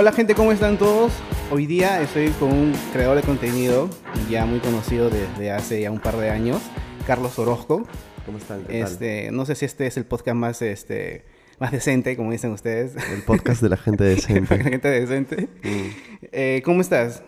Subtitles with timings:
[0.00, 1.12] Hola gente, ¿cómo están todos?
[1.50, 3.90] Hoy día estoy con un creador de contenido
[4.30, 6.62] ya muy conocido desde hace ya un par de años,
[7.04, 7.82] Carlos Orozco.
[8.24, 8.62] ¿Cómo están?
[8.62, 8.92] ¿Qué tal?
[8.92, 11.24] Este, no sé si este es el podcast más, este,
[11.58, 12.94] más decente, como dicen ustedes.
[13.12, 14.58] El podcast de la gente La decente.
[14.62, 15.48] gente decente.
[15.64, 15.88] Mm.
[16.30, 17.24] Eh, ¿Cómo estás?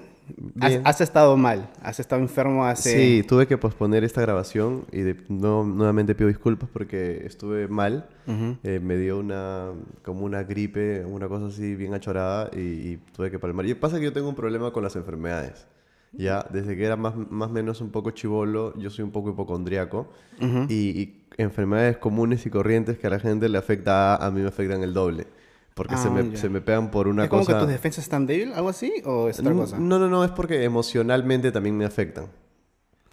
[0.61, 2.91] Has, has estado mal, has estado enfermo hace...
[3.21, 8.09] Sí, tuve que posponer esta grabación y de- no, nuevamente pido disculpas porque estuve mal.
[8.27, 8.57] Ujú.
[8.63, 9.71] Eh, me dio una
[10.03, 13.67] como una gripe, una cosa así bien achorada y, y tuve que palmar.
[13.67, 15.67] Y pasa que yo tengo un problema con las enfermedades.
[16.13, 20.09] Ya, desde que era más o menos un poco chivolo, yo soy un poco hipocondriaco
[20.41, 20.67] Ujú.
[20.69, 24.49] y, y enfermedades comunes y corrientes que a la gente le afecta, a mí me
[24.49, 25.29] afectan el doble.
[25.81, 27.55] Porque se, Ah, me, se me pegan por una ¿Es como cosa...
[27.55, 28.93] que tus defensas están débiles, algo así?
[29.07, 29.79] ¿O es otra N- cosa?
[29.79, 32.27] No, no, no, es porque emocionalmente también me afectan.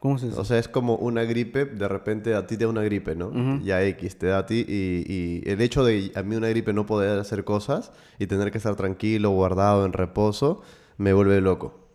[0.02, 0.42] ¿Cómo es eso?
[0.42, 3.32] O sea, es como una gripe, de repente a ti te da una gripe, ¿no?
[3.64, 6.74] Ya X te da a ti y, y el hecho de a mí una gripe
[6.74, 10.62] no poder hacer cosas y tener que estar tranquilo, guardado, en reposo,
[10.98, 11.87] me vuelve loco.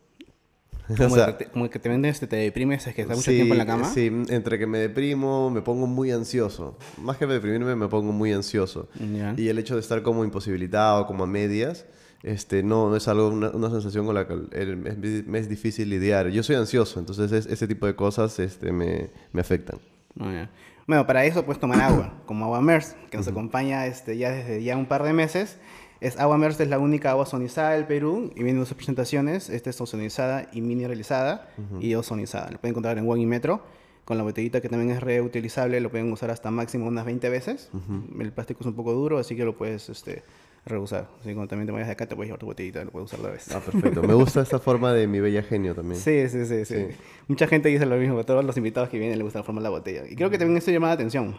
[0.86, 3.16] Como, o sea, que te, como que te vendes, te, te deprimes, es que estás
[3.16, 3.84] mucho sí, tiempo en la cama.
[3.84, 6.76] Sí, entre que me deprimo, me pongo muy ansioso.
[6.98, 8.88] Más que deprimirme, me pongo muy ansioso.
[9.14, 9.34] Ya.
[9.36, 11.86] Y el hecho de estar como imposibilitado, como a medias,
[12.22, 15.48] este, no, no es algo, una, una sensación con la que el- es, me es
[15.48, 16.28] difícil lidiar.
[16.28, 19.78] Yo soy ansioso, entonces es- ese tipo de cosas este, me, me afectan.
[20.20, 20.50] Ah, ya.
[20.86, 24.62] Bueno, para eso puedes tomar agua, como agua MERS, que nos acompaña este, ya desde
[24.62, 25.58] ya un par de meses.
[26.02, 29.48] Es agua MERS es la única agua ozonizada del Perú y viene en dos presentaciones.
[29.48, 31.48] Esta es ozonizada y mineralizada
[31.80, 32.50] y ozonizada.
[32.50, 33.62] Lo pueden encontrar en One y Metro.
[34.04, 37.70] Con la botellita que también es reutilizable, lo pueden usar hasta máximo unas 20 veces.
[38.18, 40.24] El plástico es un poco duro, así que lo puedes este,
[40.66, 41.08] reusar.
[41.20, 43.06] Así que cuando también te vayas de acá, te puedes llevar tu botellita, lo puedes
[43.06, 43.54] usar otra vez.
[43.54, 44.02] Ah, perfecto.
[44.02, 46.00] Me gusta esta forma de mi bella genio también.
[46.00, 46.86] Sí, sí, sí, sí, Sí.
[47.28, 49.60] Mucha gente dice lo mismo, a todos los invitados que vienen les gusta la forma
[49.60, 50.02] de la botella.
[50.10, 51.36] Y creo que también esto llama la atención.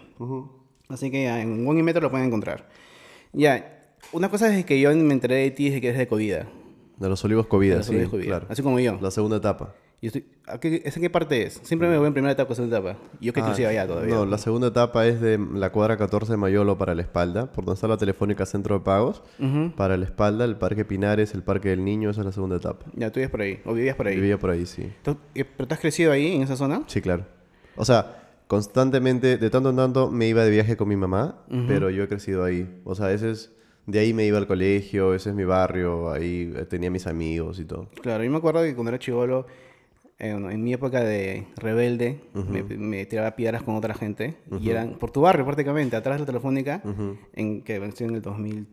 [0.87, 2.69] Así que ya, en One y Metro lo pueden encontrar.
[3.33, 3.82] Ya,
[4.13, 6.33] una cosa es que yo me enteré de ti desde que eres de COVID.
[6.97, 8.45] De los olivos COVID, Los sí, olivos COVID, claro.
[8.49, 8.97] Así como yo.
[9.01, 9.73] La segunda etapa.
[10.01, 11.61] Yo estoy, ¿a qué, ¿Es en qué parte es?
[11.63, 12.99] Siempre me voy en primera etapa o segunda etapa.
[13.21, 14.13] Yo que Ah, inclusive allá todavía.
[14.13, 17.63] No, la segunda etapa es de la cuadra 14 de Mayolo para la espalda, por
[17.63, 19.23] donde está la Telefónica Centro de Pagos.
[19.77, 22.85] Para la espalda, el Parque Pinares, el Parque del Niño, esa es la segunda etapa.
[22.95, 24.15] Ya, tú vivías por ahí, o vivías por ahí.
[24.17, 24.91] Vivía por ahí, sí.
[25.03, 26.83] ¿Tú- eh, ¿Pero tú has crecido ahí, en esa zona?
[26.87, 27.25] Sí, claro.
[27.77, 31.89] O sea, constantemente, de tanto en tanto, me iba de viaje con mi mamá, pero
[31.89, 32.69] yo he crecido ahí.
[32.83, 33.51] O sea, ese es...
[33.85, 37.65] De ahí me iba al colegio, ese es mi barrio, ahí tenía mis amigos y
[37.65, 37.89] todo.
[38.01, 39.45] Claro, yo me acuerdo que cuando era chivolo,
[40.19, 44.37] en, en mi época de rebelde, me, me tiraba piedras con otra gente.
[44.61, 46.81] Y eran por tu barrio prácticamente, atrás de la telefónica,
[47.33, 48.67] en que venció en el 2000,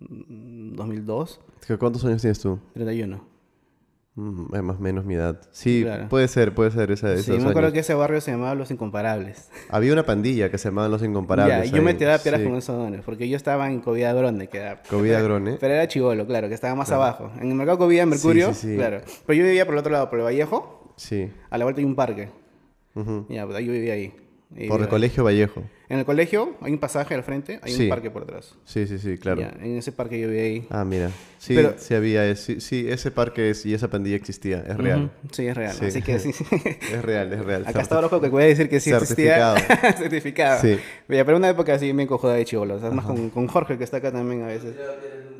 [0.00, 2.58] mm, 2002, ¿Qué- ¿Cuántos años tienes tú?
[2.74, 3.20] 31.
[4.20, 5.40] Mm, es más o menos mi edad.
[5.52, 6.08] Sí, Claro.
[6.08, 7.72] puede ser, puede ser esa, Sí, esos me acuerdo años.
[7.74, 9.48] que ese barrio se llamaba Los Incomparables.
[9.70, 11.70] Había una pandilla que se llamaban Los Incomparables.
[11.70, 12.48] Ya, yo me tiraba piedras Sí.
[12.48, 14.82] con esos dones, porque yo estaba en Covida Grone, que era...
[14.90, 15.58] Covida Grone.
[15.60, 17.30] Pero era chivolo, claro, que estaba más abajo.
[17.40, 18.76] En el mercado Covida, en Mercurio, sí, sí.
[18.76, 19.02] claro.
[19.24, 21.30] Pero yo vivía por el otro lado, por el Vallejo, Sí.
[21.48, 22.28] a la vuelta hay un parque.
[23.28, 24.12] Ya, pues ahí yo vivía ahí.
[24.56, 25.62] Y Por el colegio Vallejo.
[25.90, 27.82] En el colegio hay un pasaje al frente, hay Sí.
[27.84, 28.54] un parque por atrás.
[28.64, 29.42] Sí, sí, sí, claro.
[29.42, 30.66] Ya, en ese parque yo vivía ahí.
[30.70, 31.10] Ah, mira.
[31.38, 32.24] Sí, Pero- sí había.
[32.26, 34.64] es- Sí, sí, ese parque es- y esa pandilla existía.
[34.66, 35.04] Es real.
[35.22, 35.74] Ujú, Sí, es real.
[35.76, 35.84] Sí.
[35.84, 36.30] Así que sí.
[36.92, 37.64] Es real, es real.
[37.66, 39.54] Acá está Orozco que puede decir que sí existía.
[39.98, 40.60] Certificado.
[40.62, 40.78] Sí.
[41.06, 42.76] Pero una época así me cojoda de chivolo.
[42.76, 44.74] O sea, más con, con Jorge que está acá también a veces.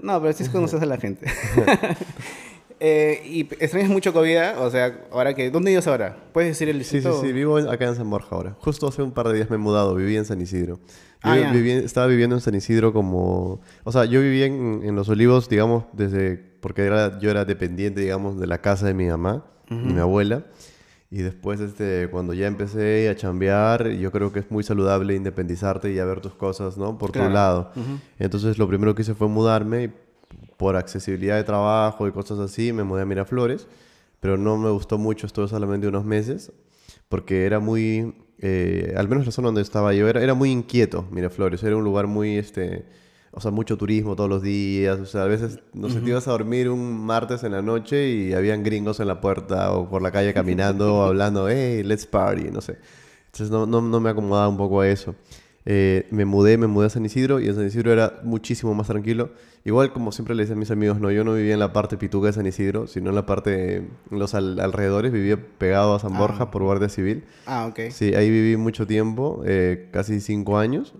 [0.02, 1.26] No, pero sí conoces a la gente.
[2.81, 4.59] eh, ¿Y extrañas mucho COVID?
[4.59, 5.50] O sea, ahora que...
[5.50, 6.16] ¿Dónde vives ahora?
[6.33, 7.21] ¿Puedes decir el Sí, sí, distrito?
[7.21, 7.33] sí.
[7.33, 8.56] Vivo acá en San Borja ahora.
[8.61, 9.94] Justo hace un par de días me he mudado.
[9.94, 10.78] Viví en San Isidro.
[11.22, 11.53] Ah, Yo ya.
[11.53, 13.61] viví- estaba viviendo en San Isidro como...
[13.84, 16.37] O sea, yo vivía en, en Los Olivos, digamos, desde...
[16.37, 20.45] Porque era, yo era dependiente, digamos, de la casa de mi mamá y mi abuela.
[21.10, 25.91] Y después, este, cuando ya empecé a chambear, yo creo que es muy saludable independizarte
[25.91, 26.99] y ya ver tus cosas, ¿no?
[26.99, 27.28] Por Claro.
[27.28, 27.72] tu lado.
[28.19, 29.91] Entonces, lo primero que hice fue mudarme
[30.56, 33.66] por accesibilidad de trabajo y cosas así, me mudé a Miraflores.
[34.21, 36.53] Pero no me gustó mucho, estuve solamente unos meses,
[37.09, 41.06] porque era muy, eh, al menos la zona donde estaba yo, era, era muy inquieto
[41.12, 42.84] Miraflores, era un lugar muy, este,
[43.31, 46.27] o sea, mucho turismo todos los días, o sea, a veces, no sé, te ibas
[46.27, 50.03] a dormir un martes en la noche y habían gringos en la puerta o por
[50.03, 52.78] la calle caminando o hablando, hey, let's party, no sé.
[53.27, 55.15] Entonces no, no, no me acomodaba un poco a eso.
[55.65, 58.86] Eh, me mudé, me mudé a San Isidro y en San Isidro era muchísimo más
[58.86, 59.31] tranquilo.
[59.65, 61.97] Igual como siempre le decía a mis amigos, no, yo no vivía en la parte
[61.97, 65.99] pituca de San Isidro, sino en la parte, en los al- alrededores, vivía pegado a
[65.99, 66.19] San Ah.
[66.19, 67.25] Borja por Guardia Civil.
[67.47, 67.91] Ah, ok.
[67.91, 70.95] Sí, ahí viví mucho tiempo, eh, casi cinco años.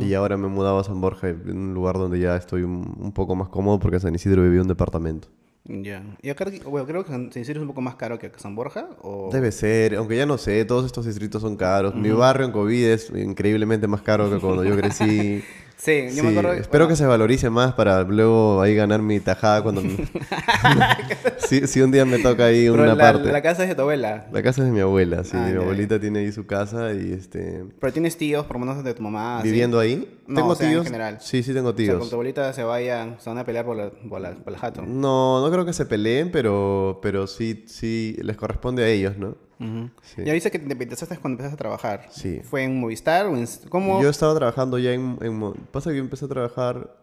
[0.00, 2.96] Y ahora me he mudado a San Borja, en un lugar donde ya estoy un,
[2.98, 5.28] un poco más cómodo porque en San Isidro viví un departamento.
[5.64, 6.02] Ya.
[6.22, 8.54] Y acá, bueno, creo que San San Isidro es un poco más caro que San
[8.54, 8.88] Borja.
[9.02, 9.28] O...
[9.30, 11.94] Debe ser, aunque ya no sé, todos estos distritos son caros.
[11.94, 15.42] Mi barrio en COVID es increíblemente más caro que cuando yo crecí.
[15.78, 16.52] Sí, yo Sí, me acuerdo.
[16.54, 19.82] espero que se valorice más para luego ahí ganar mi tajada cuando...
[21.38, 23.30] si, si un día me toca ahí Pero una la, parte.
[23.30, 24.26] la casa es de tu abuela.
[24.32, 25.32] La casa es de mi abuela, sí.
[25.34, 27.64] Ah, mi abuelita tiene ahí su casa y este...
[27.78, 29.40] Pero tienes tíos, por lo menos de tu mamá.
[29.42, 30.08] ¿Viviendo ahí?
[30.26, 30.84] No, ¿Tengo o sea, en tíos?
[30.86, 31.18] general.
[31.20, 31.98] Sí, sí tengo O sea, tíos.
[31.98, 34.58] con tu abuelita se vayan, se van a pelear por la, por la, por la
[34.58, 34.82] jato.
[34.82, 39.36] No, no creo que se peleen, pero, pero sí, sí les corresponde a ellos, ¿no?
[39.58, 39.90] Ujú.
[40.02, 40.22] Sí.
[40.24, 42.06] Ya dice que te independizaste cuando empezaste a trabajar.
[42.10, 42.40] Sí.
[42.44, 43.46] ¿Fue en Movistar o en...
[43.68, 44.02] ¿Cómo?
[44.02, 46.94] Yo estaba trabajando ya en, en Pasa que yo empecé a trabajar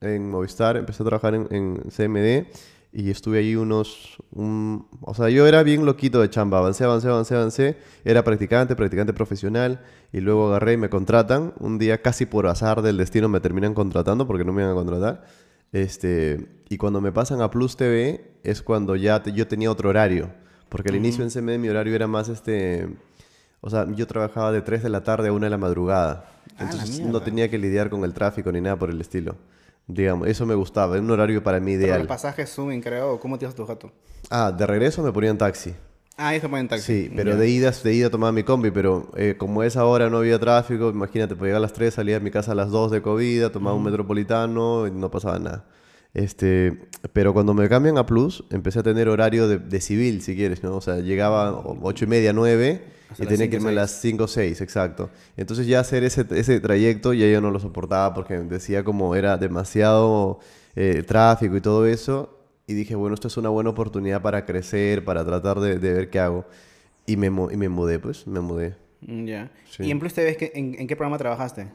[0.00, 2.46] en Movistar, empecé a trabajar en, en CMD
[2.92, 4.16] y estuve ahí unos...
[4.32, 6.58] un- o sea, yo era bien loquito de chamba.
[6.58, 7.76] Avancé, avancé, avancé, avancé.
[8.04, 9.82] Era practicante, practicante profesional
[10.12, 11.54] y luego agarré y me contratan.
[11.58, 14.76] Un día casi por azar del destino me terminan contratando porque no me iban a
[14.76, 15.24] contratar.
[15.72, 19.90] Este, y cuando me pasan a Plus TV es cuando ya te- yo tenía otro
[19.90, 20.30] horario.
[20.68, 22.88] Porque al inicio en CMD mi horario era más este...
[23.60, 26.26] O sea, yo trabajaba de 3 de la tarde a 1 de la madrugada.
[26.50, 29.36] Ah, la Entonces no tenía que lidiar con el tráfico ni nada por el estilo.
[29.86, 30.94] Digamos, eso me gustaba.
[30.94, 31.98] Era un horario para mí Pero ideal.
[32.00, 33.14] los pasajes suben, creo.
[33.14, 33.92] ¿o ¿Cómo te ibas a tu jato?
[34.30, 35.74] Ah, de regreso me ponían taxi.
[36.16, 36.84] Ah, ahí se ponen taxi.
[36.84, 40.18] Sí, pero de ida, de ida tomaba mi combi, pero eh, como esa hora no
[40.18, 42.90] había tráfico, imagínate, pues llegar a las 3, salía de mi casa a las 2
[42.90, 45.66] de Covida, tomaba un metropolitano y no pasaba nada.
[46.16, 50.34] Este, pero cuando me cambian a Plus, empecé a tener horario de, de civil, si
[50.34, 50.74] quieres, ¿no?
[50.76, 51.52] O sea, llegaba a
[51.82, 55.10] 8 y media, 9 Hasta y tenía que irme a las 5 o 6, exacto.
[55.36, 59.36] Entonces ya hacer ese, ese trayecto ya yo no lo soportaba porque decía como era
[59.36, 60.38] demasiado
[60.74, 62.32] eh, tráfico y todo eso.
[62.66, 66.08] Y dije, bueno, esto es una buena oportunidad para crecer, para tratar de, de ver
[66.08, 66.46] qué hago.
[67.06, 68.74] Y me, y me mudé, pues, me mudé.
[69.02, 69.50] Mm, Ya.
[69.70, 69.82] Sí.
[69.84, 71.68] ¿Y en Plus TV ¿qué- en, en qué programa trabajaste?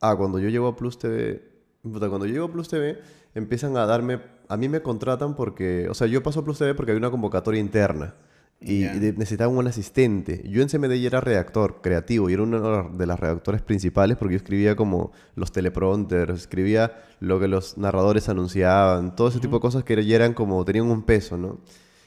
[0.00, 1.42] Ah, cuando yo llego a Plus TV,
[1.82, 3.00] puta, cuando yo llego a Plus TV,
[3.34, 6.74] empiezan a darme, a mí me contratan porque, o sea, yo paso a Plus TV
[6.74, 8.14] porque hay una convocatoria interna
[8.60, 8.94] y, Ya.
[8.94, 10.42] y de- necesitaban un asistente.
[10.48, 14.34] Yo en CMD ya era redactor creativo y era uno de las redactores principales porque
[14.34, 19.60] yo escribía como los teleprompters, escribía lo que los narradores anunciaban, todo ese tipo de
[19.60, 21.58] cosas que ya eran como, tenían un peso, ¿no?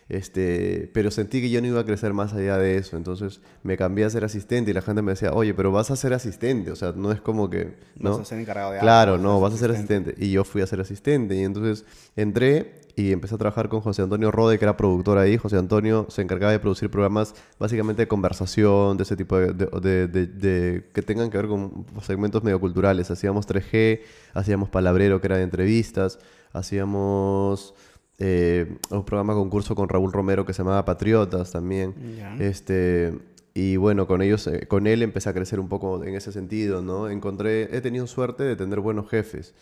[0.07, 3.75] Este, pero sentí que yo no iba a crecer más allá de eso, entonces me
[3.75, 6.69] cambié a ser asistente y la gente me decía, oye, pero vas a ser asistente,
[6.71, 8.11] o sea, no es como que, ¿no?
[8.11, 10.13] Vas a ser encargado de algo, Claro, no, vas a ser asistente.
[10.19, 11.85] Y yo fui a ser asistente y entonces
[12.15, 15.37] entré y empecé a trabajar con José Antonio Rode, que era productor ahí.
[15.37, 19.67] José Antonio se encargaba de producir programas básicamente de conversación, de ese tipo de, de-
[19.81, 23.09] de- de- de- que tengan que ver con segmentos medio culturales.
[23.11, 24.01] Hacíamos 3G,
[24.33, 26.19] hacíamos Palabrero, que era de entrevistas,
[26.53, 27.73] hacíamos
[28.17, 31.93] eh, un programa concurso con Raúl Romero que se llamaba Patriotas también.
[32.39, 33.13] Este,
[33.57, 36.81] y bueno, con ellos, eh, con él empecé a crecer un poco en ese sentido,
[36.81, 37.09] ¿no?
[37.09, 39.53] Encontré, he tenido suerte de tener buenos jefes.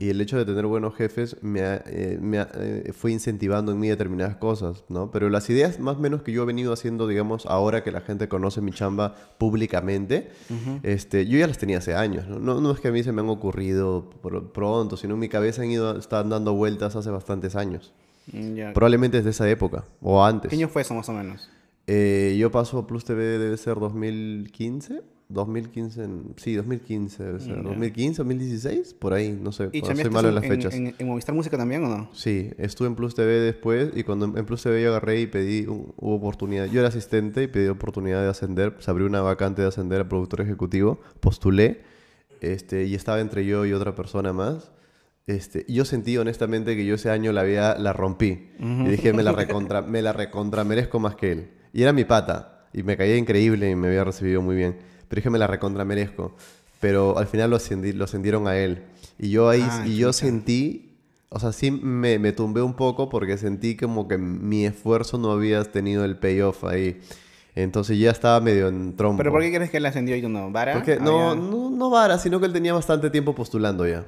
[0.00, 3.72] Y el hecho de tener buenos jefes me, ha- eh, me ha- eh, fue incentivando
[3.72, 5.10] en mí determinadas cosas, ¿no?
[5.10, 8.00] Pero las ideas más o menos que yo he venido haciendo, digamos, ahora que la
[8.00, 10.30] gente conoce mi chamba públicamente,
[10.82, 12.38] este, yo ya las tenía hace años, ¿no?
[12.38, 15.28] No, no es que a mí se me han ocurrido por- pronto, sino en mi
[15.28, 17.92] cabeza han ido, están dando vueltas hace bastantes años.
[18.32, 18.72] Mm, ya.
[18.72, 20.48] Probablemente desde esa época, o antes.
[20.48, 21.50] ¿Qué año fue eso más o menos?
[21.86, 25.02] Eh, yo paso a Plus TV, debe ser 2015.
[25.30, 27.62] 2015, en- sí, 2015 debe ser.
[27.62, 29.70] 2015, 2016, por ahí, no sé.
[29.72, 30.74] ¿Y soy malo en las en- fechas.
[30.74, 32.10] en- en Movistar Música también o no?
[32.12, 35.66] Sí, estuve en Plus TV después y cuando en Plus TV yo agarré y pedí,
[35.66, 36.66] un- hubo oportunidad.
[36.66, 38.76] Yo era asistente y pedí oportunidad de ascender.
[38.80, 41.00] Se abrió una vacante de ascender a productor ejecutivo.
[41.20, 41.80] Postulé
[42.42, 44.72] este, y estaba entre yo y otra persona más.
[45.26, 48.50] Este, yo sentí honestamente que yo ese año la vida la rompí.
[48.60, 49.32] Y dije, me la,
[49.72, 51.48] recontra, me la recontra merezco más que él.
[51.74, 52.68] Y era mi pata.
[52.72, 54.78] Y me caía increíble y me había recibido muy bien.
[55.08, 56.34] Pero dije, me la recontra merezco.
[56.80, 58.84] Pero al final lo, ascendieron a él.
[59.18, 60.96] Y yo ahí, Ah, y yo sentí,
[61.28, 65.32] o sea, sí me, me tumbé un poco porque sentí como que mi esfuerzo no
[65.32, 67.00] había tenido el payoff ahí.
[67.56, 69.18] Entonces ya estaba medio en trompo.
[69.18, 70.50] ¿Pero por qué crees que él ascendió y tú no?
[70.50, 70.74] ¿Vara?
[70.74, 74.04] Porque no, no, no vara, sino que él tenía bastante tiempo postulando ya.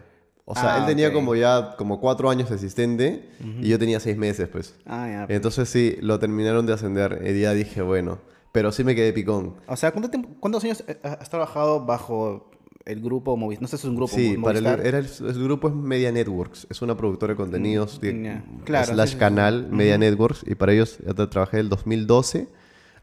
[0.49, 1.15] O sea, Ah, él tenía ok.
[1.15, 3.29] como ya como cuatro años de asistente
[3.61, 4.76] y yo tenía seis meses, pues.
[4.87, 5.26] Ah, ya.
[5.26, 5.37] pues.
[5.37, 8.19] Entonces sí, lo terminaron de ascender y ya dije, bueno,
[8.53, 9.57] pero sí me quedé picón.
[9.67, 12.50] O sea, ¿cuánto tiempo- ¿cuántos años eh, has trabajado bajo
[12.85, 13.62] el grupo Movistar?
[13.62, 14.87] No sé si es un grupo Sí, Mo- para el, Movistar.
[14.87, 18.45] era el, el grupo es Media Networks, es una productora de contenidos, de- Mm, ya.
[18.65, 22.47] Claro, slash sí, sí, canal, Media Networks, y para ellos ya tra- trabajé del 2012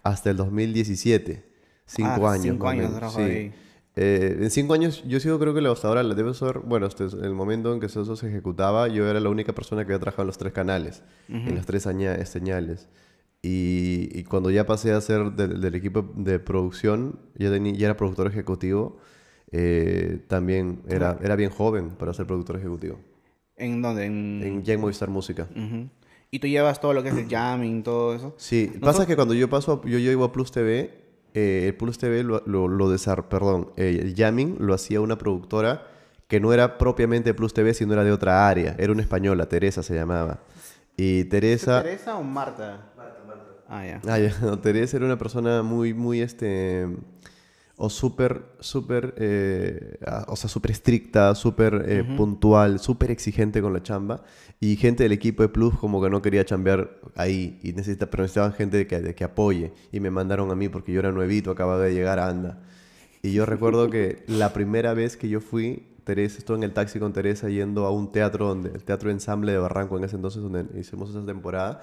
[0.02, 1.44] hasta el 2017.
[1.86, 2.44] Cinco Ah, años.
[2.44, 3.22] cinco años sí.
[3.22, 3.54] ahí.
[3.96, 7.06] Eh, en cinco años, yo sigo creo que hasta ahora la debe ser, bueno, este
[7.06, 10.00] es el momento en que eso se ejecutaba, yo era la única persona que había
[10.00, 12.90] trabajado en los tres canales, en las tres señales.
[13.44, 17.88] Y, y cuando ya pasé a ser del, del equipo de producción, ya, teni- ya
[17.88, 18.98] era productor ejecutivo,
[19.52, 23.00] eh, también era, era bien joven para ser productor ejecutivo.
[23.58, 24.06] ¿En dónde?
[24.06, 24.42] En...
[24.44, 25.48] En en Movistar Música.
[25.52, 25.90] Ujú.
[26.32, 28.34] ¿Y tú llevas todo lo que es el jamming, todo eso?
[28.38, 31.03] Sí, Nosotros- pasa que cuando yo paso, a- yo llego a Plus TV,
[31.34, 35.18] eh, el Plus TV lo, lo, lo desar- perdón, eh, el jamming lo hacía una
[35.18, 35.88] productora
[36.28, 38.75] que no era propiamente Plus TV, sino era de otra área.
[38.80, 40.40] Era una española, Teresa se llamaba.
[40.98, 41.84] Y Teresa...
[41.84, 42.92] ¿Teresa o Marta?
[42.98, 43.44] Marta, Marta.
[43.68, 44.02] Ah, ya.
[44.08, 44.34] Ah, ya.
[44.42, 46.88] No, Teresa era una persona muy, muy, este
[47.75, 53.82] o súper, súper, eh, o sea, súper estricta, súper eh, puntual, súper exigente con la
[53.82, 54.24] chamba.
[54.60, 58.24] Y gente del equipo de Plus como que no quería chambear ahí, y necesita, pero
[58.24, 59.74] necesitaban gente que, que apoye.
[59.92, 62.62] Y me mandaron a mí porque yo era nuevito, acababa de llegar a Anda.
[63.24, 67.00] Y yo recuerdo que la primera vez que yo fui, Teresa, estuve en el taxi
[67.00, 70.44] con Teresa yendo a un teatro, donde, el Teatro Ensamble de Barranco en ese entonces,
[70.44, 71.82] donde hicimos esa temporada.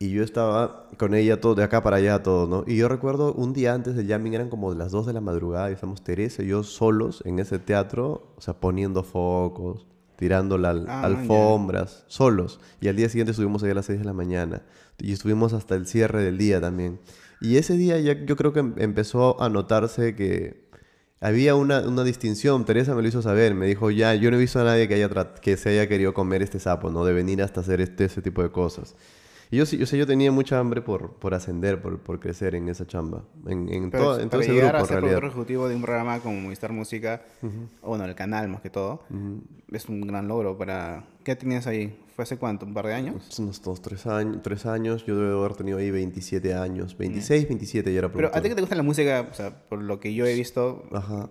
[0.00, 2.64] Y yo estaba con ella todo, de acá para allá todo, ¿no?
[2.68, 5.70] Y yo recuerdo un día antes del jamming, eran como las 2 de la madrugada,
[5.70, 10.76] y estamos Teresa y yo solos en ese teatro, o sea, poniendo focos, tirando las
[10.86, 12.60] ah, alfombras, solos.
[12.80, 14.62] Y al día siguiente estuvimos ahí a las 6 de la mañana.
[14.98, 17.00] Y estuvimos hasta el cierre del día también.
[17.40, 20.68] Y ese día ya yo creo que em, empezó a notarse que
[21.20, 22.64] había una, una, distinción.
[22.64, 23.56] Teresa me lo hizo saber.
[23.56, 26.14] Me dijo, ya, yo no he visto a nadie que, haya que se haya querido
[26.14, 27.04] comer este sapo, ¿no?
[27.04, 28.94] De venir hasta hacer este, ese tipo de cosas.
[29.50, 32.68] Y yo, yo, sé, yo tenía mucha hambre por, por ascender, por, por crecer en
[32.68, 33.24] esa chamba.
[33.46, 36.40] En, en, todo, en todo ese grupo, a ser productor ejecutivo de un programa como
[36.40, 37.22] Movistar Música,
[37.82, 39.02] o bueno, el canal más que todo,
[39.72, 41.06] es un gran logro para...
[41.24, 41.98] ¿Qué tenías ahí?
[42.14, 42.66] ¿Fue hace cuánto?
[42.66, 43.22] ¿Un par de años?
[43.26, 44.42] Pues unos dos, tres años.
[44.42, 45.04] Tres años.
[45.06, 46.96] Yo debo haber tenido ahí 27 años.
[46.96, 48.30] 26, 27 ya era productor.
[48.32, 50.34] Pero a ti que te gusta la música, o sea, por lo que yo he
[50.34, 50.84] visto,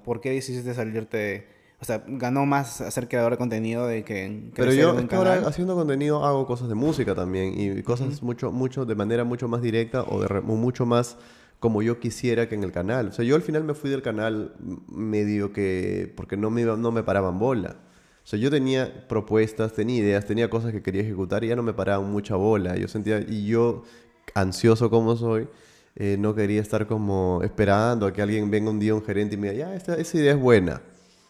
[0.06, 4.50] ¿por qué decidiste salirte o sea, ganó más a ser creador de contenido de que...
[4.56, 8.52] Pero yo es que ahora haciendo contenido hago cosas de música también y cosas mucho,
[8.52, 11.18] mucho, de manera mucho más directa o de mucho más
[11.60, 13.10] como yo quisiera que en el canal.
[13.10, 14.56] O sea, yo al final me fui del canal
[14.88, 16.12] medio que...
[16.18, 17.76] porque no me, no me paraban bola.
[18.24, 21.64] O sea, yo tenía propuestas, tenía ideas, tenía cosas que quería ejecutar y ya no
[21.64, 22.76] me paraban mucha bola.
[22.76, 23.20] Yo sentía...
[23.20, 23.84] Y yo,
[24.34, 25.48] ansioso como soy...
[26.00, 29.38] Eh, no quería estar como esperando a que alguien venga un día, un gerente y
[29.40, 30.80] me diga, ya, esta, esa idea es buena.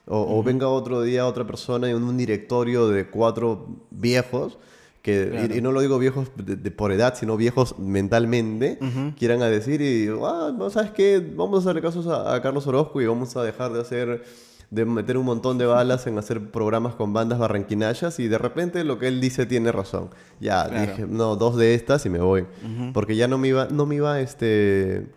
[0.09, 4.57] O, venga otro día otra persona en un directorio de cuatro viejos,
[5.01, 8.79] que, y, no lo digo viejos de, por edad, sino viejos mentalmente,
[9.17, 13.05] quieran a decir, y, ah, sabes qué, vamos a hacerle casos a, Carlos Orozco y
[13.05, 14.23] vamos a dejar de hacer
[14.69, 18.83] de meter un montón de balas en hacer programas con bandas barranquinayas y de repente
[18.83, 20.09] lo que él dice tiene razón.
[20.41, 22.45] Ya, dije, no, dos de estas y me voy.
[22.93, 25.07] Porque ya no me iba, no me iba, este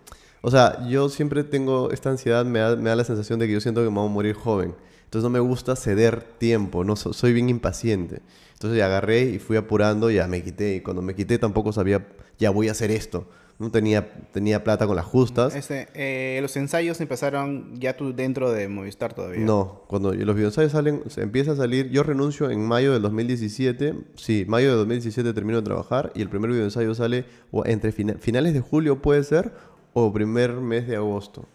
[0.43, 3.53] o sea, yo siempre tengo esta ansiedad, me da, me da la sensación de que
[3.53, 4.75] yo siento que me voy a morir joven.
[5.05, 8.23] Entonces no me gusta ceder tiempo, no soy bien impaciente.
[8.53, 10.77] Entonces agarré y fui apurando, ya me quité.
[10.77, 12.07] Y cuando me quité tampoco sabía,
[12.39, 13.27] ya voy a hacer esto.
[13.59, 15.55] No tenía, tenía plata con las justas.
[15.55, 19.45] Este, eh, los ensayos empezaron ya tú dentro de Movistar todavía.
[19.45, 21.91] No, cuando los videoensayos salen, se empieza a salir.
[21.91, 23.95] Yo renuncio en mayo del 2017.
[24.15, 27.25] Sí, mayo de 2017 termino de trabajar y el primer videoensayo sale
[27.65, 29.53] entre finales de julio, puede ser,
[29.93, 31.47] o primer mes de agosto.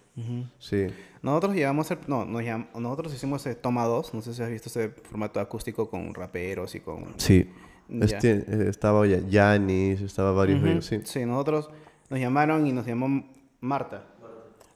[0.60, 0.88] Sí.
[1.22, 4.90] Nosotros llevamos el, no, nosotros hicimos el Toma 2, no sé si has visto ese
[4.90, 7.14] formato acústico con raperos y con...
[7.18, 7.50] Sí,
[7.90, 11.02] este, eh, estaba Yanis, estaba varios sí.
[11.04, 11.70] Sí, nosotros
[12.10, 13.26] nos llamaron y nos llamó
[13.60, 14.06] Marta.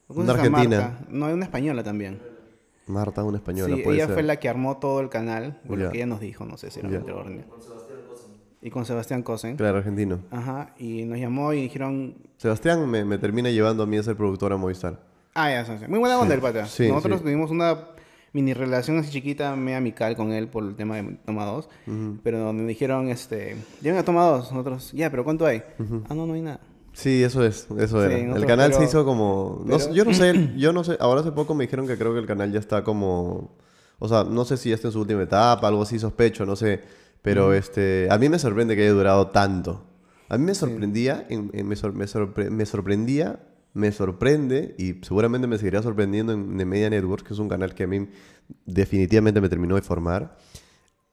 [0.07, 0.79] Una argentina.
[0.79, 1.05] Marta?
[1.09, 2.19] No, hay una española también.
[2.87, 6.19] Marta, una española, sí, ella fue la que armó todo el canal, porque ella nos
[6.19, 7.01] dijo, no sé si era yeah.
[8.61, 9.55] Y con Sebastián Cosen.
[9.55, 10.19] Claro, argentino.
[10.31, 12.15] Ajá, y nos llamó y dijeron...
[12.37, 14.99] Sebastián me, me termina llevando a mí a ser productor a Movistar.
[15.33, 15.71] Ah, ya, sí.
[15.87, 16.63] Muy buena onda el pata.
[16.63, 17.77] Nosotros tuvimos una
[18.33, 21.69] mini relación así chiquita, muy amical con él por el tema de Toma 2.
[22.23, 24.51] Pero donde me dijeron, este, llévenme a Toma 2.
[24.51, 25.63] Nosotros, ya, pero ¿cuánto hay?
[26.09, 26.59] Ah, no, no hay nada.
[26.93, 28.17] Sí, eso es, eso era.
[28.17, 29.63] el canal se hizo como...
[29.93, 32.25] yo no sé, yo no sé, ahora hace poco me dijeron que creo que el
[32.25, 33.55] canal ya está como...
[33.99, 36.81] O sea, no sé si está en su última etapa, algo así sospecho, no sé.
[37.21, 39.85] Pero este, a mí me sorprende que haya durado tanto.
[40.29, 43.39] A mí me sorprendía, me, me, sorprendía,
[43.73, 47.83] me sorprende y seguramente me seguiría sorprendiendo en, Media Networks, que es un canal que
[47.83, 48.07] a mí
[48.65, 50.37] definitivamente me terminó de formar,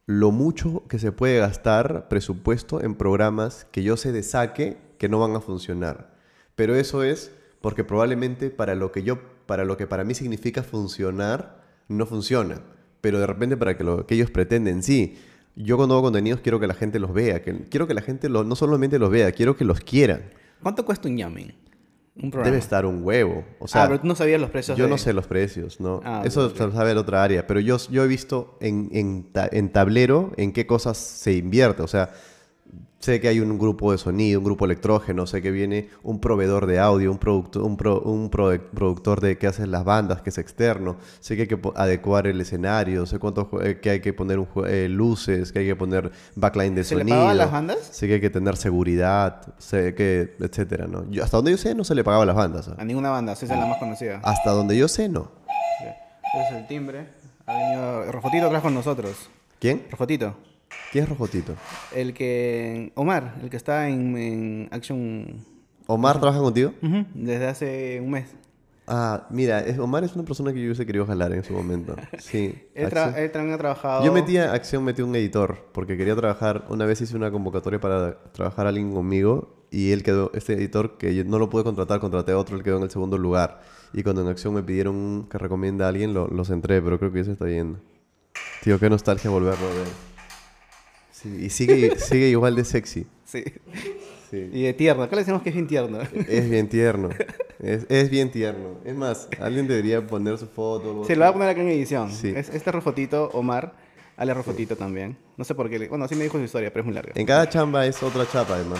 [0.05, 5.09] lo mucho que se puede gastar presupuesto en programas que yo sé de saque que
[5.09, 6.15] no van a funcionar.
[6.55, 10.63] Pero eso es porque probablemente para lo que yo, para lo que para mí significa
[10.63, 12.61] funcionar, no funciona.
[13.01, 15.17] Pero de repente para que lo que ellos pretenden sí
[15.57, 18.29] yo cuando hago contenidos quiero que la gente los vea, que, quiero que la gente
[18.29, 20.21] no solamente los vea, quiero que los quieran.
[20.61, 21.53] ¿Cuánto cuesta un yamming?
[22.21, 23.45] Un Debe estar un huevo.
[23.59, 24.75] O sea, ah, pero tú no sabías los precios.
[24.75, 26.01] Yo no sé los precios, ¿no?
[26.03, 27.45] Ah, Eso se sabe en otra área.
[27.45, 31.83] Pero yo, yo he visto en, en, en tablero en qué cosas se invierte.
[31.83, 32.11] O sea,
[32.99, 36.65] Sé que hay un grupo de sonido, un grupo electrógeno, sé que viene un proveedor
[36.65, 40.97] de audio, un, producto, un, un productor de que hace las bandas, que es externo,
[41.19, 44.89] sé que hay que adecuar el escenario, sé cuánto, eh, que hay que poner eh,
[44.89, 46.99] luces, que hay que poner backline de sonido.
[46.99, 47.77] ¿Se le pagaban las bandas?
[47.83, 51.09] Sé que hay que tener seguridad, sé que, etcétera, ¿no?
[51.11, 52.69] Yo, hasta donde yo sé no se le pagaba a las bandas.
[52.75, 54.21] A ninguna banda, esa es la más conocida.
[54.23, 55.31] Hasta donde yo sé no.
[56.33, 57.07] Ese es el timbre.
[57.45, 59.29] Ha venido Rofotito atrás con nosotros.
[59.59, 59.85] ¿Quién?
[59.89, 60.35] Rofotito.
[60.91, 61.53] ¿Quién es Rojotito?
[61.95, 62.91] El que...
[62.95, 65.45] Omar, el que está en, en Action...
[65.87, 66.73] ¿Omar trabaja contigo?
[66.81, 68.27] Ujú, desde hace un mes.
[68.87, 71.95] Ah, mira, es- Omar es una persona que yo hubiese querido jalar en su momento.
[72.19, 72.55] Sí.
[72.75, 74.03] Él, tra- él también ha trabajado...
[74.05, 77.79] Yo metí a Acción, metí un editor, porque quería trabajar, una vez hice una convocatoria
[77.79, 81.63] para trabajar a alguien conmigo y él quedó, este editor que yo no lo pude
[81.65, 83.61] contratar, contraté a otro, él quedó en el segundo lugar.
[83.93, 87.11] Y cuando en Acción me pidieron que recomienda a alguien, lo, los entré, pero creo
[87.11, 87.79] que se está yendo.
[88.63, 89.87] Tío, qué nostalgia volverlo a ver.
[91.21, 93.07] Sí, y sigue, sigue igual de sexy.
[93.25, 93.43] Sí.
[94.29, 94.49] Sí.
[94.53, 95.03] Y de tierno.
[95.03, 95.99] Acá le decimos que es bien tierno.
[96.27, 97.09] Es bien tierno.
[97.59, 98.77] Es, es bien tierno.
[98.85, 101.03] Es más, alguien debería poner su foto.
[101.05, 102.11] Se lo voy a poner acá en edición.
[102.11, 102.31] Sí.
[102.35, 103.73] Es, este Rofotito, Omar,
[104.15, 105.17] Ale Rofotito también.
[105.37, 105.79] No sé por qué.
[105.79, 107.13] le- Bueno, así me dijo su historia, pero es muy larga.
[107.15, 108.77] En cada chamba es otra chapa, además.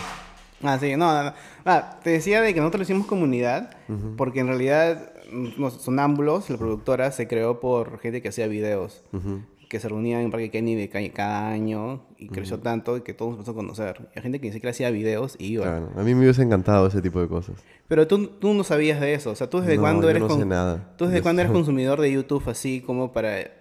[0.61, 1.33] Ah, sí, no, no, no.
[1.65, 3.75] Ah, te decía de que nosotros lo hicimos comunidad,
[4.15, 9.03] porque en realidad mm, los Sonámbulos, la productora, se creó por gente que hacía videos,
[9.11, 9.41] Ujú.
[9.69, 13.31] Que se reunían en Parque Kenny de ca- cada año y creció tanto que todos
[13.31, 14.09] nos empezó a conocer.
[14.15, 15.63] Y hay gente que ni siquiera hacía videos y iba.
[15.65, 17.55] Claro, a mí me hubiese encantado ese tipo de cosas.
[17.87, 20.29] Pero tú, tú no sabías de eso, o sea, tú desde No, cuándo eres no
[20.29, 20.93] sé con- nada.
[20.97, 23.51] Tú desde cuándo eres consumidor de YouTube así como para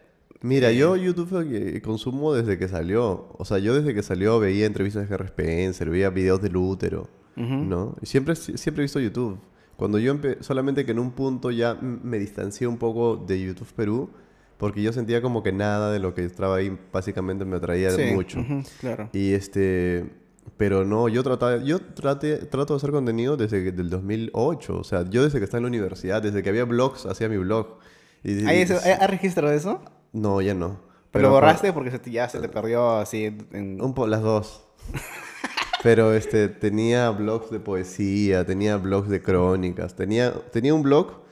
[0.42, 3.28] Mira, yo YouTube eh, consumo desde que salió.
[3.38, 7.08] O sea, yo desde que salió veía entrevistas de Harry Spencer, veía videos del útero,
[7.36, 7.96] ¿no?
[8.02, 9.38] Y siempre, siempre he visto YouTube.
[9.76, 13.68] Cuando yo empe- solamente que en un punto ya me distancié un poco de YouTube
[13.75, 14.10] Perú,
[14.58, 18.02] porque yo sentía como que nada de lo que estaba ahí básicamente me atraía Sí,
[18.14, 18.40] mucho.
[18.40, 19.10] ujú, claro.
[19.12, 20.10] Y este,
[20.56, 24.84] pero no, yo trataba, yo trate, trato de hacer contenido desde que- del 2008, o
[24.84, 27.78] sea, yo desde que estaba en la universidad, desde que había blogs, hacía mi blog.
[28.25, 29.82] Y, ¿Hay, y- eso- hay- registro de eso?
[30.12, 30.80] No, ya no.
[31.10, 33.80] ¿Pero lo borraste porque se te- ya se te perdió así en...
[33.80, 34.64] Un po las dos.
[35.82, 41.25] Pero este, tenía blogs de poesía, tenía blogs de crónicas, tenía, tenía un blog.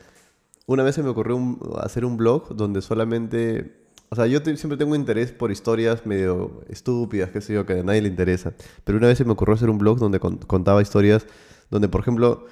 [0.67, 1.37] Una vez se me ocurrió
[1.81, 3.83] hacer un blog donde solamente...
[4.09, 7.83] O sea, yo siempre tengo interés por historias medio estúpidas, qué sé yo, que a
[7.83, 8.53] nadie le interesa.
[8.83, 11.25] Pero una vez se me ocurrió hacer un blog donde con- contaba historias,
[11.69, 12.45] donde, por ejemplo,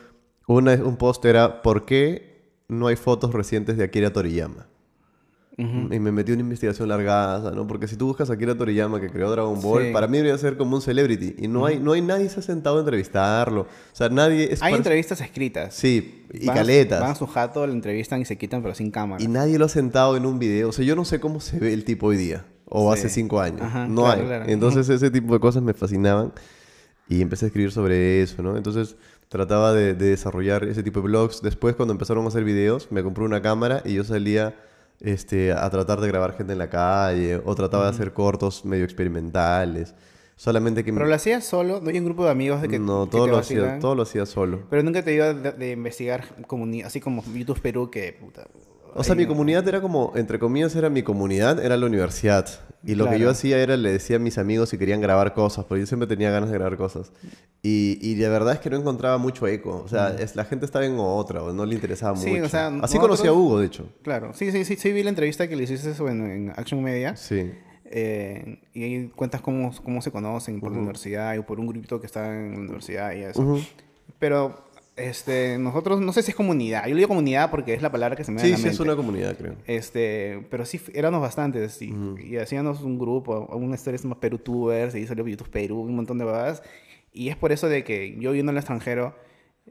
[0.48, 4.68] una, un post era ¿Por qué no hay fotos recientes de Akira Toriyama?
[5.56, 7.68] Y me metí una investigación largaza, ¿no?
[7.68, 9.94] Porque si tú buscas a Akira Toriyama, que creó Dragon Ball, Sí.
[9.94, 11.36] para mí debería ser como un celebrity.
[11.38, 13.62] Y no hay, no hay nadie se ha sentado a entrevistarlo.
[13.62, 14.52] O sea, nadie...
[14.52, 15.76] Es Hay entrevistas escritas.
[15.76, 17.02] Sí, y Van caletas.
[17.02, 19.22] Van a su jato, lo entrevistan y se quitan, pero sin cámara.
[19.24, 20.70] Y nadie lo ha sentado en un video.
[20.70, 22.46] O sea, yo no sé cómo se ve el tipo hoy día.
[22.68, 23.00] O Sí.
[23.02, 23.62] hace cinco años.
[23.62, 24.26] Ajá, no claro, hay.
[24.28, 24.46] claro.
[24.48, 26.34] Entonces ese tipo de cosas me fascinaban.
[27.08, 28.58] Y empecé a escribir sobre eso, ¿no?
[28.58, 28.96] Entonces
[29.30, 31.44] trataba de, de desarrollar ese tipo de blogs.
[31.44, 34.56] Después, cuando empezaron a hacer videos, me compré una cámara y yo salía
[35.04, 37.42] este, a tratar de grabar gente en la calle.
[37.46, 39.94] O trataba de hacer cortos medio experimentales.
[40.36, 40.92] Solamente que...
[40.92, 43.38] Pero lo hacías solo, no hay un grupo de amigos de que, no, todo lo,
[43.38, 44.64] hacía, todo lo hacía solo.
[44.70, 48.48] Pero nunca te dio de, de investigar comunidad, así como YouTube Perú, que puta.
[48.96, 52.48] O sea, mi no- comunidad era como, entre comillas, era mi comunidad, era la universidad.
[52.86, 53.32] Y lo que yo Claro.
[53.32, 56.30] hacía era, le decía a mis amigos si querían grabar cosas, porque yo siempre tenía
[56.32, 57.12] ganas de grabar cosas.
[57.62, 59.82] Y, y la verdad es que no encontraba mucho eco.
[59.86, 62.44] O sea, es, la gente estaba en otra, o no le interesaba Sí, mucho.
[62.44, 63.86] o sea, Así nosotros- conocí a Hugo, de hecho.
[64.02, 67.16] Claro, sí, sí, sí, sí, vi la entrevista que le hiciste eso en, Action Media.
[67.16, 67.52] Sí.
[67.96, 72.00] eh, y ahí cuentas cómo, cómo se conocen por la universidad y por un grupito
[72.02, 73.60] que está en la universidad y eso.
[74.20, 74.63] Pero
[74.96, 76.84] este, nosotros, no sé si es comunidad.
[76.84, 78.58] Yo le digo comunidad porque es la palabra que se me da Sí, en la
[78.58, 78.74] sí, mente.
[78.76, 79.56] es una comunidad, creo.
[79.66, 84.94] Este, pero sí, éramos bastantes y, y hacíamos un grupo, una historia se llama Perutubers,
[84.96, 86.62] y salió YouTube Perú, un montón de babas.
[87.12, 89.16] Y es por eso de que yo viviendo en el extranjero,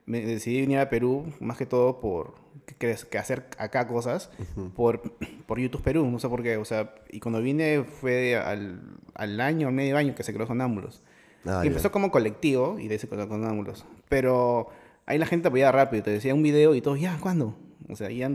[0.06, 2.34] me decidí venir a Perú, más que todo por
[2.66, 2.74] que,
[3.10, 4.30] que- hacer acá cosas,
[4.74, 5.02] por,
[5.46, 6.56] por YouTube Perú, no sé por qué.
[6.56, 8.80] O sea, y cuando vine fue al,
[9.14, 11.02] al año, medio año que se creó Sonámbulos.
[11.44, 13.84] Ah, y empezó como colectivo y de ese con Sonámbulos.
[14.08, 14.68] Pero
[15.06, 17.56] ahí la gente apoyaba rápido, te decía un video y todos, ya, ¿cuándo?
[17.88, 18.30] O sea, ya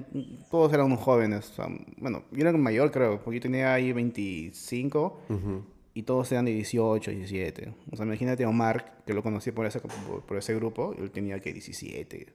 [0.52, 1.50] todos eran unos jóvenes.
[1.52, 5.22] o sea, bueno, yo era mayor, creo, porque yo tenía ahí 25
[5.94, 7.74] y todos eran de 18, 17.
[7.92, 11.10] O sea, imagínate a Omar, que lo conocí por ese, por, por ese grupo, él
[11.12, 12.28] tenía que 17.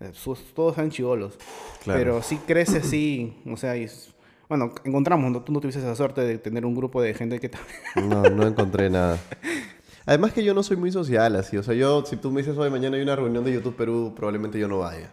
[0.00, 1.38] Eh, sus- todos eran chivolos.
[1.82, 1.98] Claro.
[1.98, 3.88] Pero sí crece así, o sea, y
[4.48, 5.42] bueno, encontramos, ¿no?
[5.42, 8.08] tú no tuviste esa suerte de tener un grupo de gente que también...
[8.08, 9.18] No, no encontré nada.
[10.10, 11.56] Además que yo no soy muy social así.
[11.56, 14.12] O sea, yo, si tú me dices hoy mañana hay una reunión de YouTube Perú,
[14.16, 15.12] probablemente yo no vaya.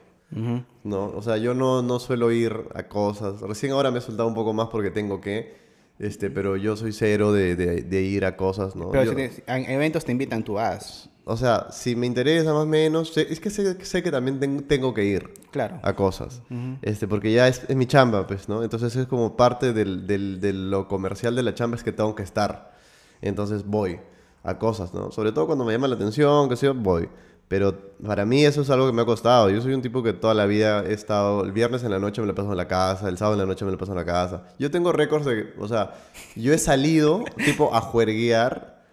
[0.84, 3.40] No, o sea, yo no, no suelo ir a cosas.
[3.42, 5.56] Recién ahora me he soltado un poco más porque tengo que,
[6.00, 8.90] este, pero yo soy cero de, de- de ir a cosas, ¿no?
[8.90, 11.12] Pero Yo- si te- en eventos te invitan, tú vas.
[11.26, 14.64] O sea, si me interesa más o menos, es que sé, sé que también ten-
[14.68, 15.80] tengo que ir Claro.
[15.84, 16.42] a cosas,
[16.82, 18.64] este, porque ya es, es mi chamba, pues, ¿no?
[18.64, 22.16] Entonces es como parte del, del- de lo comercial de la chamba es que tengo
[22.16, 22.74] que estar.
[23.22, 24.00] Entonces voy
[24.48, 25.12] a cosas, ¿no?
[25.12, 27.10] Sobre todo cuando me llama la atención, que sé yo, voy.
[27.50, 29.50] Pero para mí eso es algo que me ha costado.
[29.50, 32.22] Yo soy un tipo que toda la vida he estado, el viernes en la noche
[32.22, 33.98] me lo paso en la casa, el sábado en la noche me lo paso en
[33.98, 34.46] la casa.
[34.58, 35.96] Yo tengo récords de, o sea,
[36.36, 38.86] yo he salido tipo a juerguear.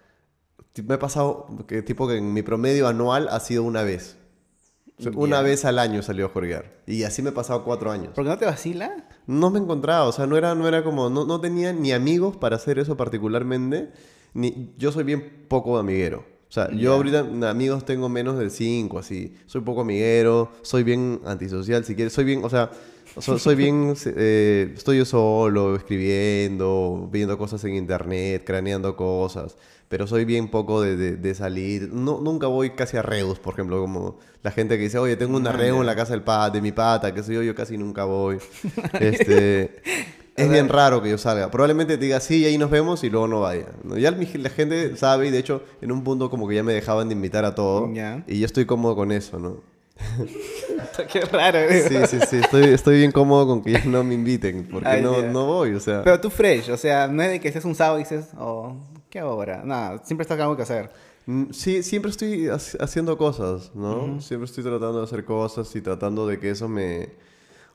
[0.84, 4.16] Me he pasado, que tipo que en mi promedio anual ha sido una vez.
[4.98, 6.82] O sea, Una vez al año salió a juerguear.
[6.86, 8.12] Y así me he pasado cuatro años.
[8.14, 9.08] ¿Por qué no te vacila?
[9.26, 12.36] No me encontraba, o sea, no era, no era como, no, no tenía ni amigos
[12.36, 13.90] para hacer eso particularmente,
[14.34, 16.24] ni, yo soy bien poco amiguero.
[16.48, 19.34] O sea, yo ahorita amigos tengo menos de cinco, así.
[19.46, 22.70] Soy poco amiguero, soy bien antisocial, si quieres, soy bien, o sea,
[23.18, 29.56] so- soy bien, eh, estoy yo solo, escribiendo, viendo cosas en internet, craneando cosas,
[29.88, 31.90] pero soy bien poco de, de- de salir.
[31.92, 35.36] No, nunca voy casi a reus, por ejemplo, como la gente que dice, oye, tengo
[35.36, 37.54] una Ah, reu en la casa del pa, de mi pata, que sé yo, yo
[37.56, 38.38] casi nunca voy.
[39.00, 39.82] Este,
[40.36, 41.50] es bien raro que yo salga.
[41.50, 43.66] Probablemente te diga, sí, ahí nos vemos y luego no vaya.
[43.84, 43.96] ¿no?
[43.96, 47.08] Ya la gente sabe y de hecho en un punto como que ya me dejaban
[47.08, 47.92] de invitar a todo.
[47.92, 48.24] Ya.
[48.26, 49.58] Y yo estoy cómodo con eso, ¿no?
[51.12, 51.58] Qué raro.
[51.70, 52.36] Sí, sí, sí.
[52.38, 54.66] Estoy, estoy bien cómodo con que ya no me inviten.
[54.70, 56.02] Porque no, no voy, o sea.
[56.02, 58.76] Pero tú fresh, o sea, no es de que estés un sábado y dices, oh,
[59.10, 59.62] ¿qué ahora?
[59.64, 60.90] Nada, siempre estás algo que hacer.
[61.26, 64.20] Mm, Sí, siempre estoy hac- haciendo cosas, ¿no?
[64.20, 67.10] Siempre estoy tratando de hacer cosas y tratando de que eso me...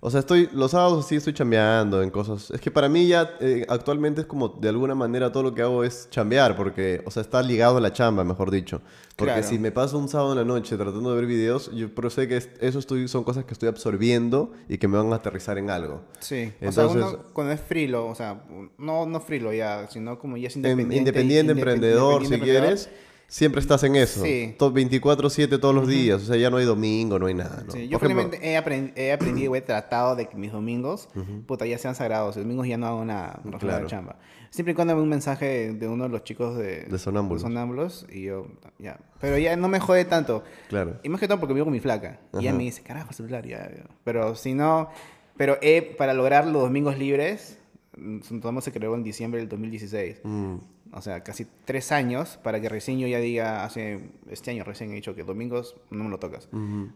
[0.02, 2.52] O sea, estoy, los sábados sí estoy chambeando en cosas.
[2.52, 5.62] Es que para mí ya eh, actualmente es como de alguna manera todo lo que
[5.62, 8.82] hago es chambear, porque, o sea, está ligado a la chamba, mejor dicho.
[9.18, 9.48] Porque Claro.
[9.50, 12.30] si me paso un sábado en la noche tratando de ver videos, yo pero sé
[12.30, 15.58] que es- eso estoy, son cosas que estoy absorbiendo y que me van a aterrizar
[15.58, 16.00] en algo.
[16.22, 16.54] Sí.
[16.62, 18.42] o Entonces- sea, uno cuando es frilo, o sea,
[18.78, 20.98] no, no frilo ya, sino como ya es Em, independiente.
[20.98, 22.90] Independiente, independ- emprendedor, si independiente emprendedor.
[22.90, 22.90] quieres,
[23.30, 24.22] siempre estás en eso.
[24.24, 24.56] Sí.
[24.60, 26.22] To- 24-7 todos los días.
[26.22, 27.64] O sea, ya no hay domingo, no hay nada.
[27.66, 27.72] ¿no?
[27.72, 31.08] Sí, yo felizmente he, aprend- he aprendido, he tratado de que mis domingos,
[31.46, 32.36] puta, ya sean sagrados.
[32.36, 33.84] Los domingos ya no hago nada, no Claro.
[33.84, 34.20] la chamba.
[34.50, 37.44] Siempre y cuando me un mensaje de uno de los chicos de, De Sonámbulos.
[37.44, 38.48] Sonámbulos, y yo,
[38.80, 39.00] ya.
[39.22, 40.44] Pero ya no me jode tanto.
[40.70, 41.00] Claro.
[41.04, 42.20] Y más que todo porque vivo con mi flaca.
[42.34, 42.58] Y ella Ajá.
[42.58, 43.70] me dice, carajo, celular, ya.
[43.70, 43.84] ya".
[44.04, 44.90] Pero si no,
[45.38, 47.60] pero he, para lograr los domingos libres,
[47.96, 50.22] mm, Tomás se creó en diciembre del 2016.
[50.24, 50.56] Mm,
[50.92, 54.92] O sea, casi tres años para que recién yo ya diga, hace este año recién
[54.92, 56.50] he dicho que domingos no me lo tocas.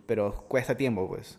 [0.08, 1.38] Pero cuesta tiempo, pues.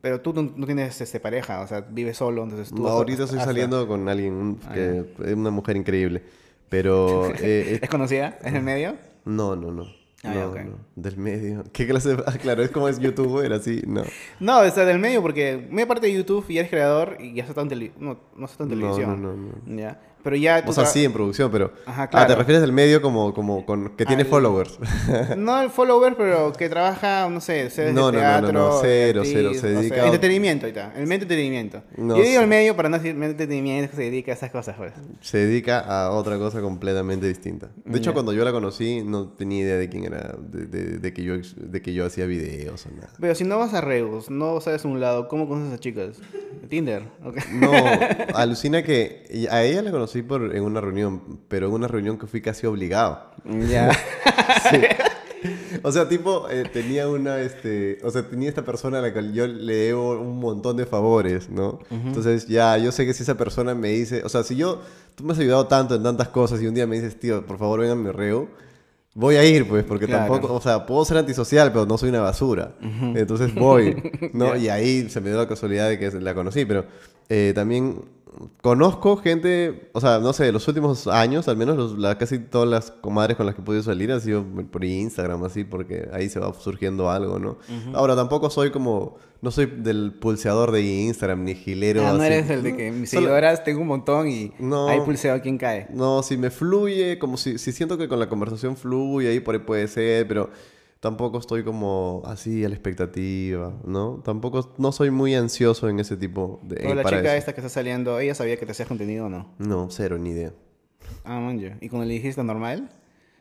[0.00, 2.82] Pero tú no, no tienes este, pareja, o sea, vives solo, entonces tú...
[2.82, 6.22] No, ahorita estoy hasta- saliendo con alguien, Ah, que es una mujer increíble.
[6.70, 7.26] Pero...
[7.34, 8.38] eh, eh, ¿Es conocida?
[8.40, 8.94] ¿Es en el medio?
[9.24, 9.99] no, no, no.
[10.22, 10.56] Ah, no, ya, ok.
[10.66, 10.76] no.
[10.96, 11.64] Del medio.
[11.72, 12.22] ¿Qué clase de...
[12.26, 13.82] Ah, claro, es como es youtuber, así.
[13.86, 14.02] No.
[14.38, 17.44] No, o sea, del medio, porque muy aparte de YouTube y eres creador y ya
[17.44, 19.22] estás en tele- no, no estás en No, televisión.
[19.22, 20.00] no, no, Ya.
[20.22, 21.72] Pero ya tú O sea, tra- sí, en producción, pero...
[21.86, 22.34] Ajá, Ah, ¿te claro.
[22.36, 24.78] refieres del medio como, como con, que tiene Al- followers?
[25.38, 28.52] No el follower, pero que trabaja, no sé, sedes No, no, no, no, teatro.
[28.52, 30.92] no, cero, actriz, cero, se dedica a- entretenimiento, ahí está.
[30.94, 31.82] El medio entretenimiento.
[31.96, 32.42] No Yo digo sé.
[32.42, 34.92] el medio para no decir medio entretenimiento que se dedica a esas cosas, pues.
[35.22, 37.70] Se dedica a otra cosa completamente distinta.
[37.86, 38.12] De hecho, Ya.
[38.12, 41.34] cuando yo la conocí, no tenía idea de quién era, de, de- de que, yo,
[41.34, 43.10] ex- de que yo hacía videos o nada.
[43.20, 46.16] Pero si no vas a Reus, no sabes un lado, ¿cómo conoces a chicas?
[46.68, 47.36] Tinder, ok.
[47.52, 47.72] No,
[48.34, 52.26] alucina que a ella la conocí por, en una reunión, pero en una reunión que
[52.26, 53.30] fui casi obligado.
[53.70, 53.90] Ya.
[55.82, 59.32] O sea, tipo, eh, tenía una, este, o sea, tenía esta persona a la cual
[59.32, 61.78] yo le debo un montón de favores, ¿no?
[61.90, 64.82] Entonces, ya, yo sé que si esa persona me dice, o sea, si yo,
[65.14, 67.56] tú me has ayudado tanto en tantas cosas y un día me dices, tío, por
[67.56, 68.48] favor, ven a mi reo,
[69.14, 70.32] voy a ir, pues, porque Claro.
[70.32, 72.72] tampoco, o sea, puedo ser antisocial, pero no soy una basura.
[73.14, 73.96] Entonces voy,
[74.32, 74.54] ¿no?
[74.56, 76.84] Y ahí se me dio la casualidad de que la conocí, pero
[77.28, 78.02] eh, también
[78.62, 82.68] conozco gente, o sea, no sé, los últimos años, al menos los- la, casi todas
[82.68, 86.28] las comadres con las que he podido salir han sido por Instagram, así, porque ahí
[86.28, 87.58] se va surgiendo algo, ¿no?
[87.94, 92.06] Ahora, tampoco soy como, no soy del pulseador de Instagram, ni gilero.
[92.06, 92.26] Ah, no así.
[92.32, 94.88] eres el de que mis Solo- seguidoras tengo un montón y No.
[94.88, 95.88] ahí pulseo a quien cae.
[95.92, 99.54] No, si me fluye, como si, si siento que con la conversación fluye, ahí por
[99.54, 100.50] ahí puede ser, pero
[101.00, 104.20] tampoco estoy como así a la expectativa, ¿no?
[104.24, 106.76] Tampoco, no soy muy ansioso en ese tipo de...
[106.76, 107.38] Pero la para chica eso.
[107.38, 109.54] esta que está saliendo, ¿ella sabía que te hacías contenido o no?
[109.58, 110.52] No, cero, ni idea.
[111.24, 111.78] Ah, man.
[111.80, 112.90] ¿Y cuando le dijiste normal?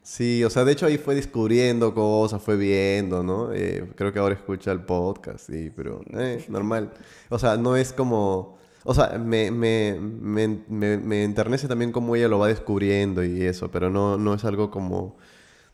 [0.02, 3.54] Sí, o sea, de hecho ahí fue descubriendo cosas, fue viendo, ¿no?
[3.54, 6.94] Eh, creo que ahora escucha el podcast, sí, pero eh, normal.
[7.30, 8.58] O sea, no es como...
[8.86, 13.42] O sea, me, me, me, me, me enternece también cómo ella lo va descubriendo y
[13.44, 15.18] eso, pero no, no es algo como...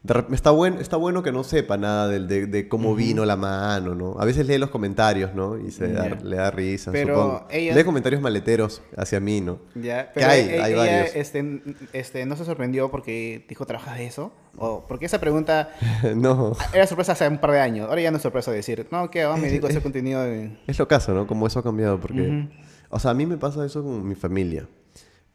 [0.05, 3.35] de está, buen, está bueno que no sepa nada del- de, de cómo vino la
[3.35, 4.15] mano, ¿no?
[4.19, 5.57] A veces lee los comentarios, ¿no?
[5.57, 6.15] Y se da- Ya.
[6.23, 7.47] le da risa, Pero supongo.
[7.49, 9.59] ella- Lee comentarios maleteros hacia mí, ¿no?
[9.75, 11.15] Ya, Que pero hay, e- hay ella, varios.
[11.15, 11.61] Este,
[11.93, 14.31] este, no se sorprendió porque dijo, ¿trabajas de eso?
[14.57, 15.69] O porque esa pregunta
[16.15, 16.53] no.
[16.73, 17.89] era sorpresa hace un par de años.
[17.89, 20.57] Ahora ya no es sorpresa decir, no, que me dedico a hacer contenido de...
[20.67, 21.25] Es lo caso, ¿no?
[21.27, 22.21] Como eso ha cambiado, porque...
[22.21, 22.49] Ujú.
[22.89, 24.67] O sea, a mí me pasa eso con mi familia.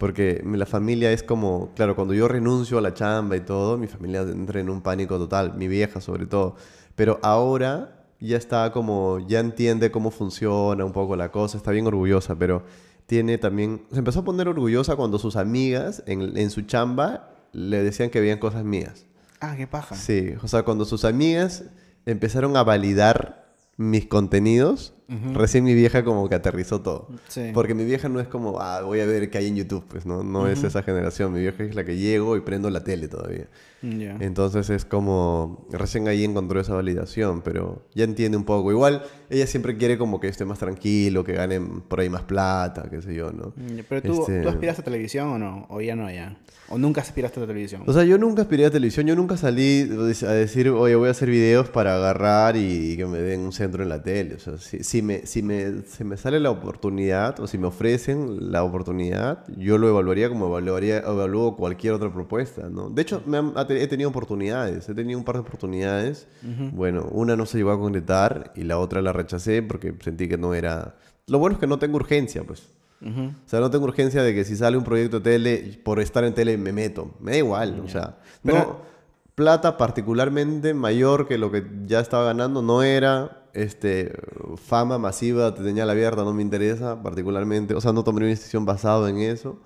[0.01, 1.75] Porque la familia es como...
[1.75, 5.19] Claro, cuando yo renuncio a la chamba y todo, mi familia entra en un pánico
[5.19, 5.53] total.
[5.57, 6.57] Mi vieja, sobre todo.
[6.97, 11.87] Pero ahora ya está como, ya entiende cómo funciona un poco la cosa, está bien
[11.87, 12.63] orgullosa, pero
[13.05, 17.83] tiene también, se empezó a poner orgullosa cuando sus amigas en, en su chamba le
[17.83, 19.05] decían que veían cosas mías.
[19.41, 19.97] Ah, qué paja.
[19.97, 21.65] Sí, o sea, cuando sus amigas
[22.07, 24.95] empezaron a validar mis contenidos,
[25.35, 27.09] recién mi vieja como que aterrizó todo.
[27.29, 27.51] Sí.
[27.53, 30.07] Porque mi vieja no es como, ah, voy a ver qué hay en YouTube, pues
[30.07, 31.33] no, no es esa generación.
[31.33, 33.47] Mi vieja es la que llego y prendo la tele todavía.
[33.83, 38.71] Entonces es como, recién ahí encontró esa validación, pero ya entiende un poco.
[38.71, 42.89] Igual ella siempre quiere como que esté más tranquilo, que ganen por ahí más plata,
[42.91, 43.55] qué sé yo, ¿no?
[43.89, 45.67] Pero tú, Este- ¿tú aspiras a televisión o no?
[45.71, 46.37] ¿O ya no, ya?
[46.69, 47.83] ¿O nunca aspiraste a televisión?
[47.87, 49.89] O sea, yo nunca aspiré a televisión, yo nunca salí
[50.23, 53.83] a decir, oye, voy a hacer videos para agarrar y, que me den un centro
[53.83, 54.35] en la tele.
[54.35, 57.67] O sea, si, si me, si, me, si me sale la oportunidad o si me
[57.69, 62.91] ofrecen la oportunidad, yo lo evaluaría como evaluaría, evalúo cualquier otra propuesta, ¿no?
[62.91, 66.29] De hecho, me han- he tenido oportunidades, he tenido un par de oportunidades.
[66.73, 70.37] Bueno, una no se llegó a concretar y la otra la rechacé porque sentí que
[70.37, 70.97] no era...
[71.27, 72.69] Lo bueno es que no tengo urgencia, pues.
[73.01, 73.29] Ujú.
[73.29, 76.23] O sea, no tengo urgencia de que si sale un proyecto de tele, por estar
[76.25, 77.15] en tele me meto.
[77.21, 78.19] Me da igual, o sea.
[78.45, 78.91] Pero- no,
[79.35, 83.39] plata particularmente mayor que lo que ya estaba ganando no era.
[83.53, 84.13] Este,
[84.57, 87.75] fama masiva, tenía la abierta, no me interesa particularmente.
[87.75, 89.61] O sea, no tomé una decisión basado en eso.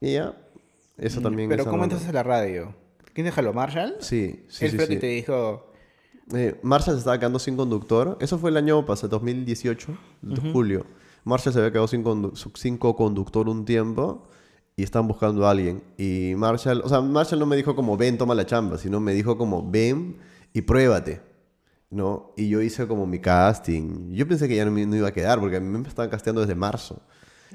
[0.00, 0.34] Y ya,
[0.96, 2.74] eso también Pero ¿cómo entras a la radio?
[3.12, 3.52] ¿Quién te jaló?
[3.52, 3.96] ¿Marshall?
[4.00, 4.76] Sí, sí, Él sí.
[4.76, 4.94] fue sí.
[4.94, 5.66] que te dijo...
[6.32, 8.16] Eh, Marshall se estaba quedando sin conductor.
[8.20, 10.86] Eso fue el año pasado, 2018, de julio.
[11.24, 12.04] Marshall se había quedado sin,
[12.54, 14.28] sin co-conductor un tiempo
[14.76, 15.82] y estaban buscando a alguien.
[15.98, 19.12] Y Marshall, o sea, Marshall no me dijo como ven, toma la chamba, sino me
[19.12, 20.16] dijo como ven
[20.52, 21.20] y pruébate.
[21.90, 22.32] ¿No?
[22.36, 24.12] Y yo hice como mi casting.
[24.12, 26.10] Yo pensé que ya no me no iba a quedar porque a mí me estaban
[26.10, 27.02] casteando desde marzo.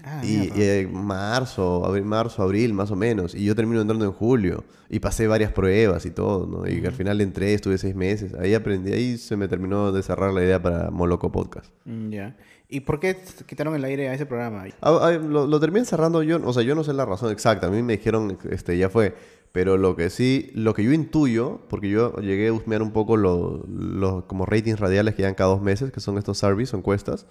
[0.04, 3.34] Ah, y y, eh, marzo, abril, marzo, abril, más o menos.
[3.34, 4.66] Y yo termino entrando en julio.
[4.90, 6.68] Y pasé varias pruebas y todo, ¿no?
[6.70, 8.34] Y al final entré, estuve seis meses.
[8.36, 11.72] Ahí aprendí, ahí se me terminó de cerrar la idea para Moloco Podcast.
[11.86, 12.36] Mm, Ya.
[12.68, 14.66] ¿Y por qué quitaron el aire a ese programa?
[14.82, 17.68] Ah, ah, lo, lo terminé cerrando yo, o sea, yo no sé la razón exacta.
[17.68, 19.16] A mí me dijeron, este, ya fue.
[19.56, 23.16] Pero lo que sí, lo que yo intuyo, porque yo llegué a husmear un poco
[23.16, 27.26] los como ratings radiales que dan cada dos meses, que son estos surveys o encuestas.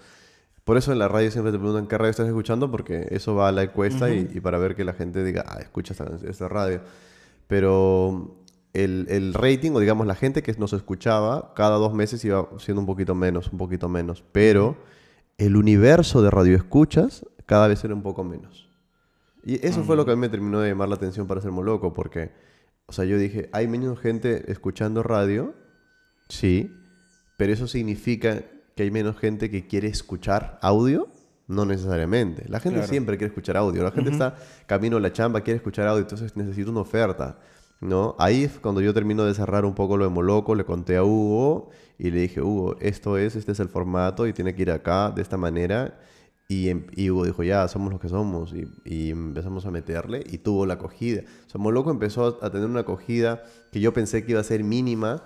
[0.64, 3.48] Por eso en la radio siempre te preguntan qué radio estás escuchando, porque eso va
[3.48, 6.48] a la encuesta y, y para ver que la gente diga, ah, escucha esta, esta
[6.48, 6.80] radio.
[7.46, 8.38] Pero
[8.72, 12.80] el, el rating, o digamos la gente que nos escuchaba, cada dos meses iba siendo
[12.80, 14.24] un poquito menos, un poquito menos.
[14.32, 14.78] Pero
[15.36, 18.63] el universo de radioescuchas cada vez era un poco menos.
[19.44, 21.52] Y eso fue lo que a mí me terminó de llamar la atención para ser
[21.52, 22.30] loco, porque,
[22.86, 25.54] o sea, yo dije, hay menos gente escuchando radio,
[26.28, 26.72] sí,
[27.36, 28.42] pero eso significa
[28.74, 31.08] que hay menos gente que quiere escuchar audio,
[31.46, 32.48] no necesariamente.
[32.48, 32.90] La gente Claro.
[32.90, 36.36] siempre quiere escuchar audio, la gente está camino a la chamba, quiere escuchar audio, entonces
[36.36, 37.38] necesita una oferta,
[37.80, 38.16] ¿no?
[38.18, 41.04] Ahí es cuando yo termino de cerrar un poco lo de Moloco, le conté a
[41.04, 44.70] Hugo y le dije, Hugo, esto es, este es el formato y tiene que ir
[44.70, 45.98] acá de esta manera.
[46.48, 48.52] Y, em- y Hugo dijo, ya, somos los que somos.
[48.52, 51.22] Y, y empezamos a meterle y tuvo la acogida.
[51.46, 54.62] O sea, Moloco empezó a tener una acogida que yo pensé que iba a ser
[54.62, 55.22] mínima.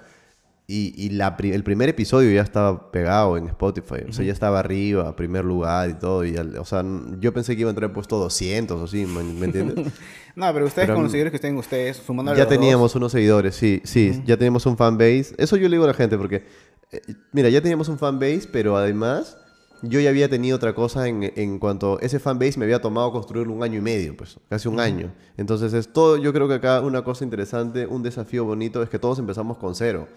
[0.70, 4.04] Y, y la el primer episodio ya estaba pegado en Spotify.
[4.07, 6.26] O sea, ya estaba arriba, primer lugar y todo.
[6.26, 6.85] Y, o sea,
[7.18, 9.92] yo pensé que iba a entrar puesto 200 o así, ¿me, entiendes?
[10.37, 13.11] No, pero ustedes Pero, con mm, los seguidores que tienen ustedes, sumando ya teníamos unos
[13.11, 14.22] seguidores, sí, sí.
[14.24, 15.35] Ya teníamos un fanbase.
[15.38, 16.44] Eso yo le digo a la gente porque,
[16.92, 17.00] eh,
[17.33, 19.37] mira, ya teníamos un fanbase, pero además
[19.83, 23.53] yo ya había tenido otra cosa en, en cuanto ese fanbase me había tomado construirlo
[23.53, 25.12] un año y medio, pues, casi un año.
[25.37, 28.99] Entonces, es todo, yo creo que acá una cosa interesante, un desafío bonito es que
[28.99, 30.09] todos empezamos con cero.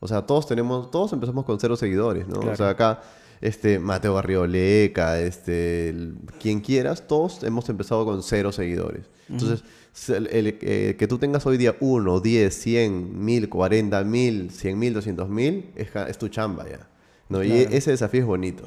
[0.00, 2.36] O sea, todos tenemos, todos empezamos con cero seguidores, ¿no?
[2.40, 2.52] Claro.
[2.52, 3.02] O sea, acá,
[3.40, 9.06] este, Mateo Barrioleca, este, el- quien quieras, todos hemos empezado con cero seguidores.
[9.28, 9.62] Entonces,
[10.08, 14.78] el- el- eh, que tú tengas hoy día uno, 10, 100, 1000, 40 mil, 100
[14.78, 16.88] mil, 200 mil, es, es tu chamba ya.
[17.28, 17.42] ¿no?
[17.44, 17.70] Y Claro.
[17.76, 18.64] ese desafío es bonito.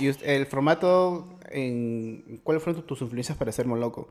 [0.00, 2.40] ¿Y el formato, en...
[2.42, 4.08] cuáles fueron tus influencias para ser Moloco?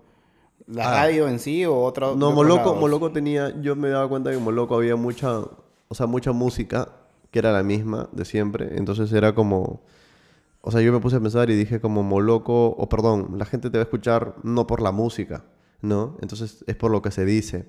[0.68, 0.96] ¿La Ah.
[1.04, 2.16] radio en sí o otro?
[2.16, 2.76] No, Moloco?
[2.76, 6.90] Moloco tenía, yo me daba cuenta que en Moloco había mucha, o sea, mucha música
[7.32, 8.78] que era la misma de siempre.
[8.78, 9.82] Entonces era como,
[10.62, 13.70] o sea, yo me puse a pensar y dije como Moloco, o perdón, la gente
[13.70, 15.44] te va a escuchar no por la música,
[15.82, 16.16] ¿no?
[16.22, 17.66] Entonces es por lo que se dice.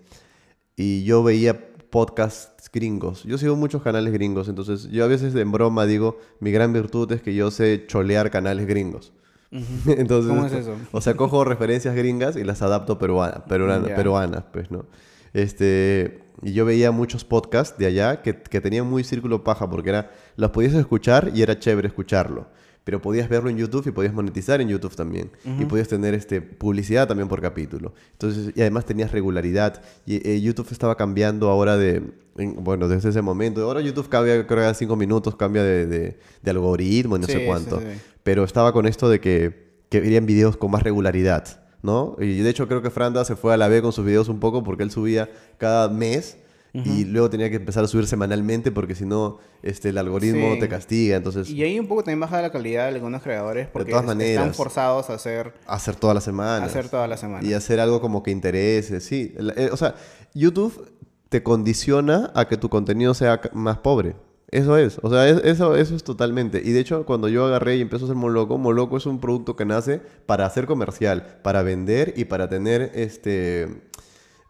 [0.76, 3.22] Y yo veía podcasts gringos.
[3.22, 7.10] Yo sigo muchos canales gringos, entonces yo a veces en broma digo, mi gran virtud
[7.12, 9.12] es que yo sé cholear canales gringos.
[9.86, 10.74] Entonces, ¿Cómo es eso?
[10.90, 14.86] O sea, cojo referencias gringas y las adapto peruana- peruana- peruanas, pues, ¿no?
[15.32, 19.90] Este, y yo veía muchos podcasts de allá que, que tenían muy círculo paja porque
[19.90, 22.48] era, los podías escuchar y era chévere escucharlo.
[22.84, 25.30] Pero podías verlo en YouTube y podías monetizar en YouTube también.
[25.58, 27.94] Y podías tener este, publicidad también por capítulo.
[28.12, 29.82] Entonces, y además tenías regularidad.
[30.04, 32.02] Y eh, YouTube estaba cambiando ahora de,
[32.36, 33.62] bueno, desde ese momento.
[33.62, 37.46] Ahora YouTube cambia, creo que cada cinco minutos cambia de, de, algoritmo y no sé
[37.46, 37.80] cuánto.
[38.22, 41.62] Pero estaba con esto de que, que verían videos con más regularidad.
[41.82, 42.16] ¿no?
[42.18, 44.40] Y de hecho creo que Franda se fue a la B con sus videos un
[44.40, 46.38] poco porque él subía cada mes
[46.74, 50.68] y luego tenía que empezar a subir semanalmente porque si no este, el algoritmo te
[50.68, 51.16] castiga.
[51.16, 51.48] Entonces...
[51.48, 54.44] Y ahí un poco también baja la calidad de algunos creadores porque de todas maneras,
[54.44, 55.54] están forzados a hacer...
[55.68, 56.68] hacer todas las semanas.
[56.68, 57.44] hacer todas las semanas.
[57.44, 59.32] Y hacer algo como que interese, sí.
[59.56, 59.94] Eh, o sea,
[60.34, 60.90] YouTube
[61.28, 64.16] te condiciona a que tu contenido sea más pobre.
[64.48, 66.62] Eso es, o sea, eso, eso es totalmente.
[66.64, 69.56] Y de hecho, cuando yo agarré y empecé a hacer Moloco, Moloco es un producto
[69.56, 73.82] que nace para hacer comercial, para vender y para tener este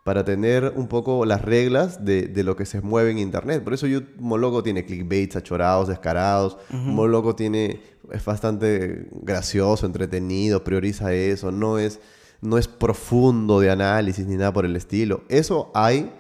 [0.05, 3.65] para tener un poco las reglas de, de, lo que se mueve en internet.
[3.65, 6.59] Por eso yo, Moloco tiene clickbaits achorados, descarados.
[6.71, 7.81] Moloco tiene,
[8.13, 11.51] es bastante gracioso, entretenido, prioriza eso.
[11.51, 12.01] No es,
[12.43, 15.25] no es profundo de análisis ni nada por el estilo.
[15.31, 16.13] Eso hay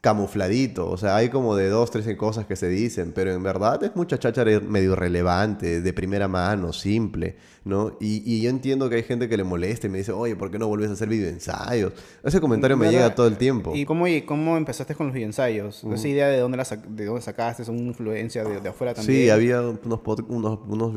[0.00, 3.82] camufladito, o sea, hay como de dos, tres cosas que se dicen, pero en verdad
[3.84, 7.36] es mucha cháchara medio relevante, de primera mano, simple,
[7.66, 7.98] ¿no?
[8.00, 10.50] Y, y yo entiendo que hay gente que le moleste y me dice, oye, ¿por
[10.50, 11.92] qué no vuelves a hacer videoensayos?
[12.24, 13.72] Ese comentario me llega todo el tiempo.
[13.74, 15.84] ¿Y cómo, y cómo empezaste con los videoensayos?
[15.84, 17.66] ¿Esa idea de dónde, la de dónde sacaste?
[17.66, 19.24] ¿Son influencia de, de, afuera también?
[19.24, 20.94] Sí, había unos, unos, unos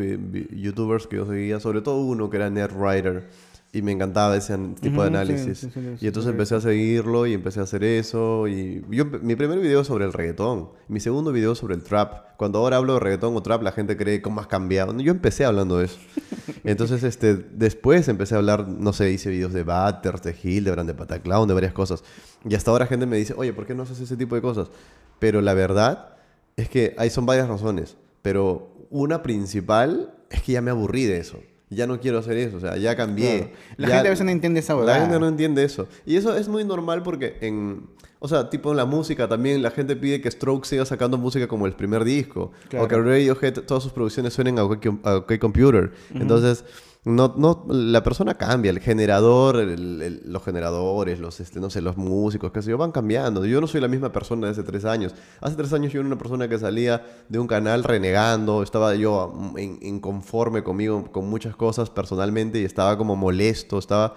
[0.49, 3.27] youtubers que yo seguía, sobre todo uno que era NetWriter
[3.75, 5.67] y me encantaba ese tipo de análisis.
[5.99, 8.47] y entonces empecé a seguirlo y empecé a hacer eso.
[8.47, 12.37] Y yo, mi primer video sobre el reggaetón, mi segundo video sobre el trap.
[12.37, 14.95] Cuando ahora hablo de reggaetón o trap, la gente cree cómo has cambiado.
[14.99, 15.97] Yo empecé hablando de eso.
[16.63, 20.93] Entonces, este, después empecé a hablar, no sé, hice videos de Butters, de Hildebrand, de
[20.93, 22.03] Pataclown, de varias cosas.
[22.47, 24.69] Y hasta ahora gente me dice, oye, ¿por qué no haces ese tipo de cosas?
[25.17, 26.17] Pero la verdad
[26.57, 27.97] es que hay son varias razones.
[28.21, 31.39] Pero una principal es que ya me aburrí de eso
[31.73, 33.53] ya no quiero hacer eso, o sea, ya cambié.
[33.77, 34.95] La gente a veces no entiende esa verdad.
[34.95, 35.87] La gente no entiende eso.
[36.05, 37.87] Y eso es muy normal porque en,
[38.19, 41.47] o sea, tipo en la música también la gente pide que Stroke siga sacando música
[41.47, 45.91] como el primer disco, o que Radiohead todas sus producciones suenen a OK, Computer.
[46.13, 46.63] Entonces
[47.05, 52.51] no, no, la persona cambia, el generador, los generadores, los, este, no sé, los músicos,
[52.53, 53.45] qué sé yo, van cambiando.
[53.45, 55.13] Yo no soy la misma persona de hace tres años.
[55.41, 59.33] Hace tres años yo era una persona que salía de un canal renegando, estaba yo
[59.57, 64.15] inconforme conmigo, con muchas cosas personalmente y estaba como molesto, estaba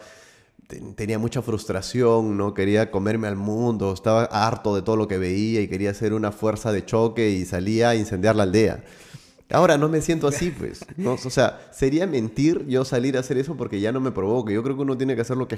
[0.96, 5.60] tenía mucha frustración, no quería comerme al mundo, estaba harto de todo lo que veía
[5.60, 8.82] y quería hacer una fuerza de choque y salía a incendiar la aldea.
[9.50, 10.84] Ahora no me siento así, pues.
[10.96, 11.12] ¿no?
[11.12, 14.52] O sea, sería mentir yo salir a hacer eso porque ya no me provoca.
[14.52, 15.56] Yo creo que uno tiene que hacer lo que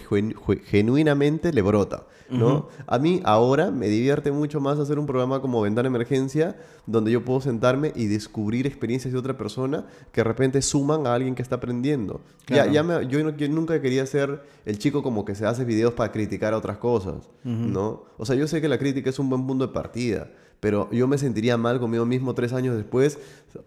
[0.65, 2.69] genuinamente le brota, ¿no?
[2.87, 7.25] A mí ahora me divierte mucho más hacer un programa como Ventana Emergencia, donde yo
[7.25, 11.43] puedo sentarme y descubrir experiencias de otra persona que de repente suman a alguien que
[11.43, 12.21] está aprendiendo.
[12.47, 16.53] Ya, ya yo, nunca quería ser el chico como que se hace videos para criticar
[16.53, 18.05] a otras cosas, ¿no?
[18.19, 21.07] O sea, yo sé que la crítica es un buen punto de partida pero yo
[21.07, 23.19] me sentiría mal conmigo mismo tres años después,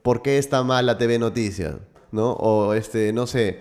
[0.01, 1.75] ¿por qué está mal la TV Noticias?
[2.11, 2.33] ¿No?
[2.33, 3.59] O, este, no sé,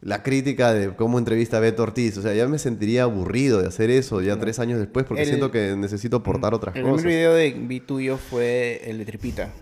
[0.00, 2.18] la crítica de cómo entrevista a Beto Ortiz.
[2.18, 5.50] O sea, ya me sentiría aburrido de hacer eso ya tres años después porque siento
[5.50, 6.88] que necesito aportar otras cosas.
[6.88, 9.52] El primer video de vi tuyo fue el de Tripita.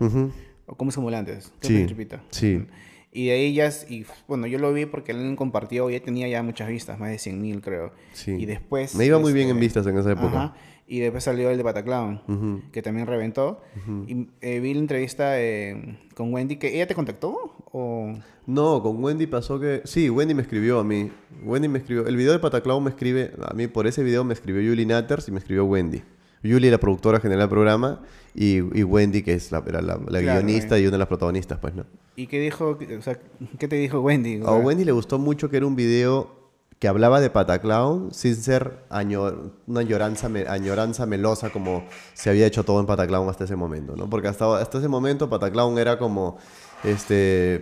[0.65, 1.51] O cómo se antes.
[1.61, 1.85] Sí.
[1.85, 2.23] Tripita.
[2.31, 2.65] Sí.
[3.13, 6.41] Y de ahí ya, y bueno, yo lo vi porque él compartió, ya tenía ya
[6.43, 7.91] muchas vistas, más de 100 mil creo.
[8.13, 8.31] Sí.
[8.31, 8.95] Y después...
[8.95, 10.27] Me iba muy bien en este, vistas en esa época.
[10.27, 10.55] Ajá.
[10.91, 13.61] Y después salió el de Bataclown, que también reventó.
[14.07, 18.13] Y eh, vi la entrevista eh, con Wendy, que ella te contactó o...
[18.45, 19.83] No, con Wendy pasó que...
[19.85, 21.09] Sí, Wendy me escribió a mí.
[21.45, 22.05] Wendy me escribió...
[22.07, 23.31] El video de Pataclown me escribe...
[23.41, 26.01] A mí por ese video me escribió Julie Natters y me escribió Wendy.
[26.43, 28.01] Julie, la productora general del programa,
[28.35, 31.85] y, Wendy, que es la, la, guionista y una de las protagonistas, pues, ¿no?
[32.17, 32.77] ¿Y qué dijo?
[32.97, 33.17] O sea,
[33.57, 34.41] ¿qué te dijo Wendy?
[34.45, 36.40] A Wendy le gustó mucho que era un video
[36.81, 41.83] que hablaba de Pataclown sin ser una añoranza, melosa como
[42.15, 44.09] se había hecho todo en Pataclown hasta ese momento, ¿no?
[44.09, 46.39] Porque hasta, hasta ese momento Pataclown era como,
[46.83, 47.61] este,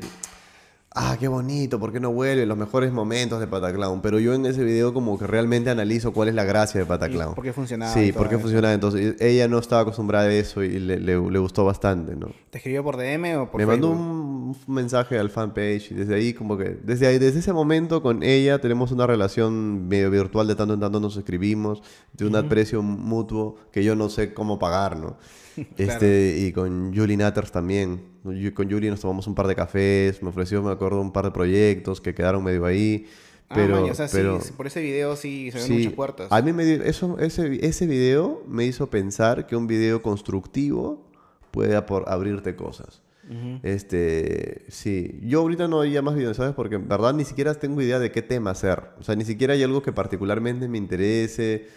[0.92, 2.46] ah, qué bonito, ¿por qué no vuelve?
[2.46, 4.02] Los mejores momentos de Pataclown.
[4.02, 7.36] Pero yo en ese video como que realmente analizo cuál es la gracia de Pataclown.
[7.36, 7.94] ¿Por qué funcionaba?
[7.94, 8.74] Sí, por qué funcionaba.
[8.74, 12.32] Entonces, ella no estaba acostumbrada a eso y le, le, gustó bastante, ¿no?
[12.50, 16.34] ¿Te escribió por DM o por Me mandó un mensaje al fanpage y desde ahí
[16.34, 16.78] como que...
[16.84, 20.80] Desde, ahí, desde ese momento con ella tenemos una relación medio virtual, de tanto en
[20.80, 21.82] tanto nos escribimos,
[22.14, 25.18] de un aprecio mutuo que yo no sé cómo pagar, ¿no?
[25.78, 28.02] Este, y con Julie Natters también.
[28.54, 31.32] Con Julie nos tomamos un par de cafés, me ofreció, me acuerdo, un par de
[31.32, 33.08] proyectos que quedaron medio ahí.
[33.50, 36.28] Ah, pero, pero por ese video sí se ven muchas puertas.
[36.32, 41.10] A mí me eso, ese, ese video me hizo pensar que un video constructivo
[41.52, 43.02] puede abrirte cosas.
[43.62, 45.20] Este, sí.
[45.24, 46.56] Yo ahorita no haría más videos, ¿sabes?
[46.56, 48.82] Porque en verdad ni siquiera tengo idea de qué tema hacer.
[49.00, 51.68] O sea, ni siquiera hay algo que particularmente me interese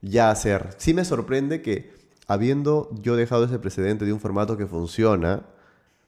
[0.00, 0.70] ya hacer.
[0.78, 1.92] Sí me sorprende que,
[2.26, 5.42] habiendo yo dejado ese precedente de un formato que funciona,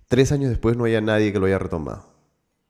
[0.08, 2.04] tres años después no haya nadie que lo haya retomado.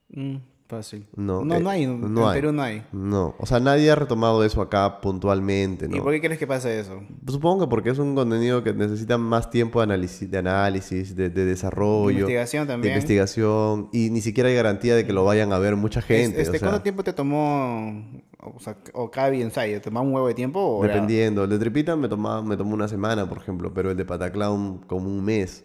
[0.08, 0.36] Mm,
[0.76, 1.06] fácil.
[1.16, 1.82] No, no, eh, no hay.
[1.84, 2.40] En no hay.
[2.40, 2.82] Perú no hay.
[2.92, 5.96] No, o sea, nadie ha retomado eso acá puntualmente, ¿no?
[5.96, 7.00] ¿Y por qué crees que pasa eso?
[7.26, 11.30] Supongo que porque es un contenido que necesita más tiempo de análisis, de, análisis, de,
[11.30, 12.06] de desarrollo.
[12.26, 12.94] De investigación de también.
[12.94, 13.88] investigación.
[13.92, 16.40] Y ni siquiera hay garantía de que lo vayan a ver mucha gente.
[16.40, 18.02] Este, o sea, ¿Cuánto tiempo te tomó,
[18.40, 19.74] o, sea, o cada ensayo?
[19.78, 20.60] ¿Te tomaba un huevo de tiempo?
[20.60, 21.44] O era- dependiendo.
[21.44, 24.78] El de Tripita me tomaba, me tomó una semana, por ejemplo, pero el de Pataclown
[24.86, 25.64] como un mes.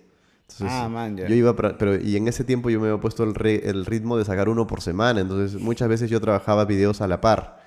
[0.52, 1.28] Entonces, Ah, man, ya.
[1.28, 3.86] Yo iba, pra- pero y en ese tiempo yo me había puesto el, re- el
[3.86, 7.64] ritmo de sacar uno por semana, entonces muchas veces yo trabajaba videos a la par,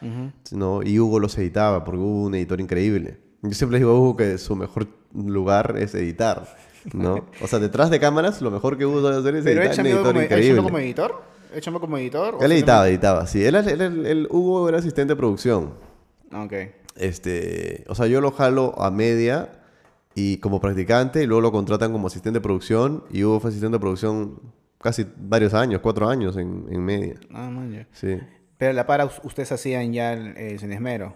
[0.51, 0.83] ¿no?
[0.83, 3.19] Y Hugo los editaba, porque Hugo un editor increíble.
[3.43, 6.45] Yo siempre digo a Hugo que su mejor lugar es editar,
[6.93, 7.25] ¿no?
[7.41, 9.87] O sea, detrás de cámaras, lo mejor que Hugo sabe hacer es ¿Pero editar, un
[9.87, 10.63] editor como, increíble.
[10.63, 11.23] como editor?
[11.55, 12.37] ¿Él chambeó como editor?
[12.41, 13.45] Él editaba, editaba, sí.
[13.45, 15.75] Él, él- él- él- Hugo era asistente de producción.
[16.35, 16.53] Ok.
[16.97, 19.49] Este, o sea, yo lo jalo a media
[20.15, 23.77] y como practicante y luego lo contratan como asistente de producción y Hugo fue asistente
[23.77, 24.41] de producción
[24.81, 27.15] casi varios años, cuatro años en, en media.
[27.33, 27.87] Ah, man, ya.
[27.93, 28.19] Sí.
[28.59, 31.15] Pero la para us- ustedes hacían ya el, eh, sin esmero.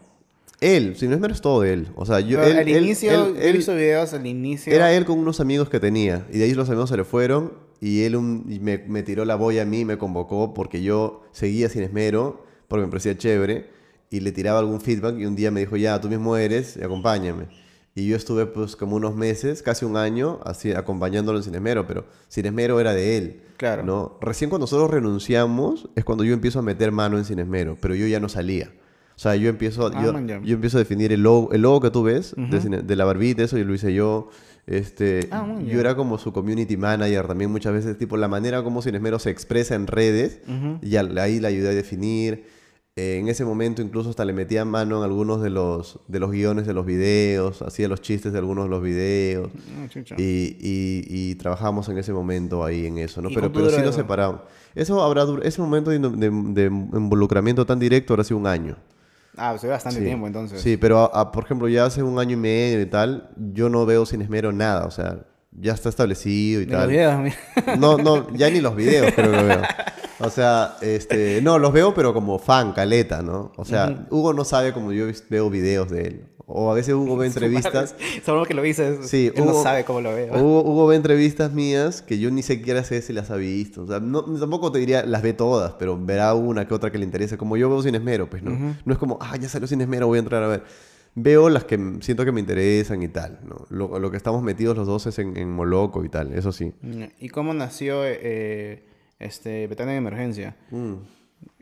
[0.61, 1.89] Él, si no es todo de él.
[1.97, 2.39] O sea, yo...
[2.39, 4.73] Pero él- al él- inicio, él- hizo videos al inicio.
[4.73, 7.53] era él con unos amigos que tenía y de ahí los amigos se le fueron
[7.81, 11.25] y él un- y me, me tiró la boya a mí, me convocó porque yo
[11.33, 13.69] seguía sin esmero, porque me parecía chévere
[14.11, 16.83] y le tiraba algún feedback y un día me dijo, ya, tú mismo eres, y
[16.83, 17.49] acompáñame.
[17.97, 21.87] Y yo estuve pues como unos meses, casi un año, así acompañándolo en Sin Esmero,
[21.87, 23.41] pero Sin Esmero era de él.
[23.57, 23.83] Claro.
[23.85, 24.19] ¿no?
[24.21, 27.95] Recién cuando nosotros renunciamos es cuando yo empiezo a meter mano en Sin Esmero, pero
[27.95, 28.71] yo ya no salía.
[29.17, 30.13] O sea, yo empiezo, Ah, yo,
[30.45, 33.07] yo empiezo a definir el logo, el logo que tú ves de, Cine- de la
[33.07, 34.29] barbita, eso yo lo hice yo.
[34.67, 38.83] Este, Ah, yo era como su community manager también muchas veces, tipo la manera como
[38.83, 40.41] Sin Esmero se expresa en redes,
[40.83, 42.45] y al- ahí la ayudé a definir.
[42.99, 46.31] Eh, en ese momento incluso hasta le metía mano en algunos de los, de los
[46.31, 49.51] guiones de los videos, hacía los chistes de algunos de los videos.
[49.79, 50.15] Ah.
[50.17, 53.29] Y, y, y trabajamos en ese momento ahí en eso, ¿no?
[53.29, 53.93] ¿Y Pero, pero sí eso?
[53.93, 54.41] separamos.
[54.75, 58.77] Eso habrá ese momento de, de- de involucramiento tan directo habrá sido un año.
[59.37, 60.05] Ah, pues bastante Sí.
[60.07, 60.63] tiempo entonces.
[60.63, 63.69] Sí, pero a- a- por ejemplo, ya hace un año y medio y tal, yo
[63.69, 65.19] no veo sin esmero nada, o sea,
[65.53, 66.89] ya está establecido y los tal.
[66.89, 67.77] videos, mira.
[67.77, 69.63] No, no, ya ni los videos creo que veo.
[70.19, 73.53] O sea, este, no, los veo pero como fan, caleta, ¿no?
[73.57, 76.25] O sea, Hugo no sabe como yo veo videos de él.
[76.49, 77.95] O a veces Hugo ve entrevistas.
[78.25, 79.09] Solo que lo dices.
[79.11, 80.33] Sí, él no Hugo- sabe cómo lo veo.
[80.37, 83.83] Hugo, Hugo ve entrevistas mías que yo ni siquiera sé si las ha visto.
[83.83, 86.99] O sea, no, tampoco te diría las ve todas, pero verá una que otra que
[86.99, 87.37] le interese.
[87.37, 88.77] Como yo veo sin esmero, pues no.
[88.85, 90.62] No es como, ah, ya salió sin esmero, voy a entrar a ver.
[91.19, 93.41] Veo las que siento que me interesan y tal.
[93.45, 93.67] ¿no?
[93.71, 96.73] Lo, lo que estamos metidos los dos es en, en Moloco y tal, eso sí.
[97.19, 98.85] ¿Y cómo nació eh,
[99.19, 100.57] este Betania de Emergencia?
[100.71, 100.95] Mm.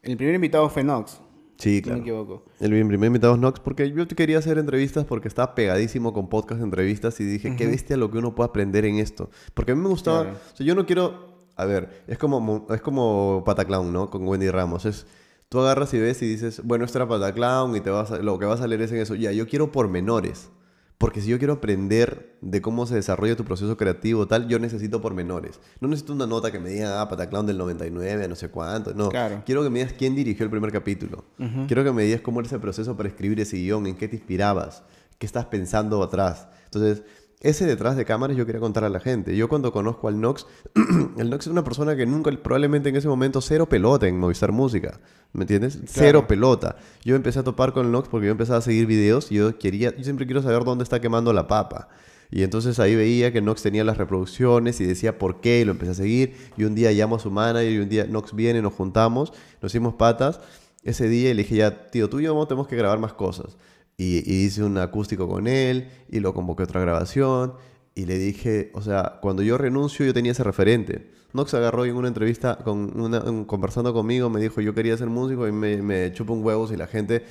[0.02, 1.20] El primer invitado fue Nox.
[1.57, 1.96] Sí, Si no claro.
[1.98, 2.44] me equivoco.
[2.61, 6.28] El primer invitado es Nox porque yo te quería hacer entrevistas porque estaba pegadísimo con
[6.28, 9.30] podcast de entrevistas y dije, qué bestia lo que uno puede aprender en esto.
[9.55, 10.38] Porque a mí me gustaba, Claro.
[10.52, 14.11] o sea, yo no quiero, a ver, es como, mo- es como Pataclown, ¿no?
[14.11, 14.84] Con Wendy Ramos.
[14.84, 15.07] Es,
[15.48, 18.36] tú agarras y ves y dices, bueno, esto era Pataclown y te vas a- lo
[18.40, 19.14] que va a salir es en eso.
[19.14, 20.50] Ya, yo quiero pormenores.
[20.99, 25.01] Porque si yo quiero aprender de cómo se desarrolla tu proceso creativo tal, yo necesito
[25.01, 25.59] pormenores.
[25.80, 28.95] No necesito una nota que me diga, ah, Pataclown del 99, no sé cuánto.
[28.95, 29.42] No, Claro.
[29.45, 31.24] quiero que me digas quién dirigió el primer capítulo.
[31.66, 34.16] Quiero que me digas cómo era ese proceso para escribir ese guion, en qué te
[34.16, 34.82] inspirabas,
[35.18, 36.47] qué estás pensando atrás.
[36.66, 37.03] Entonces,
[37.45, 39.36] ese detrás de cámaras yo quería contar a la gente.
[39.36, 40.47] Yo cuando conozco al Nox,
[41.18, 44.51] el Nox es una persona que nunca, probablemente en ese momento, cero pelota en Movistar
[44.51, 44.99] Música.
[45.34, 45.78] ¿Me entiendes?
[45.84, 46.76] Cero pelota.
[47.05, 49.59] Yo empecé a topar con el Nox porque yo empezaba a seguir videos y yo
[49.59, 51.88] quería, yo siempre quiero saber dónde está quemando la papa.
[52.30, 55.72] Y entonces ahí veía que Nox tenía las reproducciones y decía por qué y lo
[55.72, 56.34] empecé a seguir.
[56.57, 59.70] Y un día llamo a su manager y un día Nox viene, nos juntamos, nos
[59.70, 60.40] hicimos patas.
[60.82, 63.57] Ese día y le dije ya, tío, tú y yo tenemos que grabar más cosas.
[63.97, 67.55] Y, y hice un acústico con él y lo convoqué a otra grabación.
[67.95, 71.11] Y le dije, o sea, cuando yo renuncio yo tenía ese referente.
[71.32, 74.97] Nox agarró y en una entrevista, con una, un- conversando conmigo, me dijo, yo quería
[74.97, 77.24] ser músico y me, me chupa un huevo si la gente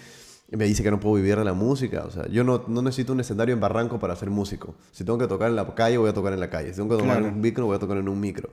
[0.51, 2.03] me dice que no puedo vivir de la música.
[2.05, 4.75] O sea, yo no, no necesito un escenario en Barranco para ser músico.
[4.91, 6.69] Si tengo que tocar en la calle, voy a tocar en la calle.
[6.69, 7.27] Si tengo que tocar Claro.
[7.27, 8.49] en un micro, voy a tocar en un micro.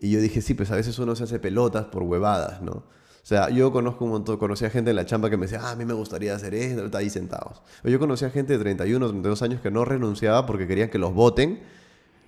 [0.00, 2.84] Y yo dije, sí, pues a veces uno se hace pelotas por huevadas, ¿no?
[3.30, 5.70] O sea, yo conozco un montón, conocía gente en la chamba que me decía, ah,
[5.70, 7.62] a mí me gustaría hacer esto, está ahí sentados.
[7.84, 11.14] O yo conocía gente de 31, 32 años que no renunciaba porque querían que los
[11.14, 11.60] voten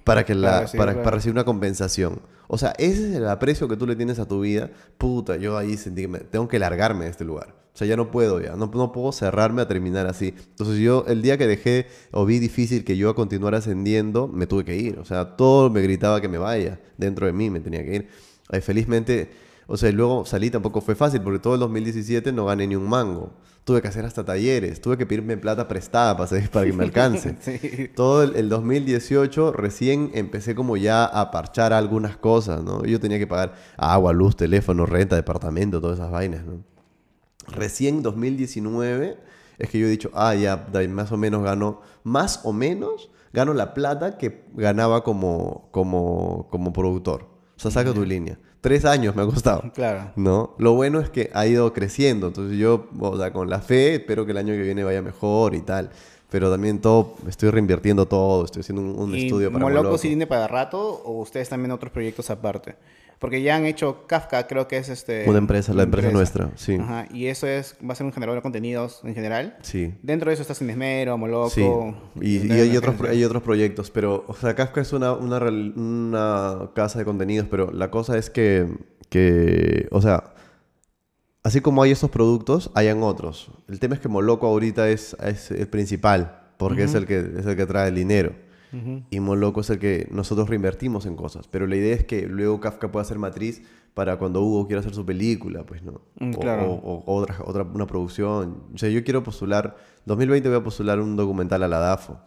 [0.05, 1.05] para, que la, Para recibir, para, claro.
[1.05, 2.21] para recibir una compensación.
[2.47, 4.71] O sea, ese es el aprecio que tú le tienes a tu vida.
[4.97, 7.49] Puta, yo ahí sentí que me- tengo que largarme de este lugar.
[7.75, 10.35] O sea, ya no puedo ya, no, no puedo cerrarme a terminar así.
[10.51, 14.47] Entonces yo, el día que dejé o vi difícil que yo a continuar ascendiendo, me
[14.47, 15.01] tuve que ir.
[15.01, 16.79] O sea, todo me gritaba que me vaya.
[16.97, 18.09] Dentro de mí me tenía que ir.
[18.51, 19.31] Ay, felizmente,
[19.73, 22.87] o sea, luego salí, tampoco fue fácil, porque todo el 2017 no gané ni un
[22.87, 23.33] mango.
[23.65, 27.39] Tuve que hacer hasta talleres, tuve que pedirme plata prestada para, para que me alcance.
[27.41, 27.89] Sí.
[27.97, 32.85] Todo el, el 2018 recién empecé como ya a parchar algunas cosas, ¿no?
[32.85, 36.63] Yo tenía que pagar agua, luz, teléfono, renta, departamento, todas esas vainas, ¿no?
[37.49, 39.17] Recién 2019
[39.57, 43.55] es que yo he dicho, ah, ya, más o menos gano, más o menos gano
[43.55, 47.23] la plata que ganaba como, como, como productor.
[47.57, 48.39] O sea, saca tu línea.
[48.63, 49.63] Tres años me ha costado.
[49.75, 50.13] Claro.
[50.17, 50.55] ¿no?
[50.59, 54.25] Lo bueno es que ha ido creciendo, entonces yo, o sea, con la fe, espero
[54.25, 55.91] que el año que viene vaya mejor y tal.
[56.31, 59.99] Pero también todo, estoy reinvirtiendo todo, estoy haciendo un, un ¿Y estudio para Moloco Moloco.
[59.99, 62.77] sí tiene para rato o ustedes también otros proyectos aparte?
[63.19, 65.29] Porque ya han hecho Kafka, creo que es este...
[65.29, 66.75] Una empresa, la empresa nuestra, sí.
[66.75, 69.57] Ajá, y eso es, va a ser un generador de contenidos en general.
[69.63, 69.95] Sí.
[70.03, 71.51] Dentro de eso está Sin Esmero, Moloco.
[71.51, 71.65] Sí,
[72.21, 76.99] y, hay, otros, hay otros proyectos, pero, o sea, Kafka es una, una, una casa
[76.99, 78.67] de contenidos, pero la cosa es que,
[79.09, 80.33] que, o sea,
[81.43, 83.51] así como hay estos productos, hayan otros.
[83.69, 87.47] El tema es que Moloco ahorita es, es el principal, porque es, el que, es
[87.47, 88.33] el que trae el dinero.
[88.73, 89.03] Ujú.
[89.11, 91.47] Y Moloco es el que nosotros reinvertimos en cosas.
[91.49, 93.63] Pero la idea es que luego Kafka pueda ser matriz
[93.95, 96.01] para cuando Hugo quiera hacer su película, pues, ¿no?
[96.19, 96.73] Mm, o, claro.
[96.73, 98.65] o- o otra, otra, una producción.
[98.75, 102.19] O sea, yo quiero postular, 2020 voy a postular un documental a la DAFO,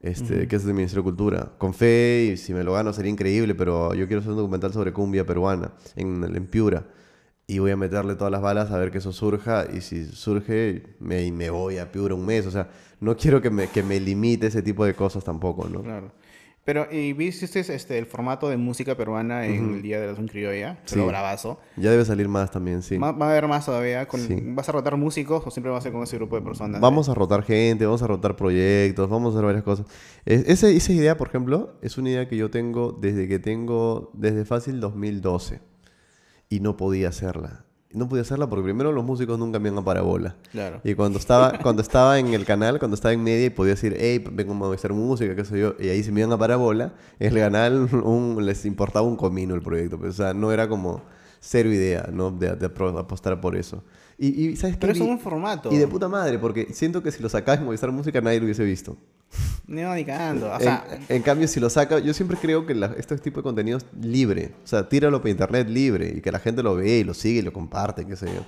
[0.00, 1.52] este, que es del Ministerio de Cultura.
[1.58, 4.72] Con fe, y si me lo gano sería increíble, pero yo quiero hacer un documental
[4.72, 6.84] sobre cumbia peruana en, en Piura.
[7.46, 9.66] Y voy a meterle todas las balas a ver que eso surja.
[9.72, 12.46] Y si surge, me, me voy a Piura un mes.
[12.46, 12.70] O sea,
[13.04, 15.82] no quiero que me, que me limite ese tipo de cosas tampoco, ¿no?
[15.82, 16.10] Claro.
[16.64, 20.28] Pero, ¿y viste este, el formato de música peruana en el Día de la Nación
[20.28, 20.78] Criolla?
[20.86, 20.94] Sí.
[20.94, 21.60] Pero bravazo.
[21.76, 22.96] Ya debe salir más también, sí.
[22.96, 24.08] ¿Va, va a haber más todavía?
[24.08, 24.38] Con, Sí.
[24.46, 26.80] ¿Vas a rotar músicos o siempre va a ser con ese grupo de personas?
[26.80, 29.84] Vamos a rotar gente, vamos a rotar proyectos, vamos a hacer varias cosas.
[30.24, 34.10] Es- ese- esa idea, por ejemplo, es una idea que yo tengo desde que tengo,
[34.14, 35.60] desde fácil 2012.
[36.48, 37.66] Y no podía hacerla.
[37.94, 40.36] No podía hacerla porque primero los músicos nunca me iban a parabola.
[40.52, 40.80] Claro.
[40.84, 43.96] Y cuando estaba, cuando estaba en el canal, cuando estaba en media y podía decir,
[43.98, 46.92] hey, vengo a hacer música, qué sé yo, y ahí se me iban a parabola,
[47.18, 49.98] el canal un- les importaba un comino el proyecto.
[49.98, 51.02] pues, o sea, no era como
[51.40, 52.30] cero idea, ¿no?
[52.30, 53.82] De, apostar por eso.
[54.18, 54.80] Y, y, ¿sabes qué?
[54.80, 55.72] Pero es un formato.
[55.72, 58.44] y de puta madre, porque siento que si lo sacaba en Movistar Música nadie lo
[58.44, 58.96] hubiese visto.
[59.66, 60.50] No, ni cagando.
[60.50, 63.40] O En- sea, en, cambio, si lo saca, yo siempre creo que la- este tipo
[63.40, 64.52] de contenido es libre.
[64.62, 67.40] O sea, tíralo por internet libre y que la gente lo ve y lo sigue
[67.40, 68.44] y lo comparte, qué sé yo.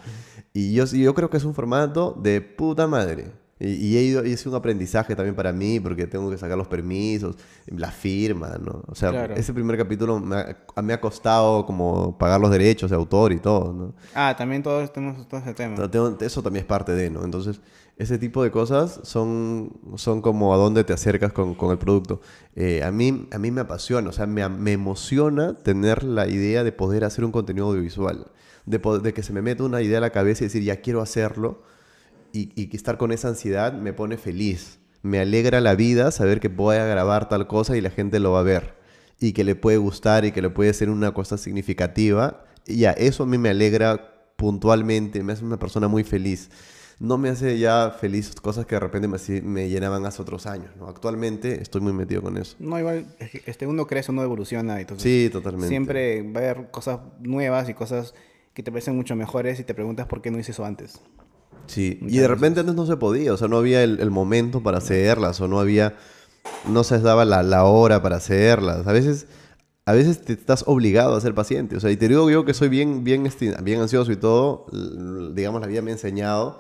[0.53, 3.27] Y yo, yo creo que es un formato de puta madre.
[3.59, 6.59] Y, y he ido, y es un aprendizaje también para mí porque tengo que sacar
[6.59, 7.37] los permisos,
[7.67, 8.83] la firma, ¿no?
[8.87, 9.35] O sea, Claro.
[9.35, 13.39] ese primer capítulo me ha, me ha costado como pagar los derechos de autor y
[13.39, 13.95] todo, ¿no?
[14.15, 15.89] ah, también todos tenemos todo ese tema.
[15.91, 17.25] Tengo- eso también es parte de, ¿no?
[17.25, 17.61] Entonces,
[17.97, 22.21] ese tipo de cosas son, son como a dónde te acercas con, con el producto.
[22.55, 26.63] Eh, a, mí, a mí me apasiona, o sea, me, me emociona tener la idea
[26.63, 28.27] de poder hacer un contenido audiovisual,
[28.67, 31.01] de, de que se me meta una idea a la cabeza y decir, ya quiero
[31.01, 31.63] hacerlo,
[32.37, 34.79] y, y que estar con esa ansiedad me pone feliz.
[35.03, 38.33] Me alegra la vida saber que voy a grabar tal cosa y la gente lo
[38.33, 38.75] va a ver.
[39.19, 42.45] Y que le puede gustar y que le puede ser una cosa significativa.
[42.67, 46.51] Y ya, eso a mí me alegra puntualmente, me hace una persona muy feliz.
[46.99, 50.71] No me hace ya feliz cosas que de repente me, me llenaban hace otros años.
[50.77, 50.89] ¿no?
[50.89, 52.57] Actualmente estoy muy metido con eso.
[52.59, 53.07] No, igual,
[53.47, 54.81] este, uno crece, uno evoluciona.
[54.81, 55.69] Entonces, Sí, totalmente.
[55.69, 58.15] Siempre va a haber cosas nuevas y cosas
[58.53, 61.01] que te parecen mucho mejores y te preguntas por qué no hice eso antes.
[61.67, 64.11] Sí, y Muchas de repente antes no se podía, o sea, no había el, el
[64.11, 65.97] momento para hacerlas, o no había,
[66.69, 68.87] no se daba la, la hora para hacerlas.
[68.87, 69.27] A veces,
[69.85, 72.55] a veces te estás obligado a ser paciente, o sea, y te digo yo que
[72.55, 73.31] soy bien, bien,
[73.63, 74.67] bien ansioso y todo,
[75.35, 76.59] digamos, la vida me ha enseñado,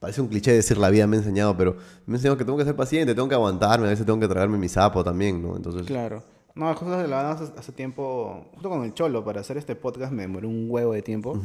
[0.00, 1.76] parece un cliché decir la vida me ha enseñado, pero
[2.06, 4.28] me ha enseñado que tengo que ser paciente, tengo que aguantarme, a veces tengo que
[4.28, 5.56] tragarme mi sapo también, ¿no?
[5.56, 6.22] Entonces, Claro.
[6.54, 10.48] No, justo hace, hace tiempo, justo con el Cholo, para hacer este podcast me demoré
[10.48, 11.40] un huevo de tiempo.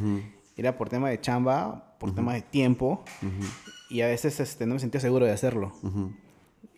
[0.56, 3.02] Era por tema de chamba, por tema de tiempo.
[3.90, 5.72] Y a veces este, no me sentía seguro de hacerlo.
[5.82, 6.12] ujú,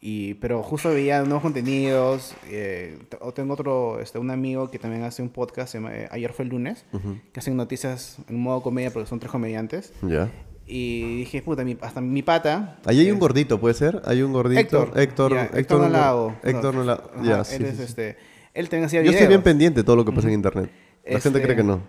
[0.01, 2.35] Y, pero justo veía nuevos contenidos.
[2.49, 6.45] eh, o tengo otro, este, un amigo que también hace un podcast, eh, Ayer fue
[6.45, 6.85] el lunes,
[7.33, 9.93] que hacen noticias en modo comedia porque son tres comediantes.
[10.03, 10.31] ya.
[10.68, 12.79] Y dije, puta, mi- hasta mi pata.
[12.87, 14.03] Ahí hay es- un gordito, ¿puede ser?
[14.05, 14.61] Hay un gordito.
[14.61, 14.93] Héctor.
[15.01, 16.37] Héctor, ya, Héctor, Héctor no la no- hago.
[16.43, 16.93] Héctor no la...
[16.95, 17.83] Ajá, Ya, él sí, es sí, sí.
[17.85, 18.16] este.
[18.53, 19.14] Él también hacía Yo videos.
[19.16, 20.70] estoy bien pendiente de todo lo que pasa en internet.
[21.05, 21.83] La gente Este, cree que no.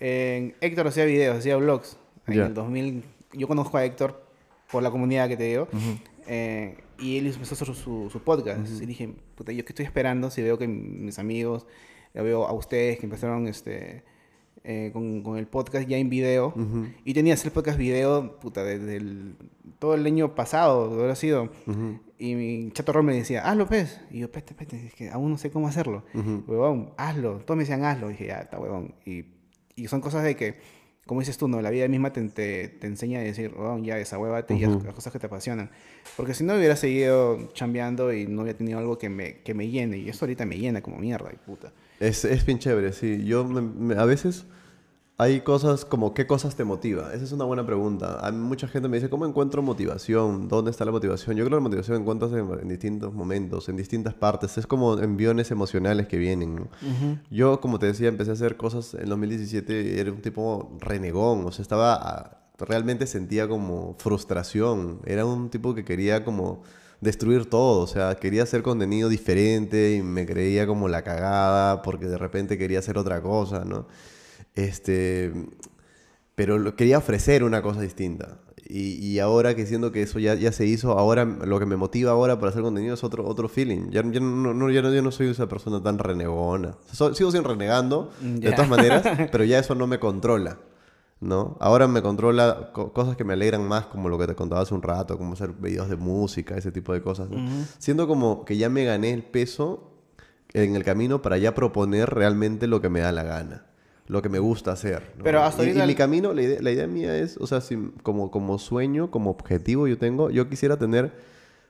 [0.00, 1.98] Héctor hacía videos, hacía vlogs.
[2.26, 2.46] En Ya.
[2.46, 3.04] el 2000,
[3.34, 4.24] yo conozco a Héctor
[4.70, 5.68] por la comunidad que te digo.
[6.26, 8.80] eh, y él empezó a hacer su, su podcast.
[8.82, 11.66] Y dije, puta, ¿yo qué estoy esperando si veo que mis amigos,
[12.14, 14.02] veo a ustedes que empezaron este,
[14.64, 16.54] eh, con, con el podcast ya en video.
[17.04, 19.36] Y tenías el podcast video, puta, desde el,
[19.78, 21.50] todo el año pasado, habrá sido.
[22.18, 24.00] Y mi chato Ron me decía, hazlo, pues.
[24.10, 26.02] Y yo, peste, peste, es que aún no sé cómo hacerlo.
[26.46, 27.40] Huevón, hazlo.
[27.40, 28.08] Todos me decían, hazlo.
[28.08, 28.94] Y dije, ya, está huevón.
[29.04, 29.35] Y,
[29.76, 30.54] y son cosas de que,
[31.06, 31.60] como dices tú, ¿no?
[31.60, 34.94] La vida misma te, te, te enseña a decir, huevón, ya, desahuévate y haz las
[34.94, 35.70] cosas que te apasionan.
[36.16, 39.68] Porque si no hubiera seguido chambeando y no hubiera tenido algo que me, que me
[39.68, 39.98] llene.
[39.98, 41.72] Y eso ahorita me llena como mierda, y puta.
[42.00, 43.24] Es, es bien chévere, sí.
[43.24, 44.46] Yo me- me- a veces
[45.18, 47.14] hay cosas como qué cosas te motiva.
[47.14, 48.18] Esa es una buena pregunta.
[48.20, 50.46] A mí mucha gente me dice, ¿cómo encuentro motivación?
[50.48, 51.36] ¿Dónde está la motivación?
[51.36, 54.58] Yo creo que la motivación encuentras en, en distintos momentos, en distintas partes.
[54.58, 56.56] Es como enviones emocionales que vienen.
[56.56, 56.68] ¿no?
[57.30, 60.00] Yo, como te decía, empecé a hacer cosas en 2017.
[60.00, 61.44] Era un tipo renegón.
[61.46, 61.94] O sea, estaba...
[61.94, 65.00] ah, Realmente sentía como frustración.
[65.04, 66.62] Era un tipo que quería como
[67.02, 72.06] destruir todo, o sea, quería hacer contenido diferente y me creía como la cagada porque
[72.06, 73.86] de repente quería hacer otra cosa, ¿no?
[74.56, 75.32] Este,
[76.34, 78.38] pero lo- quería ofrecer una cosa distinta.
[78.68, 81.76] Y, y ahora que siento que eso ya, ya se hizo, ahora lo que me
[81.76, 83.90] motiva ahora para hacer contenido es otro, otro feeling.
[83.90, 86.74] Ya, ya no, no, ya no, yo no soy esa persona tan renegona.
[86.92, 90.58] So- sigo siendo renegando, de todas maneras, pero ya eso no me controla.
[91.20, 91.56] ¿no?
[91.60, 94.74] Ahora me controla co- cosas que me alegran más, como lo que te contaba hace
[94.74, 97.30] un rato, como hacer videos de música, ese tipo de cosas.
[97.30, 97.36] ¿no?
[97.78, 99.92] Siento como que ya me gané el peso
[100.52, 103.64] en el camino para ya proponer realmente lo que me da la gana,
[104.06, 105.12] lo que me gusta hacer.
[105.16, 105.24] ¿no?
[105.24, 107.76] Pero hasta y, y mi camino, la idea, la idea mía es, o sea, si,
[108.02, 111.12] como, como sueño, como objetivo yo tengo, yo quisiera tener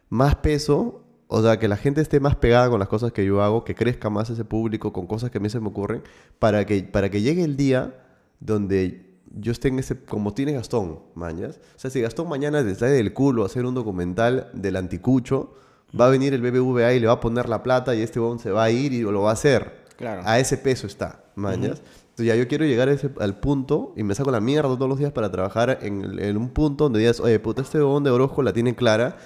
[0.08, 3.42] más peso, o sea, que la gente esté más pegada con las cosas que yo
[3.42, 6.02] hago, que crezca más ese público con cosas que a mí se me ocurren,
[6.38, 7.94] para que, para que llegue el día
[8.38, 9.06] donde
[9.38, 11.60] yo esté en ese, como tiene Gastón, mañas.
[11.76, 15.54] O sea, si Gastón mañana le sale del culo a hacer un documental del anticucho,
[15.98, 18.38] va a venir el BBVA y le va a poner la plata y este huevón
[18.38, 19.84] se va a ir y lo va a hacer.
[19.96, 20.22] Claro.
[20.24, 21.82] A ese peso está, mañas.
[22.18, 25.12] Ya yo quiero llegar ese, al punto y me saco la mierda todos los días
[25.12, 28.52] para trabajar en, en un punto donde digas, oye, puta, este huevón de Orozco la
[28.54, 29.18] tiene clara.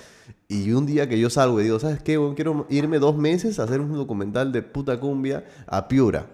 [0.49, 2.19] Y un día que yo salgo y digo, ¿sabes qué?
[2.19, 2.35] huevón?
[2.35, 6.27] quiero irme dos meses a hacer un documental de puta cumbia a Piura.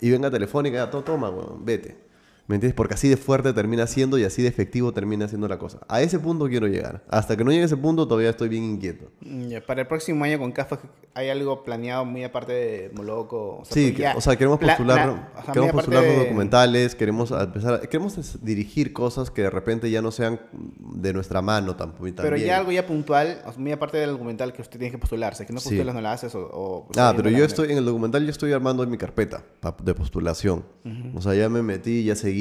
[0.00, 2.03] Y venga Telefónica, ya, to- toma, vete.
[2.46, 2.74] ¿Me entiendes?
[2.76, 5.78] Porque así de fuerte termina siendo y así de efectivo termina siendo la cosa.
[5.88, 7.02] A ese punto quiero llegar.
[7.08, 9.10] Hasta que no llegue a ese punto todavía estoy bien inquieto.
[9.22, 10.78] Mm, Para el próximo año con CAFA
[11.14, 13.60] hay algo planeado muy aparte de Moloco.
[13.60, 16.12] O sea, Sí, pues ya- o sea, queremos postular, pla- o sea, queremos postular los
[16.12, 21.40] de- documentales, queremos empezar, queremos dirigir cosas que de repente ya no sean de nuestra
[21.40, 22.04] mano tampoco.
[22.16, 25.52] Pero ya algo ya puntual, muy aparte del documental que usted tiene que postularse, que
[25.54, 25.70] no Sí.
[25.70, 26.40] postulas, no la haces o...
[26.52, 29.44] o- Ah, o- pero yo la- estoy en el documental, yo estoy armando mi carpeta
[29.82, 30.62] de postulación.
[31.14, 32.33] O sea, ya me metí, ya seguí,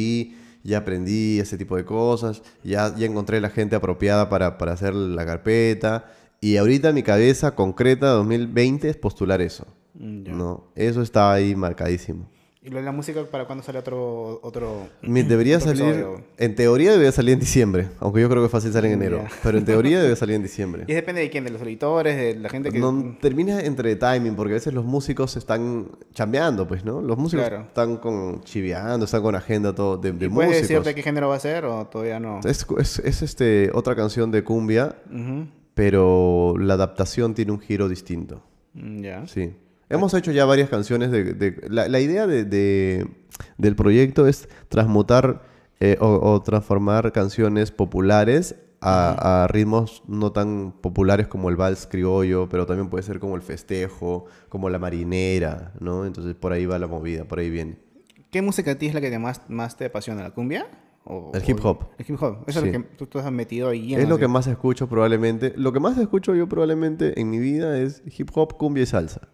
[0.63, 4.93] ya aprendí ese tipo de cosas, ya, ya encontré la gente apropiada para, para hacer
[4.93, 6.05] la carpeta.
[6.41, 9.65] Y ahorita mi cabeza concreta 2020 es postular eso.
[9.93, 10.37] Mm.
[10.37, 10.65] ¿no?
[10.75, 12.29] Eso está ahí marcadísimo.
[12.65, 14.39] ¿Y la música para cuándo sale otro...
[14.41, 16.23] otro debería otro salir, episodio?
[16.37, 19.25] en teoría debería salir en diciembre, aunque yo creo que es fácil salir en enero,
[19.43, 20.85] pero en teoría debe salir en diciembre.
[20.87, 22.79] Y depende de quién, de los editores, de la gente que...
[22.79, 27.01] No, termina entre timing, porque a veces los músicos están chambeando, pues, ¿no?
[27.01, 27.63] Los músicos Claro.
[27.65, 31.35] están con chiviando, están con agenda todo de, de ¿Y ¿Puedes decirte qué género va
[31.35, 32.39] a ser o todavía no?
[32.45, 34.95] Es, es- es, este, otra canción de cumbia,
[35.73, 38.41] pero la adaptación tiene un giro distinto.
[38.73, 39.27] Mm, Ya.
[39.27, 39.53] Sí.
[39.93, 41.33] Hemos hecho ya varias canciones de...
[41.33, 43.07] de- la, la idea de, de-
[43.57, 45.43] del proyecto es transmutar
[45.79, 51.87] eh, o, o transformar canciones populares a, a ritmos no tan populares como el vals
[51.87, 56.05] criollo, pero también puede ser como el festejo, como la marinera, ¿no?
[56.05, 57.77] Entonces por ahí va la movida, por ahí viene.
[58.31, 60.21] ¿Qué música a ti es la que te más, más te apasiona?
[60.23, 60.67] ¿La cumbia?
[61.05, 61.85] O- El hip hop.
[61.97, 62.43] El hip hop.
[62.47, 62.67] Eso Sí.
[62.67, 63.93] es lo que tú, tú has metido ahí.
[63.95, 65.53] Es lo que más escucho probablemente.
[65.55, 69.29] Lo que más escucho yo probablemente en mi vida es hip hop, cumbia y salsa.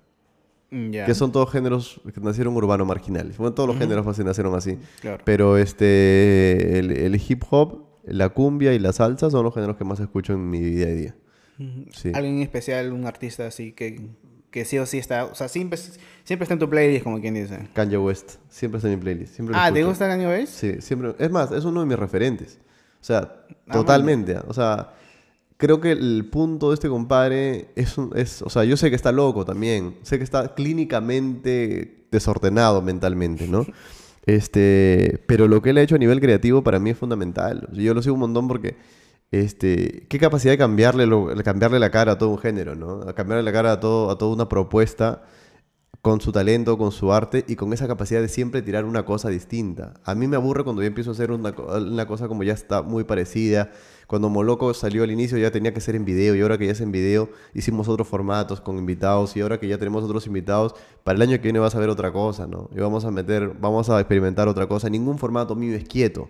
[0.72, 0.92] Mm.
[0.92, 3.38] Que son todos géneros que nacieron urbano marginales.
[3.38, 4.78] Bueno, todos los géneros fácil nacieron así.
[5.02, 5.24] Claro.
[5.26, 9.84] Pero este, el, el hip hop, la cumbia y la salsa son los géneros que
[9.84, 11.16] más escucho en mi día a día.
[11.92, 12.12] Sí.
[12.14, 14.10] ¿Alguien en especial, un artista así que,
[14.52, 15.26] que sí o sí está...
[15.26, 15.78] O sea, siempre,
[16.24, 17.68] siempre está en tu playlist, como quien dice.
[17.74, 18.36] Kanye West.
[18.48, 19.36] Siempre está en mi playlist.
[19.36, 20.54] Siempre Ah, ¿te gusta Kanye West?
[20.54, 21.16] Sí, siempre.
[21.20, 22.60] Es más, es uno de mis referentes.
[23.02, 23.34] O sea,
[23.68, 24.38] Ah, totalmente.
[24.48, 24.94] O sea,
[25.60, 28.42] creo que el punto de este compadre es, un- es.
[28.42, 29.98] O sea, yo sé que está loco también.
[30.02, 33.66] Sé que está clínicamente desordenado mentalmente, ¿no?
[34.26, 37.68] Este, pero lo que él ha hecho a nivel creativo para mí es fundamental.
[37.72, 38.76] O sea, yo lo sigo un montón porque,
[39.32, 43.02] este, qué capacidad de cambiarle, lo- cambiarle la cara a todo un género, ¿no?
[43.10, 45.24] A cambiarle la cara a, todo, a toda una propuesta
[46.02, 49.30] con su talento, con su arte y con esa capacidad de siempre tirar una cosa
[49.30, 49.96] distinta.
[50.06, 52.54] A mí me aburre cuando yo empiezo a hacer una, co- una cosa como ya
[52.54, 53.70] está muy parecida,
[54.08, 56.72] Cuando Moloco salió al inicio ya tenía que ser en video y ahora que ya
[56.72, 60.74] es en video hicimos otros formatos con invitados y ahora que ya tenemos otros invitados,
[61.04, 62.70] para el año que viene vas a ver otra cosa, ¿no?
[62.76, 64.90] Y vamos a meter, vamos a experimentar otra cosa.
[64.90, 66.30] Ningún formato mío es quieto.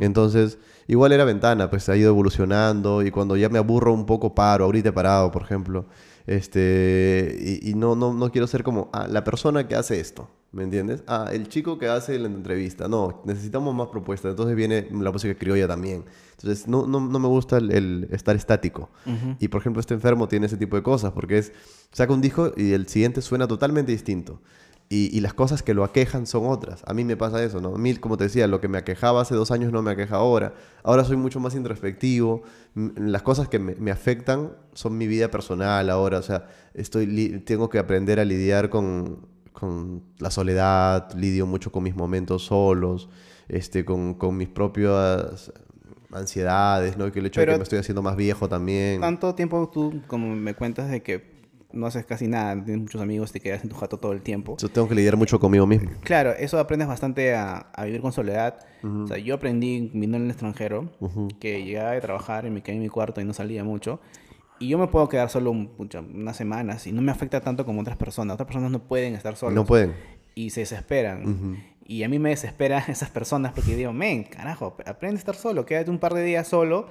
[0.00, 4.34] Entonces, igual era ventana, pues ha ido evolucionando y cuando ya me aburro un poco
[4.34, 5.86] paro, ahorita he parado, por ejemplo.
[6.26, 10.28] Este, y, y no, no, no quiero ser como ah, la persona que hace esto,
[10.50, 11.04] ¿me entiendes?
[11.06, 12.88] Ah, el chico que hace la entrevista.
[12.88, 14.30] No, necesitamos más propuestas.
[14.30, 16.04] Entonces viene la música criolla también.
[16.32, 18.90] Entonces no, no, no me gusta el, el estar estático.
[19.38, 21.52] Y por ejemplo, este enfermo tiene ese tipo de cosas porque es,
[21.92, 24.40] saca un disco y el siguiente suena totalmente distinto.
[24.88, 26.82] Y, y las cosas que lo aquejan son otras.
[26.86, 27.74] A mí me pasa eso, ¿no?
[27.74, 30.16] A mí, como te decía, lo que me aquejaba hace dos años no me aqueja
[30.16, 30.54] ahora.
[30.84, 32.42] Ahora soy mucho más introspectivo.
[32.74, 36.18] Las cosas que me, me afectan son mi vida personal ahora.
[36.18, 41.82] O sea, estoy tengo que aprender a lidiar con, con la soledad, lidio mucho con
[41.82, 43.08] mis momentos solos,
[43.48, 45.52] este, con, con mis propias
[46.12, 47.10] ansiedades, ¿no?
[47.10, 49.00] Que el hecho de que me estoy haciendo más viejo también.
[49.00, 51.35] Tanto tiempo tú, como me cuentas, de que
[51.76, 54.22] no haces casi nada, no tienes muchos amigos, te quedas en tu jato todo el
[54.22, 54.56] tiempo.
[54.58, 55.90] Yo tengo que lidiar mucho conmigo mismo.
[56.02, 58.58] Claro, eso aprendes bastante a, a vivir con soledad.
[58.82, 60.90] O sea, yo aprendí viviendo en el extranjero,
[61.40, 64.00] que llegaba de trabajar y me quedé en mi cuarto y no salía mucho.
[64.58, 67.96] Y yo me puedo quedar solo unas semanas y no me afecta tanto como otras
[67.96, 68.34] personas.
[68.34, 69.54] Otras personas no pueden estar solas.
[69.54, 69.94] No pueden.
[70.34, 71.62] y se desesperan.
[71.84, 75.66] Y a mí me desesperan esas personas porque digo, men, carajo, aprende a estar solo,
[75.66, 76.88] quédate un par de días solo,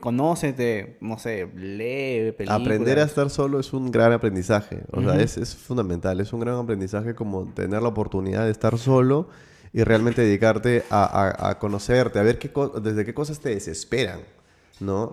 [0.00, 2.60] conócete, no sé, lee películas.
[2.60, 4.82] Aprender a estar solo es un gran aprendizaje.
[4.92, 6.20] O sea, es, es fundamental.
[6.20, 9.28] Es un gran aprendizaje como tener la oportunidad de estar solo
[9.72, 12.50] y realmente dedicarte a, a- a conocerte, a ver qué
[12.82, 14.20] desde qué cosas te desesperan,
[14.80, 15.12] ¿no?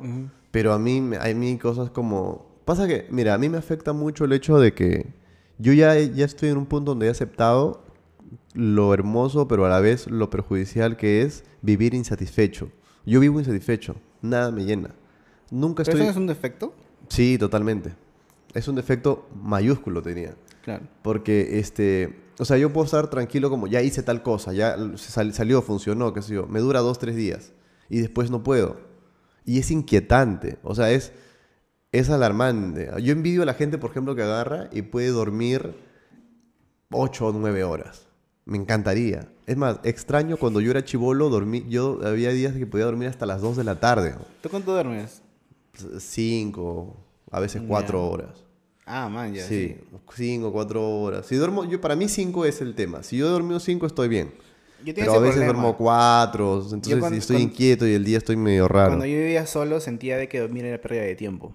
[0.52, 2.46] Pero a mí, a mí cosas como...
[2.64, 5.08] Pasa que, mira, a mí me afecta mucho el hecho de que
[5.60, 7.84] yo ya, ya estoy en un punto donde he aceptado
[8.54, 12.70] lo hermoso, pero a la vez lo perjudicial que es vivir insatisfecho.
[13.06, 13.96] Yo vivo insatisfecho,
[14.26, 14.90] nada me llena.
[15.52, 16.02] Nunca ¿Pero estoy...
[16.04, 16.74] eso es un defecto?
[17.08, 17.94] Sí, totalmente.
[18.54, 20.34] Es un defecto mayúsculo, tenía.
[20.64, 20.86] Claro.
[21.04, 25.34] Porque, este, o sea, yo puedo estar tranquilo como ya hice tal cosa, ya sal-
[25.34, 26.48] salió, funcionó, qué sé yo.
[26.48, 27.54] Me dura dos, tres días
[27.90, 28.78] y después no puedo.
[29.46, 31.12] Y es inquietante, o sea, es,
[31.92, 32.90] es alarmante.
[33.04, 35.76] Yo envidio a la gente, por ejemplo, que agarra y puede dormir
[36.92, 38.08] ocho o nueve horas.
[38.46, 39.30] Me encantaría.
[39.48, 43.26] Es más, extraño cuando yo era chivolo, dormí, yo había días que podía dormir hasta
[43.26, 44.16] las 2 de la tarde.
[44.42, 45.22] ¿Tú cuánto duermes?
[46.00, 46.96] Cinco,
[47.32, 48.06] a veces cuatro Ya.
[48.12, 48.44] horas.
[48.86, 49.44] Ah, man, ya.
[49.44, 49.78] Sí,
[50.16, 51.26] cinco, cuatro horas.
[51.26, 53.04] Si duermo, yo para mí cinco es el tema.
[53.04, 54.32] Si yo he dormido cinco estoy bien.
[54.84, 55.54] Yo tenía Pero a veces problema.
[55.54, 58.90] duermo cuatro, entonces cuando- estoy cuando- inquieto y el día estoy medio raro.
[58.90, 61.54] Cuando yo vivía solo sentía de que dormir era pérdida de tiempo.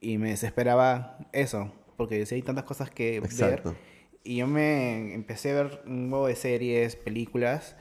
[0.00, 3.70] Y me desesperaba eso, porque decía hay tantas cosas que Exacto.
[3.70, 3.78] ver.
[4.24, 7.76] Y yo me empecé a ver un huevo de series, películas,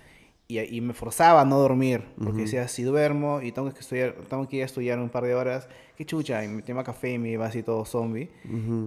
[0.47, 2.03] y, y me forzaba a no dormir.
[2.21, 5.23] Porque decía, si duermo y tengo que, estudiar, tengo que ir a estudiar un par
[5.23, 6.43] de horas, qué chucha.
[6.43, 8.29] Y me tomaba café y me iba así todo zombie.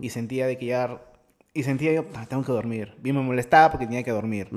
[0.02, 1.00] Y sentía de que ya...
[1.54, 2.94] Y sentía yo, "Ah, tengo que dormir.
[3.02, 4.48] Y me molestaba porque tenía que dormir.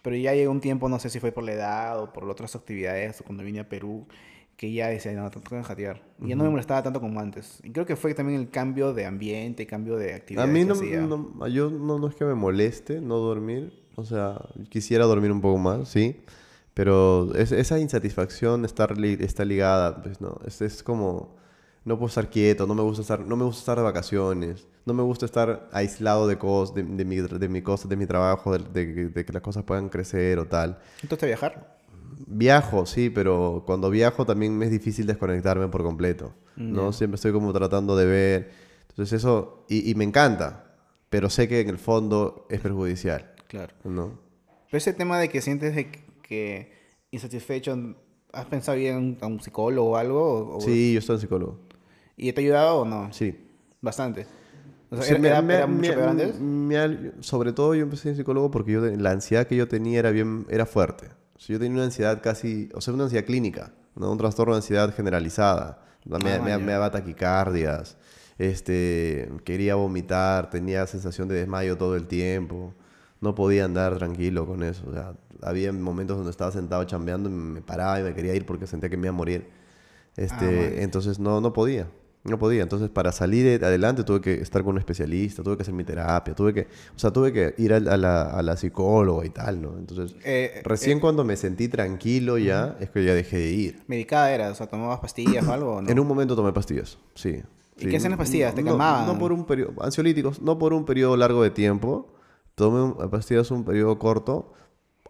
[0.00, 2.56] Pero ya llegó un tiempo, no sé si fue por la edad o por otras
[2.56, 4.06] actividades, o cuando vine a Perú,
[4.56, 6.02] que ya decía, no, tengo que jatear.
[6.22, 7.58] Y ya no me molestaba tanto como antes.
[7.64, 10.74] Y creo que fue también el cambio de ambiente, cambio de a actividades mí no,
[11.06, 13.82] no- yo no, no es que me moleste no dormir.
[13.96, 16.20] O sea, quisiera dormir un poco más, sí.
[16.72, 20.38] Pero es- esa insatisfacción estar li- está ligada, pues no.
[20.46, 21.36] Es, es como,
[21.84, 24.94] no puedo estar quieto, no me gusta estar, no me gusta estar de vacaciones, no
[24.94, 28.56] me gusta estar aislado de cosas, de, de mi, de mi cosa, de mi trabajo,
[28.58, 30.78] de, de- de que las cosas puedan crecer o tal.
[31.02, 31.73] ¿Entonces viajar?
[32.26, 36.92] Viajo, sí, pero cuando viajo también me es difícil desconectarme por completo, ¿no?
[36.92, 38.50] Siempre estoy como tratando de ver.
[38.90, 40.76] Entonces eso, y, y me encanta,
[41.10, 43.74] pero sé que en el fondo es perjudicial, Claro.
[43.84, 44.18] ¿no?
[44.70, 45.90] Pero ese tema de que sientes de
[46.22, 46.72] que,
[47.10, 47.76] insatisfecho,
[48.32, 50.56] ¿has pensado bien a un psicólogo o algo?
[50.56, 51.58] O- Sí, yo estoy en psicólogo.
[52.16, 53.12] ¿Y te ha ayudado o no?
[53.12, 53.36] Sí.
[53.80, 54.26] Bastante.
[54.90, 56.40] O sea, Sí, ¿era, me- era- me- era mucho me- peor antes?
[56.40, 59.98] me ha- sobre todo yo empecé en psicólogo porque yo la ansiedad que yo tenía
[59.98, 61.08] era bien era fuerte.
[61.44, 64.10] O sea, yo tenía una ansiedad casi, o sea, una ansiedad clínica, ¿no?
[64.10, 65.78] un trastorno de ansiedad generalizada.
[66.06, 67.98] Me, Ah, me, daba taquicardias,
[68.38, 72.72] este, quería vomitar, tenía sensación de desmayo todo el tiempo.
[73.20, 74.84] No podía andar tranquilo con eso.
[74.88, 78.46] O sea, había momentos donde estaba sentado chambeando y me paraba y me quería ir
[78.46, 79.50] porque sentía que me iba a morir.
[80.16, 80.82] Este, man.
[80.82, 81.88] entonces no, no podía.
[82.24, 82.62] No podía.
[82.62, 86.34] Entonces, para salir adelante tuve que estar con un especialista, tuve que hacer mi terapia,
[86.34, 89.60] tuve que, o sea, tuve que ir a, a la, a la psicóloga y tal,
[89.60, 89.76] ¿no?
[89.76, 93.82] Entonces, Eh, recién cuando me sentí tranquilo ya, es que ya dejé de ir.
[93.88, 94.50] ¿Medicada era?
[94.50, 95.82] O sea, ¿tomabas pastillas o algo?
[95.82, 95.90] no?
[95.90, 97.42] En un momento tomé pastillas, sí.
[97.76, 98.54] ¿Y qué hacen las pastillas?
[98.54, 99.06] ¿Te No- calmaban?
[99.06, 102.14] No por un periodo, ansiolíticos, no por un periodo largo de tiempo.
[102.54, 104.52] Tomé pastillas un periodo corto.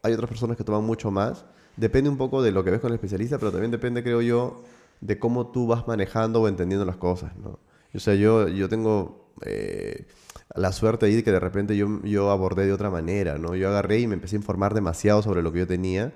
[0.02, 1.44] Hay otras personas que toman mucho más.
[1.76, 4.62] Depende un poco de lo que ves con el especialista, pero también depende, creo yo,
[5.04, 7.60] de cómo tú vas manejando o entendiendo las cosas, ¿no?
[7.94, 10.06] O sea, yo, yo tengo eh,
[10.54, 13.54] la suerte ahí de que de repente yo, yo abordé de otra manera, ¿no?
[13.54, 16.14] Yo agarré y me empecé a informar demasiado sobre lo que yo tenía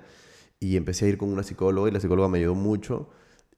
[0.59, 3.09] y empecé a ir con una psicóloga y la psicóloga me ayudó mucho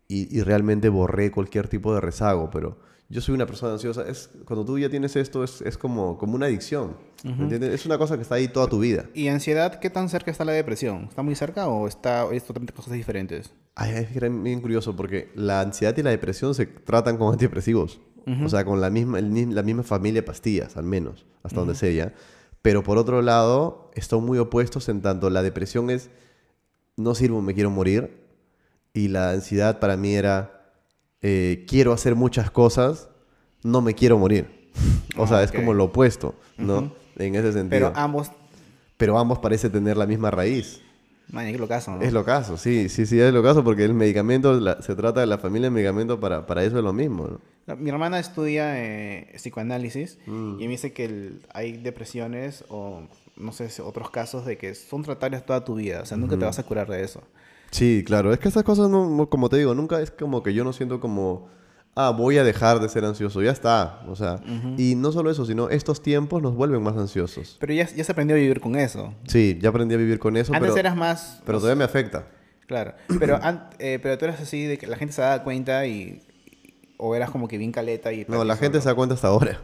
[0.09, 2.79] y, y realmente borré cualquier tipo de rezago, pero
[3.11, 4.07] yo soy una persona ansiosa.
[4.07, 6.95] Es, cuando tú ya tienes esto, es, es como, como una adicción.
[7.23, 7.73] ¿me entiendes?
[7.73, 9.05] Es una cosa que está ahí toda tu vida.
[9.13, 11.07] ¿Y ansiedad qué tan cerca está la depresión?
[11.09, 13.53] ¿Está muy cerca o está, es totalmente cosas diferentes?
[13.75, 17.99] Ay, es bien curioso porque la ansiedad y la depresión se tratan con antidepresivos.
[18.43, 21.73] O sea, con la misma, el la misma familia de pastillas, al menos, hasta donde
[21.73, 22.13] sé ya.
[22.61, 26.11] Pero por otro lado, están muy opuestos en tanto la depresión es
[26.95, 28.21] no sirvo, me quiero morir.
[28.93, 30.60] Y la ansiedad para mí era
[31.21, 33.09] eh, quiero hacer muchas cosas,
[33.63, 34.69] no me quiero morir.
[35.17, 36.91] o sea, es como lo opuesto, ¿no?
[37.17, 37.69] En ese sentido.
[37.69, 38.31] Pero Pero, ambos...
[39.21, 40.81] ambos parece tener la misma raíz.
[41.29, 42.01] Man, qué locazo, ¿no?
[42.01, 45.21] Es lo caso, sí, sí, sí, es lo caso porque el medicamento, la- se trata
[45.21, 47.75] de la familia de medicamento para, para eso es lo mismo, ¿no?
[47.77, 50.59] Mi hermana estudia eh, psicoanálisis Mm.
[50.59, 53.03] y me dice que el- hay depresiones o
[53.37, 56.01] no sé, otros casos de que son tratables toda tu vida.
[56.01, 57.23] O sea, nunca te vas a curar de eso.
[57.71, 60.53] Sí, claro, es que estas cosas, no, no- como te digo, nunca es como que
[60.53, 61.47] yo no siento como,
[61.95, 64.41] ah, voy a dejar de ser ansioso, ya está, o sea,
[64.77, 67.57] y no solo eso, sino estos tiempos nos vuelven más ansiosos.
[67.59, 69.13] Pero ya, ya se aprendió a vivir con eso.
[69.25, 71.41] Sí, ya aprendí a vivir con eso, Antes pero, eras más...
[71.45, 72.27] pero todavía me afecta.
[72.67, 72.93] Claro.
[73.19, 73.39] Pero,
[73.79, 76.21] eh, pero tú eras así de que la gente se daba cuenta y...
[76.97, 78.25] O eras como que bien caleta y...
[78.27, 79.59] No, la gente se da cuenta hasta ahora.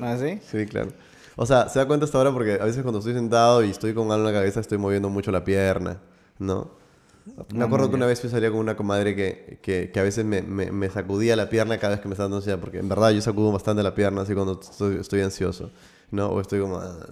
[0.00, 0.38] ¿Ah, sí?
[0.50, 0.92] Sí, claro.
[1.36, 3.92] O sea, se da cuenta hasta ahora porque a veces cuando estoy sentado y estoy
[3.94, 5.98] con algo en la cabeza estoy moviendo mucho la pierna,
[6.38, 6.70] ¿no?
[7.54, 10.24] Me acuerdo que una vez yo salía con una comadre que, que, que a veces
[10.24, 12.88] me, me, me sacudía la pierna cada vez que me estaba dando ansiedad, porque en
[12.88, 15.70] verdad yo sacudo bastante la pierna así cuando estoy, estoy ansioso,
[16.10, 16.28] ¿no?
[16.28, 16.78] O estoy como...
[16.78, 17.06] ah,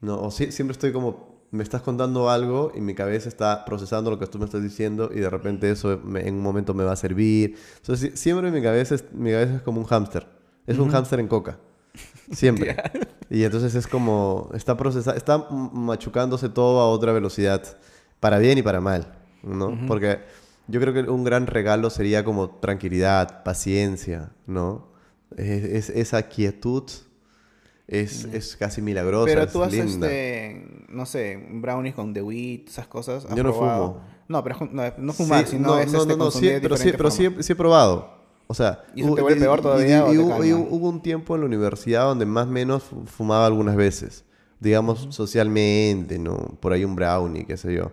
[0.00, 1.38] No, o sí- siempre estoy como...
[1.50, 5.10] Me estás contando algo y mi cabeza está procesando lo que tú me estás diciendo
[5.14, 7.56] y de repente eso me- en un momento me va a servir.
[7.78, 10.26] Entonces, siempre mi cabeza es, mi cabeza es como un hámster.
[10.66, 11.58] Es un hámster en coca.
[12.32, 12.76] Siempre.
[13.30, 17.62] Y entonces es como, está procesando, está machucándose todo a otra velocidad,
[18.20, 19.78] para bien y para mal, ¿no?
[19.86, 20.18] Porque
[20.66, 24.88] yo creo que un gran regalo sería como tranquilidad, paciencia, ¿no?
[25.36, 26.84] Es, es- esa quietud
[27.86, 30.06] es, es casi milagrosa, Pero es tú haces, linda.
[30.08, 33.24] este, no sé, brownies con The Wheat, esas cosas.
[33.24, 33.86] ¿Has Yo no probado?
[33.94, 34.04] fumo.
[34.28, 36.50] No, pero es- no, no fumar, Sí, sino no, es no, este, no, no, sí,
[36.60, 38.18] pero sí, pero sí, sí he probado.
[38.46, 40.66] O sea, ¿Y eso te vuelve peor todavía y hubo- y calma?
[40.70, 44.24] hubo un tiempo en la universidad donde más o menos fu- fumaba algunas veces.
[44.60, 46.36] Digamos, socialmente, ¿no?
[46.60, 47.92] Por ahí un brownie, qué sé yo.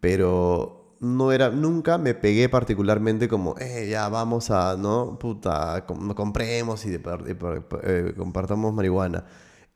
[0.00, 5.18] Pero no era, nunca me pegué particularmente como, eh, ya vamos a, ¿no?
[5.18, 9.24] Puta, com- compremos y, de de eh, compartamos marihuana.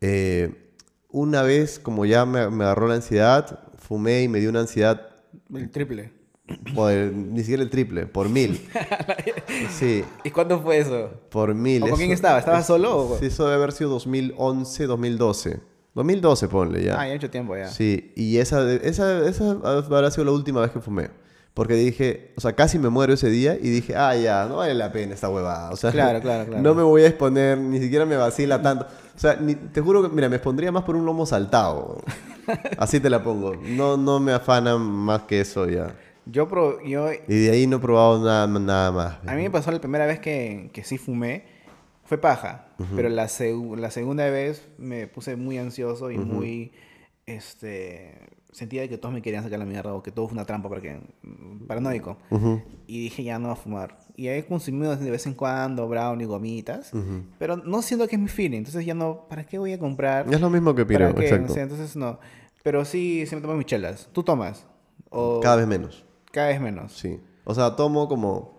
[0.00, 0.72] Eh,
[1.10, 5.08] una vez, como ya me, me agarró la ansiedad, fumé y me dio una ansiedad
[5.54, 6.12] El triple.
[6.74, 8.60] por ni siquiera el triple, por mil.
[9.78, 11.10] Sí, ¿Y cuándo fue eso?
[11.30, 11.78] por mil.
[11.82, 12.38] ¿O con Eso- quién estaba?
[12.38, 15.60] ¿Estabas es- solo o- Sí, eso debe haber sido 2011, 2012.
[15.98, 17.00] 2012, ponle ya.
[17.00, 17.68] Ah, ya mucho tiempo ya.
[17.68, 21.10] Sí, y esa, esa, esa habrá sido la última vez que fumé.
[21.54, 24.74] Porque dije, o sea, casi me muero ese día y dije, ah, ya, no vale
[24.74, 25.70] la pena esta huevada.
[25.72, 26.62] O sea, Claro, claro, claro.
[26.62, 28.86] no me voy a exponer, ni siquiera me vacila tanto.
[29.16, 32.00] O sea, ni- te juro que, mira, me expondría más por un lomo saltado.
[32.78, 33.56] Así te la pongo.
[33.56, 35.96] No, no me afana más que eso ya.
[36.26, 39.16] Yo, pro- yo, Y de ahí no he probado nada, nada más.
[39.26, 41.44] a mí me pasó la primera vez que, que sí fumé,
[42.08, 46.72] fue paja, pero la, segu- la segunda vez me puse muy ansioso y muy,
[47.26, 48.18] este,
[48.50, 50.80] sentía que todos me querían sacar la mierda o que todo fue una trampa para
[50.80, 50.98] que,
[51.66, 52.16] paranoico.
[52.86, 53.98] Y dije, ya no voy a fumar.
[54.16, 56.92] Y he consumido de vez en cuando brownie, gomitas,
[57.38, 60.32] pero no siento que es mi feeling, entonces ya no, ¿para qué voy a comprar?
[60.32, 61.24] Es lo mismo que ¿Para Piro, qué?
[61.26, 61.52] exacto.
[61.52, 62.18] O sea, entonces no.
[62.62, 64.08] Pero sí, sí me tomo mis chelas.
[64.12, 64.66] ¿Tú tomas?
[65.10, 66.04] O Cada vez menos.
[66.32, 66.92] cada vez menos.
[66.92, 67.20] Sí.
[67.44, 68.57] O sea, tomo como...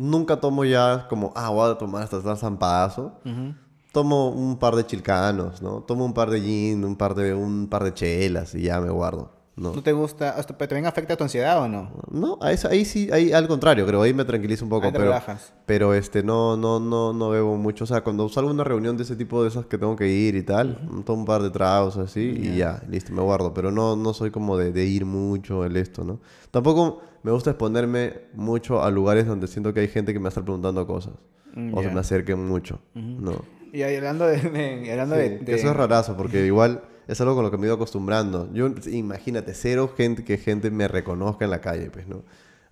[0.00, 3.12] Nunca tomo ya como, ah, voy a tomar hasta estar zampadazo.
[3.24, 3.54] Ujú.
[3.92, 5.80] Tomo un par de chilcanos, ¿no?
[5.82, 8.88] Tomo un par de gin, un par de, un par de chelas y ya me
[8.88, 9.74] guardo, ¿no?
[9.74, 10.36] ¿No te gusta?
[10.56, 11.90] ¿Pero también afecta tu ansiedad o no?
[12.10, 14.92] No, a eso- ahí sí, ahí al contrario, creo, ahí me tranquilizo un poco, Ahí
[14.92, 15.52] te pero, relajas.
[15.66, 18.96] pero este, no, no, no, no bebo mucho, o sea, cuando salgo a una reunión
[18.96, 21.50] de ese tipo de esas que tengo que ir y tal, tomo un par de
[21.50, 25.04] tragos así y ya, listo, me guardo, pero no, no soy como de, de ir
[25.04, 26.20] mucho el esto, ¿no?
[26.52, 30.28] Tampoco me gusta exponerme mucho a lugares donde siento que hay gente que me va
[30.28, 31.14] a estar preguntando cosas,
[31.54, 31.94] Mm, o se ya.
[31.94, 33.32] me acerquen mucho, ¿no?
[33.72, 34.36] Y hablando de...
[34.38, 37.64] de- hablando Sí, de, eso es rarazo, porque igual es algo con lo que me
[37.64, 38.48] he ido acostumbrando.
[38.52, 42.22] Yo, imagínate, cero gente que gente me reconozca en la calle, pues, ¿no?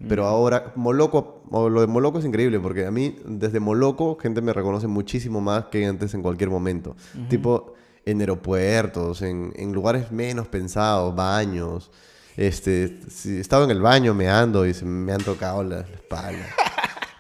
[0.09, 4.53] Pero ahora, Moloco, lo de Moloco es increíble, porque a mí, desde Moloco, gente me
[4.53, 6.95] reconoce muchísimo más que antes en cualquier momento.
[7.29, 7.75] Tipo,
[8.07, 11.91] en aeropuertos, en, en lugares menos pensados, baños.
[12.39, 16.47] Este, sí, estaba en el baño meando y se me han tocado la, la espalda.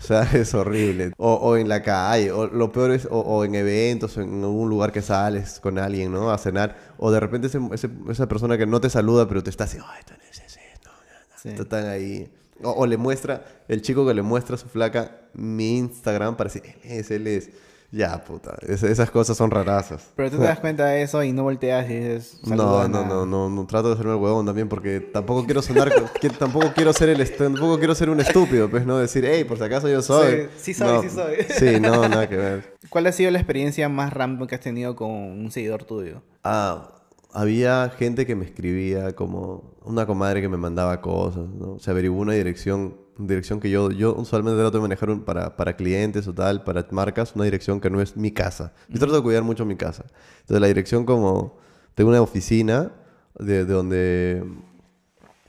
[0.01, 1.12] O sea, es horrible.
[1.19, 4.43] O, o en la calle, o lo peor es, o, o en eventos, o en
[4.43, 6.31] algún lugar que sales con alguien, ¿no?
[6.31, 6.95] A cenar.
[6.99, 9.77] O de repente ese- ese- esa persona que no te saluda, pero te está así,
[9.85, 11.37] ay, tú eres ese, no, no, no".
[11.43, 11.49] Sí.
[11.62, 12.31] Están ahí.
[12.62, 16.49] O, o le muestra, el chico que le muestra a su flaca mi Instagram para
[16.49, 17.51] decir, él es, él es.
[17.91, 18.57] Ya, puta.
[18.66, 20.11] es- esas cosas son rarazas.
[20.14, 22.39] Pero tú te das cuenta de eso y no volteas y dices...
[22.43, 23.09] No, "Saluda, no, nada".
[23.09, 26.72] no, no, no, trato de hacerme el huevón también porque tampoco quiero sonar, que, tampoco
[26.74, 29.89] quiero ser el, tampoco quiero ser un estúpido, pues, no decir, hey, por si acaso
[29.89, 30.49] yo soy.
[30.59, 31.36] Sí, sí soy, No, sí soy.
[31.49, 32.76] Sí, no, nada que ver.
[32.91, 36.20] ¿Cuál ha sido la experiencia más random que has tenido con un seguidor tuyo?
[36.45, 36.93] Ah,
[37.32, 41.78] había gente que me escribía como una comadre que me mandaba cosas, ¿no?
[41.78, 45.75] Se averiguó una dirección, dirección que yo, yo usualmente trato de manejar un- para, para
[45.77, 48.73] clientes o tal, para marcas, una dirección que no es mi casa.
[48.89, 50.05] Yo trato de cuidar mucho mi casa.
[50.41, 51.57] Entonces la dirección como,
[51.95, 52.93] tengo una oficina
[53.39, 54.45] de, de donde,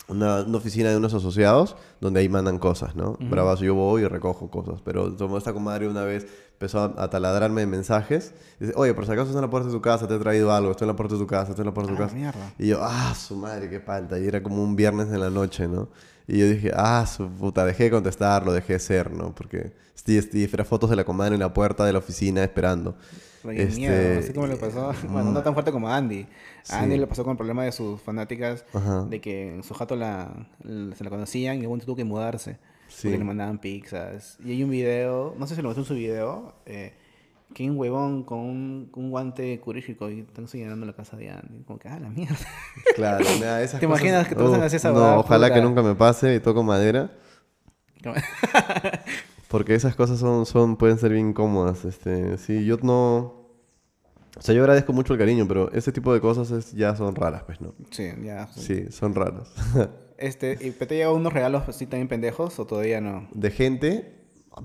[0.08, 3.18] una, una oficina de unos asociados donde ahí mandan cosas, ¿no?
[3.20, 4.82] Bravazo, yo voy y recojo cosas.
[4.84, 9.12] Pero como esta comadre una vez empezó a, a taladrarme mensajes, dice, oye, por si
[9.12, 10.96] acaso estoy en la puerta de tu casa, te he traído algo, estoy en la
[10.96, 12.18] puerta de tu casa, estoy en la puerta de tu Ah, casa.
[12.18, 12.54] mierda.
[12.58, 14.18] Y yo, ah, su madre, qué falta.
[14.20, 15.90] Y era como un viernes en la noche, ¿no?
[16.32, 19.34] Y yo dije, ah, su puta, dejé de contestarlo, dejé de ser, ¿no?
[19.34, 22.96] Porque Steve, Steve, era fotos de la comadre en la puerta de la oficina esperando.
[23.44, 26.28] Oye, Este, mierda, así como le pasó, bueno, no tan fuerte como a Andy.
[26.64, 26.74] Sí.
[26.76, 29.06] Andy le pasó con el problema de sus fanáticas, Ajá.
[29.10, 32.58] de que en su jato la, la- se la conocían y luego tuvo que mudarse.
[32.90, 33.04] Sí.
[33.08, 34.38] Porque le mandaban pizzas.
[34.44, 36.94] Y hay un video, no sé si lo mostró en su video, eh,
[37.54, 41.64] que un huevón con un, guante quirúrgico y están señalando la casa de Andy.
[41.64, 42.38] Como que, ah, la mierda.
[42.96, 45.82] Claro, nada, esas ¿Te cosas- imaginas que te pasan así esa No, ojalá que nunca
[45.82, 47.12] me pase y toco madera.
[49.48, 51.86] Porque esas cosas son, son, pueden ser bien incómodas.
[51.86, 53.40] Este, sí, yo no...
[54.38, 57.16] O sea, yo agradezco mucho el cariño, pero ese tipo de cosas es- ya son
[57.16, 57.74] raras, pues, ¿no?
[57.90, 58.48] sí, ya.
[58.48, 59.52] Sí, son raras.
[60.22, 63.30] Este, ¿y te llegan unos regalos así también pendejos o todavía no?
[63.34, 64.19] de gente.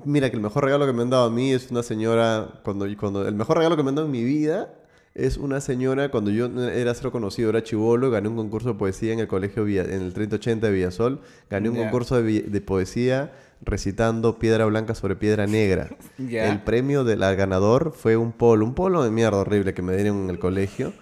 [0.04, 2.60] Mira, que el mejor regalo que me han dado a mí es una señora.
[2.64, 4.74] Cuando, cuando El mejor regalo que me han dado en mi vida
[5.14, 9.12] es una señora cuando yo era cero conocido, era chivolo, gané un concurso de poesía
[9.12, 11.20] en el colegio Villa- en el 3080 de Villasol.
[11.48, 13.32] Gané un concurso de, poesía
[13.62, 15.88] recitando Piedra Blanca sobre Piedra Negra.
[16.50, 20.24] El premio del ganador fue un polo, un polo de mierda horrible que me dieron
[20.24, 20.92] en el colegio.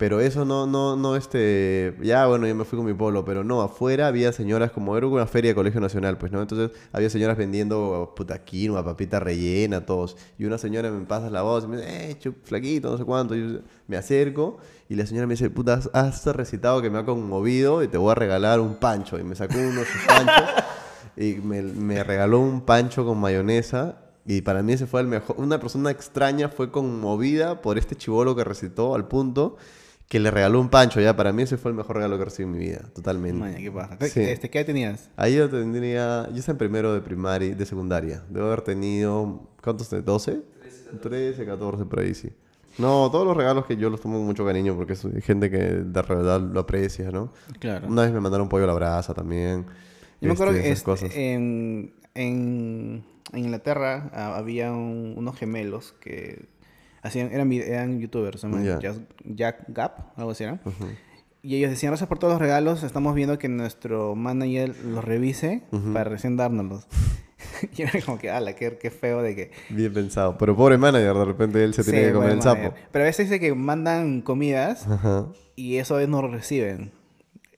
[0.00, 1.94] Pero eso no, no, no, este...
[2.00, 5.06] Ya, bueno, yo me fui con mi polo, pero no, afuera había señoras, como era
[5.06, 6.40] una feria de Colegio Nacional, pues, ¿no?
[6.40, 10.16] Entonces había señoras vendiendo puta quinoa, papita rellena, todos.
[10.38, 13.04] Y una señora me pasa la voz y me dice, eh, chup, flaquito, no sé
[13.04, 13.36] cuánto.
[13.36, 14.56] Y yo me acerco
[14.88, 18.12] y la señora me dice, puta, has- recitado que me ha conmovido y te voy
[18.12, 19.18] a regalar un pancho.
[19.18, 20.50] Y me sacó uno de sus panchos
[21.14, 23.98] y me, me regaló un pancho con mayonesa.
[24.24, 25.36] Y para mí ese fue el mejor.
[25.38, 29.58] Una persona extraña fue conmovida por este chivolo que recitó al punto
[30.10, 31.00] que le regaló un pancho.
[31.00, 33.38] Ya, para mí ese fue el mejor regalo que recibí en mi vida, totalmente.
[33.38, 33.96] Maña, ¿qué pasa?
[34.08, 34.20] Sí.
[34.20, 35.08] Este, ¿Qué edad tenías?
[35.16, 36.28] Ahí yo tendría.
[36.30, 38.22] Yo estaba en primero de primaria, de secundaria.
[38.28, 39.48] Debo haber tenido.
[39.62, 39.88] ¿Cuántos?
[39.88, 40.04] tenía?
[40.04, 40.42] ¿12?
[41.00, 42.28] 13, 14, por ahí sí.
[42.78, 45.58] No, todos los regalos que yo los tomo con mucho cariño porque es gente que
[45.58, 47.32] de verdad lo aprecia, ¿no?
[47.60, 47.86] Claro.
[47.86, 49.64] Una vez me mandaron pollo a la brasa también.
[50.20, 51.10] Yo me acuerdo este, que este, cosas.
[51.14, 56.46] en, en, en Inglaterra ah, había un- unos gemelos que
[57.02, 58.78] hacían, eran, eran youtubers, Ya.
[59.24, 60.58] Jack, Gap, algo así, ¿no?
[61.42, 65.62] Y ellos decían, gracias por todos los regalos, estamos viendo que nuestro manager los revise
[65.92, 66.86] para recién dárnoslos.
[67.76, 69.50] y era como que, ala, qué, qué feo de que...
[69.70, 70.36] Bien pensado.
[70.36, 72.74] Pero pobre manager, de repente él se tiene Sí, que comer el sapo.
[72.92, 75.28] Pero a veces dice que mandan comidas Ajá.
[75.56, 76.92] y eso no lo reciben.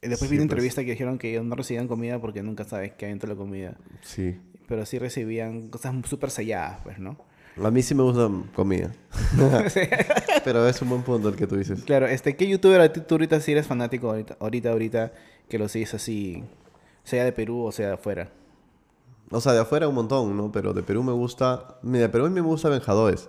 [0.01, 0.53] Después Sí, vi una pues.
[0.53, 3.35] entrevista que dijeron que ellos no recibían comida porque nunca sabes qué hay dentro de
[3.35, 3.77] la comida.
[4.03, 4.39] Sí.
[4.69, 7.19] Pero sí recibían cosas súper selladas, pues, ¿no?
[7.61, 8.93] A mí sí me gusta comida.
[10.45, 11.83] Pero es un buen punto el que tú dices.
[11.85, 15.13] Claro, este, ¿qué youtuber tú ahorita sí eres fanático ahorita, ahorita, ahorita,
[15.49, 16.45] que lo sigues así,
[17.05, 18.31] sea de Perú o sea de afuera?
[19.31, 20.53] O sea, de afuera un montón, ¿no?
[20.53, 21.79] Pero de Perú me gusta...
[21.83, 23.29] Mira, de Perú a mí me gusta Benjadoes.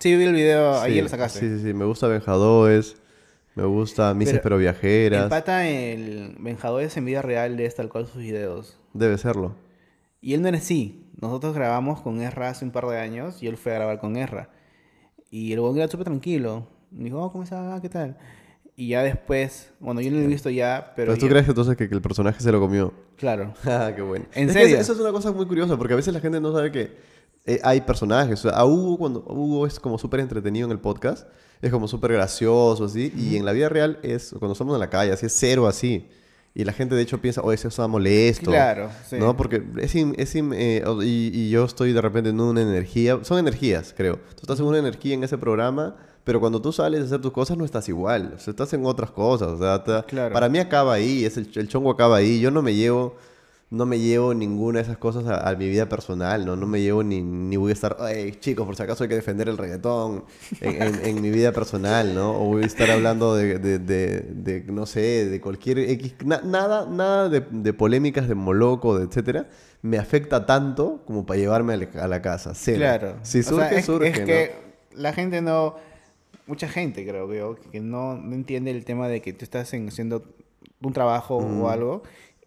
[0.00, 1.40] Sí, vi el video, ahí Sí, lo sacaste.
[1.40, 1.74] Sí, sí, sí.
[1.74, 2.96] Me gusta Benjadoes.
[3.54, 5.22] Me gusta Misas Pero pero, Viajeras.
[5.24, 8.76] El pata, el Benjadores en vida real es tal cual sus videos.
[8.92, 9.54] Debe serlo.
[10.20, 11.03] Y él no era así.
[11.24, 14.16] Nosotros grabamos con Erra hace un par de años y él fue a grabar con
[14.16, 14.50] Erra.
[15.30, 16.66] Y el huevón era súper tranquilo.
[16.90, 17.58] Me dijo, oh, ¿cómo estás?
[17.72, 18.16] Ah, ¿Qué tal?
[18.76, 21.12] Y ya después, bueno, yo no lo he visto ya, pero...
[21.12, 22.92] Pero, tú ya- crees entonces que, que el personaje se lo comió.
[23.16, 23.54] Claro.
[23.64, 24.26] Ah, qué bueno.
[24.34, 24.78] ¿En Es que serio?
[24.78, 26.96] eso es una cosa muy curiosa, porque a veces la gente no sabe que
[27.46, 28.44] eh, hay personajes.
[28.44, 31.26] O sea, a Hugo, cuando Hugo es como súper entretenido en el podcast,
[31.62, 33.12] es como súper gracioso, así.
[33.16, 36.08] Y en la vida real es, cuando estamos en la calle, así es cero así.
[36.56, 38.50] Y la gente de hecho piensa, oh, eso está molesto.
[38.50, 39.16] Claro, sí.
[39.18, 39.36] ¿No?
[39.36, 43.18] Porque es, im- es im- eh, y, y yo estoy de repente en una energía.
[43.22, 44.16] Son energías, creo.
[44.16, 47.32] Tú estás en una energía en ese programa, pero cuando tú sales a hacer tus
[47.32, 48.34] cosas no estás igual.
[48.36, 49.48] O sea, estás en otras cosas.
[49.48, 50.32] O sea, ta- Claro.
[50.32, 52.38] para mí acaba ahí, es el, el chongo acaba ahí.
[52.40, 53.16] Yo no me llevo.
[53.74, 56.54] No me llevo ninguna de esas cosas a, a mi vida personal, ¿no?
[56.56, 59.16] No me llevo ni, ni voy a estar, ay, chicos, por si acaso hay que
[59.16, 60.24] defender el reggaetón
[60.60, 62.32] en, en- en mi vida personal, ¿no?
[62.40, 66.40] O voy a estar hablando de, de, de- de, no sé, de cualquier X, na-
[66.44, 69.48] nada, nada de, de polémicas de Moloco, de etcétera,
[69.82, 72.78] me afecta tanto como para llevarme a la, a la casa, cero.
[72.78, 73.16] Claro.
[73.22, 74.26] Si O surge, sea, es, surge, es ¿no?
[74.26, 74.52] que
[74.94, 75.74] la gente no.
[76.46, 79.88] Mucha gente, creo yo, que no, no entiende el tema de que tú estás en-
[79.88, 80.22] haciendo
[80.82, 82.02] un trabajo o algo.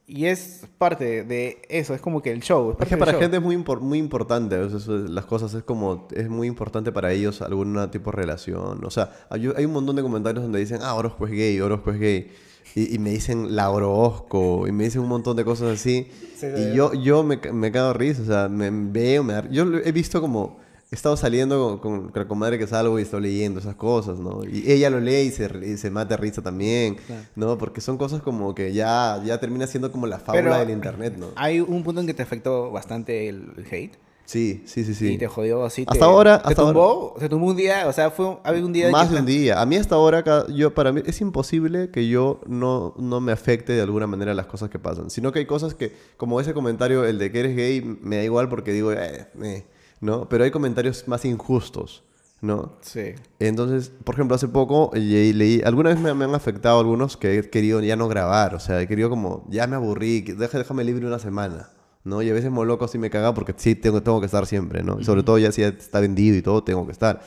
[0.10, 2.72] Y es parte de eso, es como que el show.
[2.72, 3.20] Es, Es que para show.
[3.20, 6.30] gente es muy, impor- muy importante, o sea, eso es- las cosas es como, es
[6.30, 8.86] muy importante para ellos algún tipo de relación.
[8.86, 11.92] O sea, hay, hay un montón de comentarios donde dicen, ah, Orozco es gay, Orozco
[11.92, 12.32] es gay.
[12.76, 16.08] Y, y me dicen la Orozco, y me dicen un montón de cosas así.
[16.38, 19.66] Sí, y yo, yo me, me cago de risa, o sea, me veo, me Yo
[19.84, 20.60] he visto como,
[20.92, 24.20] he estado saliendo con, con, con la comadre que salgo y estoy leyendo esas cosas,
[24.20, 24.44] ¿no?
[24.46, 26.98] Y ella lo lee y se, y se mata de risa también,
[27.36, 27.58] ¿no?
[27.58, 31.16] Porque son cosas como que ya, ya termina siendo como la fábula Pero del internet,
[31.18, 31.28] ¿no?
[31.36, 33.96] Hay un punto en que te afectó bastante el, el hate.
[34.26, 35.14] Sí, sí, sí, sí.
[35.14, 35.84] Y te jodió así.
[35.88, 38.74] Hasta te- ahora- Te hasta tumbó, se tumbó un día, o sea, fue, había un
[38.74, 38.88] día.
[38.88, 39.62] de Más de un día.
[39.62, 40.22] A mí hasta ahora,
[40.54, 44.46] yo, para mí es imposible que yo no, no me afecte de alguna manera las
[44.48, 45.10] cosas que pasan.
[45.10, 48.24] Sino que hay cosas que, como ese comentario, el de que eres gay, me da
[48.26, 49.64] igual porque digo, eh, eh,
[50.02, 50.28] ¿no?
[50.30, 52.04] Pero hay comentarios más injustos,
[52.42, 52.74] ¿no?
[52.82, 53.14] Sí.
[53.40, 57.18] Entonces, por ejemplo, hace poco eh, leí, leí- alguna vez me, me han afectado algunos
[57.18, 60.58] que he querido ya no grabar, o sea, he querido como, ya me aburrí, deja-
[60.58, 61.70] déjame libre una semana,
[62.04, 62.22] ¿no?
[62.22, 65.04] Y a veces moloco sí me caga porque sí tengo, tengo que estar siempre, ¿no?
[65.04, 67.22] Sobre todo ya si ya está vendido y todo, tengo que estar.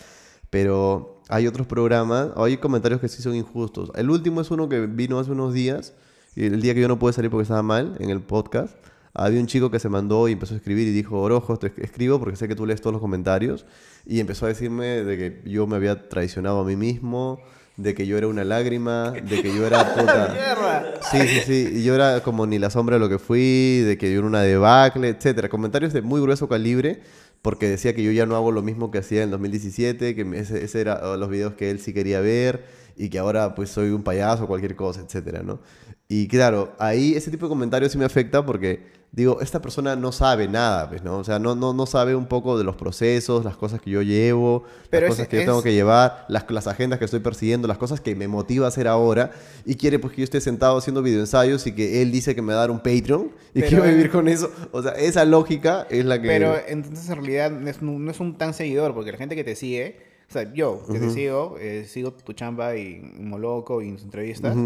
[0.49, 3.93] Pero hay otros programas, hay comentarios que sí son injustos.
[3.95, 5.95] El último es uno que vino hace unos días,
[6.37, 8.75] el día que yo no pude salir porque estaba mal en el podcast.
[9.13, 12.21] Había un chico que se mandó y empezó a escribir y dijo, Orojo, te escribo
[12.21, 13.67] porque sé que tú lees todos los comentarios.
[14.07, 17.41] Y empezó a decirme de que yo me había traicionado a mí mismo,
[17.77, 20.99] de que yo era una lágrima, de que yo era puta...
[21.11, 21.73] Sí, sí, sí.
[21.77, 24.27] Y yo era como ni la sombra de lo que fui, de que yo era
[24.29, 25.49] una debacle, etcétera.
[25.49, 27.01] Comentarios de muy grueso calibre,
[27.43, 30.63] porque decía que yo ya no hago lo mismo que hacía en 2017, que ese,
[30.63, 32.65] ese era los videos que él sí quería ver,
[32.97, 35.61] y que ahora pues soy un payaso cualquier cosa, etcétera, ¿no?
[36.07, 40.13] Y claro, ahí ese tipo de comentarios sí me afecta porque digo, esta persona no
[40.13, 41.19] sabe nada, pues, ¿no?
[41.19, 44.03] O sea, no, no, no sabe un poco de los procesos, las cosas que yo
[44.03, 47.19] llevo, Pero las cosas que yo es- tengo que llevar, las, las agendas que estoy
[47.21, 49.33] persiguiendo, las cosas que me motiva a hacer ahora
[49.67, 52.53] y quiere pues que yo esté sentado haciendo videoensayos y que él dice que me
[52.53, 54.51] va a dar un Patreon y Pero quiero es- vivir con eso.
[54.71, 56.29] O sea, esa lógica es la que...
[56.29, 60.09] Pero entonces en realidad no es, un- tan seguidor, porque la gente que te sigue,
[60.29, 64.57] o sea, yo que te sigo, eh, sigo tu chamba y Moloco y tus entrevistas,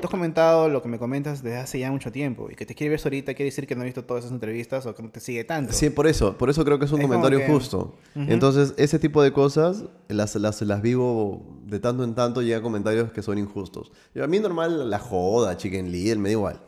[0.00, 2.74] tú has comentado lo que me comentas desde hace ya mucho tiempo y que te
[2.74, 5.10] quiere ver ahorita quiere decir que no ha visto todas esas entrevistas o que no
[5.10, 5.72] te sigue tanto.
[5.72, 7.96] Sí, por eso, por eso creo que es un Es comentario que- justo.
[8.14, 13.12] Entonces, ese tipo de cosas las, las, las vivo de tanto en tanto, llegan comentarios
[13.12, 13.92] que son injustos.
[14.14, 16.60] Yo, a mí normal la joda, chicken little, me da igual.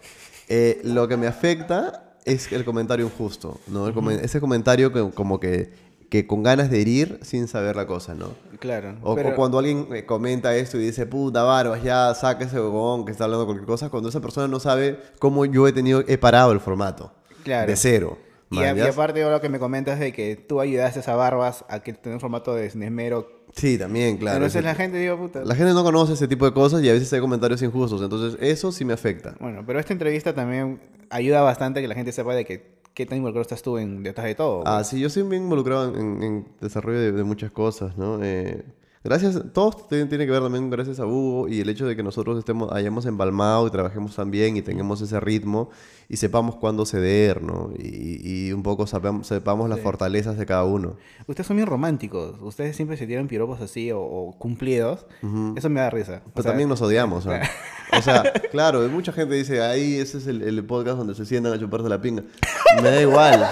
[0.48, 3.88] Eh, lo que me afecta es el comentario injusto, ¿no?
[3.88, 5.72] El Ese comentario que, como que,
[6.12, 8.34] que con ganas de herir sin saber la cosa, ¿no?
[8.60, 8.96] Claro.
[9.02, 12.56] O, o pero- cuando alguien eh, comenta esto y dice, puta, barbas, ya saca ese
[12.60, 16.04] huevón que está hablando cualquier cosa, cuando esa persona no sabe cómo yo he tenido,
[16.06, 17.14] he parado el formato.
[17.44, 17.66] Claro.
[17.70, 18.18] De cero.
[18.50, 21.80] Y, a- y aparte lo que me comentas de que tú ayudaste a Barbas a
[21.82, 23.26] que tenga un formato de esmero.
[23.56, 24.36] Sí, también, claro.
[24.36, 25.42] Entonces ese- la gente digo, puta.
[25.46, 28.02] La gente no conoce ese tipo de cosas y a veces hay comentarios injustos.
[28.02, 29.34] Entonces, eso sí me afecta.
[29.40, 33.06] Bueno, pero esta entrevista también ayuda bastante a que la gente sepa de que qué
[33.06, 34.62] tan involucrado estás tú en detrás de todo.
[34.66, 38.22] Ah, sí, yo soy bien involucrado en, en desarrollo de, de muchas cosas, ¿no?
[38.22, 38.64] Eh,
[39.04, 42.38] gracias, todo tiene, que ver también gracias a Hugo y el hecho de que nosotros
[42.38, 45.70] estemos, hayamos embalmado y trabajemos tan bien y tengamos ese ritmo
[46.08, 47.70] y sepamos cuándo ceder, ¿no?
[47.78, 50.96] Y, y un poco sepamos, sepamos las fortalezas de cada uno.
[51.26, 52.36] Ustedes son bien románticos.
[52.42, 55.06] Ustedes siempre se tiran piropos así o, o cumplidos.
[55.56, 56.22] Eso me da risa.
[56.26, 57.32] O Pero sea, también nos odiamos, ¿no?
[57.94, 61.52] O sea, claro, mucha gente dice, ahí ese es el, el podcast donde se sientan
[61.52, 62.22] a chuparse la pinga.
[62.76, 63.46] Me da igual.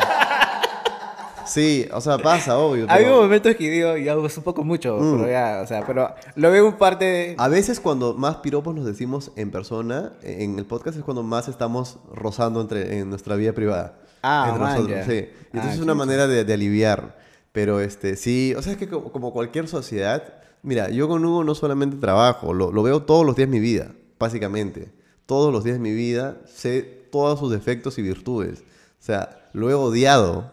[1.50, 2.86] Sí, o sea, pasa, obvio.
[2.88, 6.14] Hay pero- momentos que digo, ya es un poco mucho, pero ya, o sea, pero
[6.36, 7.34] lo veo un parte de...
[7.38, 11.48] A veces cuando más piropos nos decimos en persona, en el podcast es cuando más
[11.48, 13.98] estamos rozando entre, en nuestra vida privada.
[14.22, 15.04] Ah, entre man, nosotros, ya.
[15.06, 15.12] sí.
[15.12, 17.18] Y Ah, entonces es una manera de, de aliviar.
[17.52, 20.22] Pero este, sí, o sea, es que como, como cualquier sociedad,
[20.62, 23.60] mira, yo con Hugo no solamente trabajo, lo, lo veo todos los días de mi
[23.60, 24.92] vida, básicamente.
[25.26, 28.62] Todos los días de mi vida sé todos sus defectos y virtudes.
[29.00, 30.52] O sea, lo he odiado.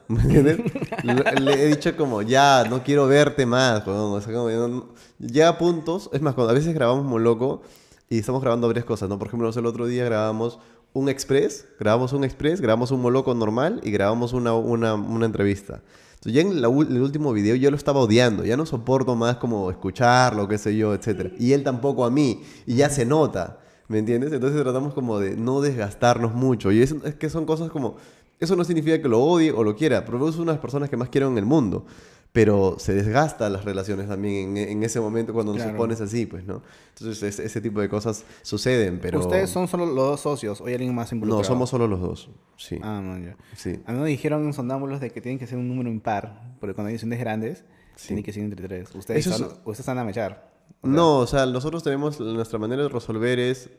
[1.03, 4.13] Le- Le he dicho como, ya, no quiero verte más, weón.
[4.13, 4.85] O sea, como, no- no-
[5.19, 7.61] llega a puntos, es más, cuando a veces grabamos muy loco
[8.09, 9.19] y estamos grabando varias cosas, ¿no?
[9.19, 10.59] Por ejemplo, el otro día grabamos
[10.93, 15.81] un express, grabamos un express, grabamos un moloco normal y grabamos una, una, una entrevista.
[16.15, 19.35] Entonces ya en la el último video yo lo estaba odiando, ya no soporto más
[19.37, 21.33] como escucharlo, qué sé yo, etc.
[21.37, 24.31] Y él tampoco a mí, y ya se nota, ¿me entiendes?
[24.33, 26.71] Entonces tratamos como de no desgastarnos mucho.
[26.71, 27.97] Y es, es que son cosas como,
[28.39, 30.89] eso no significa que lo odie o lo quiera, pero es una de las personas
[30.89, 31.85] que más quiero en el mundo.
[32.33, 36.45] Pero se desgasta las relaciones también en, en ese momento cuando nos pones así, pues,
[36.45, 36.61] ¿no?
[36.89, 39.19] Entonces es- ese tipo de cosas suceden, pero...
[39.19, 41.41] ¿Ustedes son solo los dos socios o hay alguien más involucrado?
[41.41, 42.77] No, somos solo los dos, sí.
[42.83, 43.35] Ah, no, ya.
[43.55, 43.79] Sí.
[43.85, 46.75] A mí me dijeron en Sondámbulos de que tienen que ser un número impar, porque
[46.75, 47.63] cuando hay ediciones grandes,
[48.05, 48.93] tiene que ser entre tres.
[48.93, 50.51] Ustedes, Eso es- son- ustedes están a mechar.
[50.81, 53.69] O sea, No, o sea, nosotros tenemos nuestra manera de resolver es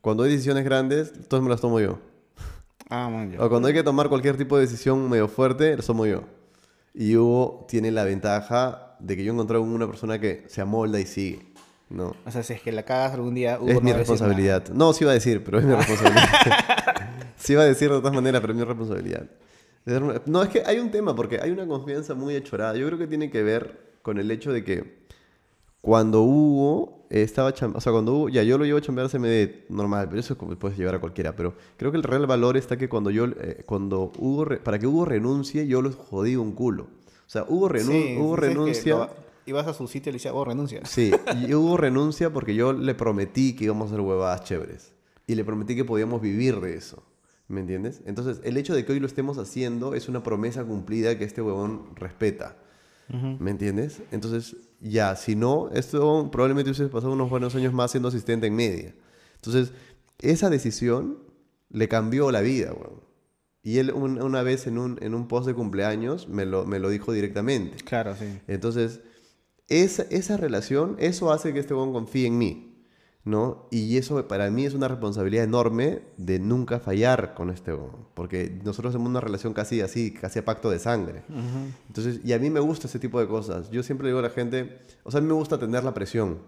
[0.00, 1.98] cuando hay decisiones grandes, todas me las tomo yo.
[2.88, 3.44] Ah, man, ya.
[3.44, 6.22] O cuando hay que tomar cualquier tipo de decisión medio fuerte, lo tomo yo.
[6.94, 11.06] Y Hugo tiene la ventaja de que yo encontré una persona que se amolda y
[11.06, 11.46] sigue,
[11.90, 12.14] ¿no?
[12.26, 13.98] O sea, si es que la cagas algún día, Hugo es no mi va a
[13.98, 14.68] decir responsabilidad.
[14.70, 16.24] No, sí iba a decir, pero es mi responsabilidad.
[17.36, 19.26] sí iba a decir de todas maneras, pero es mi responsabilidad.
[20.26, 22.76] No, es que hay un tema, porque hay una confianza muy achorada.
[22.76, 24.98] Yo creo que tiene que ver con el hecho de que
[25.80, 29.70] cuando Hugo estaba o sea, cuando Hugo, ya yo lo llevo a chambear a CMD
[29.70, 32.56] normal, pero eso es como puedes llevar a cualquiera, pero creo que el real valor
[32.56, 36.36] está que cuando yo, eh, cuando Hugo, re- para que Hugo renuncie, yo lo jodí
[36.36, 36.84] un culo.
[36.84, 38.94] O sea, Hugo, renun- Sí, Hugo renuncia...
[38.96, 40.82] lo- ibas a su sitio y le decías, oh, renuncia.
[40.84, 41.10] Sí,
[41.46, 44.92] y Hugo renuncia porque yo le prometí que íbamos a hacer huevadas chéveres.
[45.26, 47.02] Y le prometí que podíamos vivir de eso.
[47.48, 48.02] ¿Me entiendes?
[48.04, 51.40] Entonces, el hecho de que hoy lo estemos haciendo es una promesa cumplida que este
[51.40, 52.56] huevón respeta.
[53.38, 54.02] ¿Me entiendes?
[54.12, 58.54] Entonces, ya, si no, esto probablemente hubiese pasado unos buenos años más siendo asistente en
[58.56, 58.94] media.
[59.36, 59.72] Entonces,
[60.20, 61.18] esa decisión
[61.70, 63.02] le cambió la vida, weón.
[63.62, 66.78] Y él un- una vez en un, en un post de cumpleaños me lo, me
[66.78, 67.76] lo dijo directamente.
[67.84, 68.38] Claro, sí.
[68.46, 69.00] Entonces,
[69.68, 72.67] esa, esa relación, eso hace que este huevón confíe en mí,
[73.28, 73.66] ¿no?
[73.70, 77.72] Y eso para mí es una responsabilidad enorme de nunca fallar con este.
[78.14, 81.22] Porque nosotros tenemos una relación casi así, casi a pacto de sangre.
[81.86, 83.70] Entonces, y a mí me gusta ese tipo de cosas.
[83.70, 86.38] Yo siempre digo a la gente, o sea, a mí me gusta tener la presión.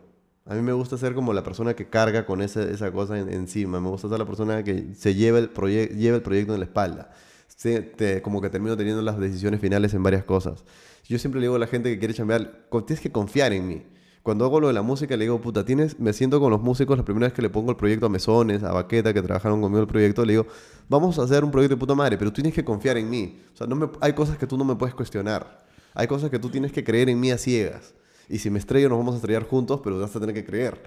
[0.46, 3.32] A mí me gusta ser como la persona que carga con esa, esa cosa en-
[3.32, 3.78] encima.
[3.80, 5.50] Me gusta ser la persona que se lleva el,
[5.96, 7.10] lleva el proyecto en la espalda.
[7.46, 10.64] Sí, te- como que termino teniendo las decisiones finales en varias cosas.
[11.06, 13.68] Yo siempre le digo a la gente que quiere chambear, "Co- tienes que confiar en
[13.68, 13.82] mí.
[14.22, 16.98] Cuando hago lo de la música, le digo, puta, tienes, me siento con los músicos
[16.98, 19.80] la primera vez que le pongo el proyecto a Mesones, a Baqueta, que trabajaron conmigo
[19.80, 20.46] el proyecto, le digo,
[20.90, 23.40] vamos a hacer un proyecto de puta madre, pero tú tienes que confiar en mí.
[23.54, 25.64] O sea, no hay cosas que tú no me puedes cuestionar.
[25.94, 27.94] Hay cosas que tú tienes que creer en mí a ciegas.
[28.28, 30.82] Y si me estrello, nos vamos a estrellar juntos, pero vas a tener que creer.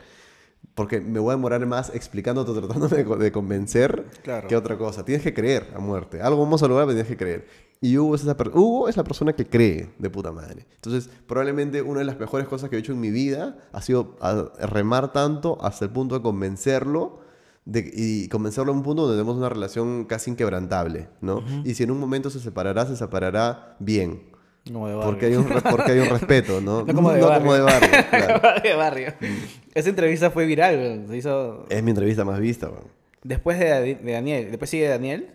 [0.76, 4.48] Porque me voy a demorar más explicándote o tratándome de, co- de convencer Claro.
[4.48, 5.06] que otra cosa.
[5.06, 6.22] Tienes que creer a muerte.
[6.22, 7.48] Algo vamos a lograr, pero tienes que creer.
[7.82, 10.66] Y Hugo es, esa Hugo es la persona que cree de puta madre.
[10.76, 14.16] Entonces, probablemente una de las mejores cosas que he hecho en mi vida ha sido
[14.22, 17.20] a- remar tanto hasta el punto de convencerlo
[17.66, 21.44] de- y convencerlo a un punto donde tenemos una relación casi inquebrantable, ¿no?
[21.64, 24.33] Y si en un momento se separará, se separará bien.
[24.72, 26.84] Como de Porque hay, un, porque hay un respeto, ¿no?
[26.86, 27.42] No como de no barrio.
[27.42, 28.62] como de barrio, claro.
[28.62, 29.14] de barrio.
[29.74, 32.72] Esa entrevista fue viral, se hizo Es mi entrevista más vista,
[33.24, 34.50] después de, de Daniel.
[34.52, 35.30] Después sigue Daniel.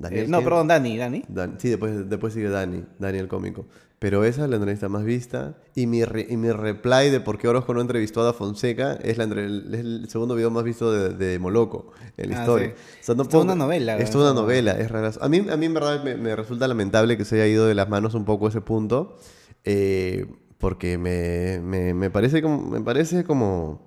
[0.00, 1.22] ¿Daniel Eh, no, perdón, Dani, Dani.
[1.28, 3.66] Dan- sí, después, después sigue Dani, Dani el cómico.
[3.98, 5.58] Pero esa es la entrevista más vista.
[5.74, 8.94] Y mi, re- y mi reply de por qué Orozco no entrevistó a Da Fonseca
[8.94, 12.68] es, la es el segundo video más visto de, de Moloco en la Ah, historia.
[12.68, 12.72] sí.
[13.00, 15.10] O sea, no Es puedo- una novela, Es una novela, es rara.
[15.20, 17.74] A mí, a mí en verdad me, me resulta lamentable que se haya ido de
[17.74, 19.18] las manos un poco ese punto.
[19.64, 20.24] eh,
[20.56, 22.70] porque me, me, me parece como...
[22.70, 23.80] Me parece como,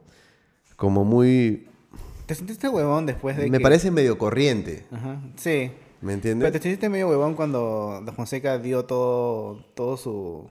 [0.76, 1.68] como muy...
[2.26, 3.64] ¿Te sentiste huevón después de Me que...
[3.64, 4.86] parece medio corriente.
[4.92, 5.72] Ajá, sí.
[6.04, 6.52] ¿Me Pero entiendes?
[6.52, 10.50] te sentiste medio huevón cuando Da Fonseca dio todo, todo su,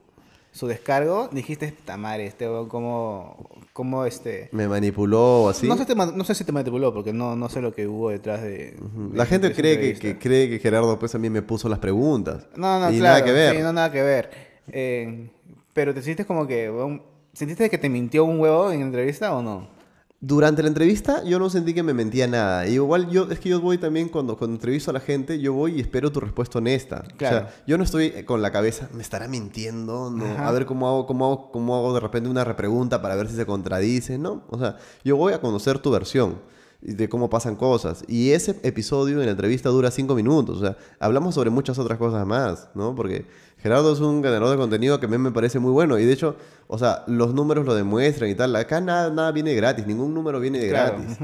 [0.51, 1.29] su descargo.
[1.31, 4.49] Dijiste, tamare, este huevón, cómo, cómo este...
[4.51, 5.67] Me manipuló o así.
[5.67, 8.09] No, sé, te no sé si te manipuló, porque no, no sé lo que hubo
[8.09, 8.49] detrás de...
[8.49, 8.77] de-
[9.13, 11.79] La gente de cree que, que cree que Gerardo pues a mí me puso las
[11.79, 12.47] preguntas.
[12.55, 13.13] No, no, y claro.
[13.19, 13.55] nada que ver.
[13.55, 14.29] Sí, no, nada que ver.
[14.71, 15.29] Eh,
[15.73, 16.69] pero te sientes como que...
[16.71, 17.03] huevón,
[17.33, 19.67] ¿Sentiste que te mintió un huevo en la entrevista o no?
[20.25, 22.65] Durante la entrevista yo no sentí que me mentía nada.
[22.65, 25.51] Y igual yo, es que yo voy también cuando, cuando entrevisto a la gente, yo
[25.51, 27.03] voy y espero tu respuesta honesta.
[27.17, 27.35] Claro.
[27.35, 30.23] O sea, yo no estoy con la cabeza, me estará mintiendo, no.
[30.23, 30.47] Ajá.
[30.47, 33.35] A ver cómo hago, cómo hago, cómo hago de repente una repregunta para ver si
[33.35, 34.43] se contradice, ¿no?
[34.49, 36.37] O sea, yo voy a conocer tu versión
[36.85, 38.03] de cómo pasan cosas.
[38.07, 40.57] Y ese episodio en la entrevista dura cinco minutos.
[40.57, 42.93] O sea, hablamos sobre muchas otras cosas más, ¿no?
[42.93, 43.25] Porque
[43.57, 45.97] Gerardo es un generador de contenido que a mí me parece muy bueno.
[45.97, 46.35] Y de hecho,
[46.67, 48.53] o sea, los números lo demuestran y tal.
[48.57, 51.17] Acá nada, nada viene de gratis, ningún número viene de Claro, gratis.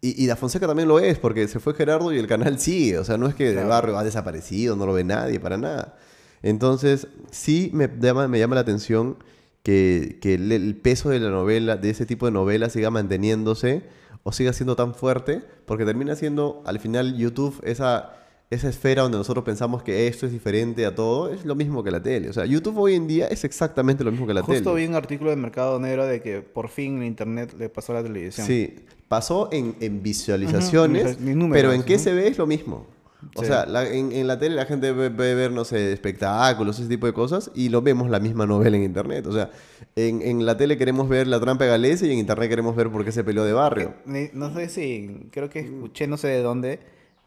[0.00, 2.98] Y, y Da Fonseca también lo es, porque se fue Gerardo y el canal sigue.
[2.98, 3.68] O sea, no es que Claro.
[3.68, 5.96] barrio ha desaparecido, no lo ve nadie, para nada.
[6.42, 9.16] Entonces, sí me llama, me llama la atención
[9.62, 13.82] que, que el, el peso de la novela, de ese tipo de novela, siga manteniéndose
[14.28, 18.16] o siga siendo tan fuerte, porque termina siendo al final YouTube esa,
[18.50, 21.92] esa esfera donde nosotros pensamos que esto es diferente a todo, es lo mismo que
[21.92, 22.28] la tele.
[22.28, 24.58] O sea, YouTube hoy en día es exactamente lo mismo que la tele.
[24.58, 27.92] Justo vi un artículo de Mercado Negro de que por fin el Internet le pasó
[27.92, 28.48] a la televisión.
[28.48, 28.74] Sí,
[29.06, 32.02] pasó en, en visualizaciones, Ujú, mis números, pero en qué ¿no?
[32.02, 32.84] se ve es lo mismo.
[33.34, 33.46] O Sí.
[33.46, 36.88] sea, la- en, en la tele la gente ve, ve ver, no sé, espectáculos, ese
[36.88, 39.26] tipo de cosas, y lo vemos la misma novela en internet.
[39.26, 39.50] O sea,
[39.96, 42.90] en, en la tele queremos ver la trampa de Galese y en internet queremos ver
[42.90, 43.94] por qué se peleó de barrio.
[44.34, 46.80] No sé si, creo que escuché, no sé de dónde,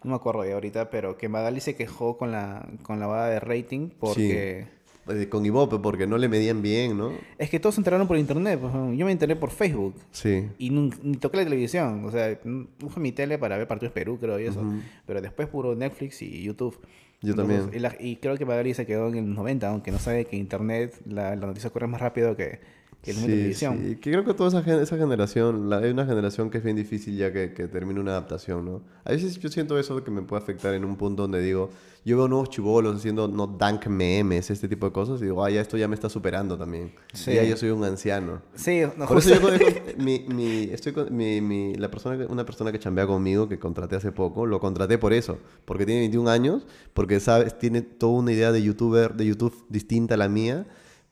[0.04, 3.28] no me acuerdo de ahorita, pero que Magali se quejó con la, con la bada
[3.30, 4.68] de rating porque...
[5.10, 7.12] Eh, Con Ibope, porque no le medían bien, ¿no?
[7.38, 9.96] Es que todos se enteraron por internet, pues, yo me enteré por Facebook.
[10.12, 10.48] Sí.
[10.58, 12.38] Y ni toqué la televisión, o sea,
[12.84, 14.64] usé mi tele para ver partidos Perú, creo, y eso.
[15.06, 16.78] Pero después puro Netflix y YouTube.
[17.22, 17.70] Yo también.
[17.74, 20.38] Y, la- y creo que Magali se quedó en los 90, aunque no sabe que
[20.38, 22.60] Internet, la, la noticia corre más rápido que,
[23.02, 23.80] que el mundo de televisión.
[23.82, 23.96] sí.
[23.96, 27.16] Que creo que toda esa, esa generación, la- hay una generación que es bien difícil
[27.18, 28.82] ya que, que termine una adaptación, ¿no?
[29.06, 31.70] A veces yo siento eso que me puede afectar en un punto donde digo,
[32.06, 35.50] yo veo nuevos chivolos haciendo no dank memes, este tipo de cosas, y digo, ah,
[35.50, 36.92] ya esto ya me está superando también.
[37.14, 37.34] Sí.
[37.34, 38.42] Ya yo soy un anciano.
[38.56, 39.66] Sí, no, Por eso justo- yo
[39.96, 43.60] con- mi, mi- estoy con, mi, mi- la persona una persona que chambea conmigo, que
[43.60, 48.14] contraté hace poco, lo contraté por eso, porque tiene 21 años, porque sabes, tiene toda
[48.20, 50.68] una idea de youtuber, de YouTube distinta a la mía,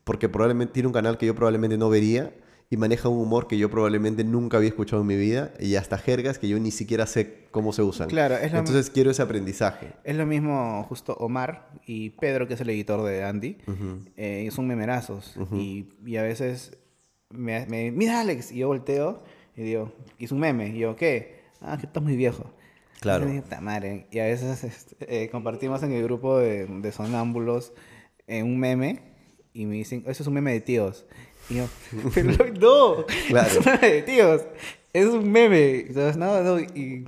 [0.08, 2.32] porque probablemente tiene un canal que yo probablemente no vería
[2.70, 5.98] y maneja un humor que yo probablemente nunca había escuchado en mi vida y hasta
[5.98, 8.08] jergas que yo ni siquiera sé cómo se usan.
[8.08, 9.88] Claro, es la- Entonces quiero ese aprendizaje.
[10.04, 13.58] Es lo mismo justo Omar y Pedro, que es el editor de Andy.
[14.16, 15.34] eh, son memerazos.
[15.52, 16.76] y, y a veces
[17.30, 19.22] me, me- mira Alex, y yo volteo
[19.56, 20.68] y digo, hizo un meme.
[20.68, 21.42] Y yo, ¿qué?
[21.60, 22.50] Ah, que estás muy viejo.
[23.00, 23.26] Claro.
[24.10, 27.72] Y a veces este, eh, compartimos en el grupo de, de sonámbulos
[28.26, 29.07] eh, un meme
[29.60, 31.04] y me dicen, eso es un meme de tíos.
[31.50, 31.64] Y yo,
[32.14, 33.48] pero no, Claro.
[33.48, 34.42] es un meme de tíos,
[34.92, 35.80] es un meme.
[35.80, 37.04] Entonces, no, no, y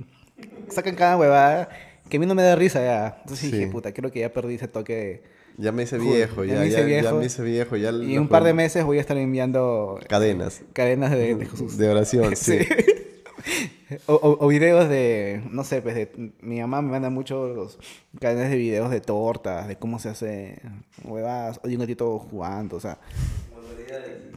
[0.69, 1.69] sacan cada huevada
[2.09, 3.19] que a mí no me da risa ya.
[3.23, 3.57] Entonces Sí.
[3.57, 5.23] dije, puta, creo que ya perdí ese toque de...
[5.59, 7.17] Ya me hice viejo, Ya ya, me hice ya, ya viejo.
[7.19, 7.77] me hice viejo.
[7.77, 11.77] Ya Y un par de meses voy a estar enviando Cadenas cadenas de, de Jesús.
[11.77, 12.59] de oración, sí.
[14.07, 17.79] O, o- o videos de, no sé, pues de, mi mamá me manda muchos
[18.21, 20.61] cadenas de videos de tortas, de cómo se hace
[21.05, 22.99] huevadas, o de un gatito jugando, o sea,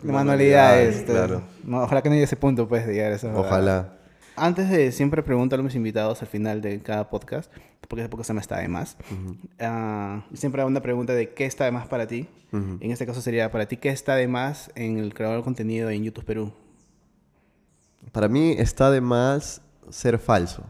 [0.01, 0.95] de manualidades.
[0.97, 1.43] este, Claro.
[1.63, 3.39] no, ojalá que no llegue a ese punto, pues, de llegar a huevada.
[3.39, 3.93] Ojalá.
[4.35, 7.51] Antes de siempre preguntar a mis invitados al final de cada podcast,
[7.87, 8.97] porque ese podcast se me está de más,
[9.59, 12.27] ah, siempre hago una pregunta de qué está de más para ti.
[12.51, 12.77] Ujú.
[12.81, 15.89] En este caso sería para ti, ¿qué está de más en el creador de contenido
[15.91, 16.51] en YouTube Perú?
[18.11, 20.63] Para mí está de más ser falso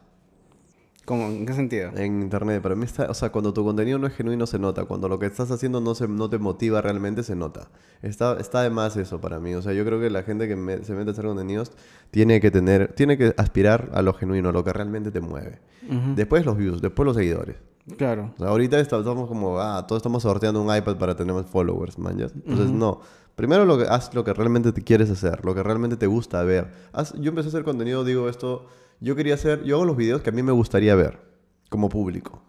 [1.06, 1.26] ¿Cómo?
[1.28, 1.92] ¿En qué sentido?
[1.98, 2.62] en internet.
[2.62, 4.86] Para mí está, o sea, cuando tu contenido no es genuino se nota.
[4.86, 7.68] Cuando lo que estás haciendo no, se, no te motiva realmente se nota.
[8.02, 9.54] Está, está de más eso para mí.
[9.54, 11.74] O sea, yo creo que la gente que me- se mete a hacer contenidos
[12.10, 15.60] tiene que tener, tiene que aspirar a lo genuino, a lo que realmente te mueve.
[16.16, 17.58] Después los views, después los seguidores.
[17.98, 18.32] Claro.
[18.36, 22.00] O sea, ahorita estamos como, ah, todos estamos sorteando un iPad para tener más followers,
[22.00, 22.18] man.
[22.18, 23.02] Entonces, no.
[23.36, 26.44] Primero lo que, haz lo que realmente te quieres hacer, lo que realmente te gusta
[26.44, 26.68] ver.
[26.94, 28.68] Haz- yo empecé a hacer contenido, digo esto,
[29.00, 31.20] yo quería hacer, yo hago los videos que a mí me gustaría ver,
[31.70, 32.42] como público.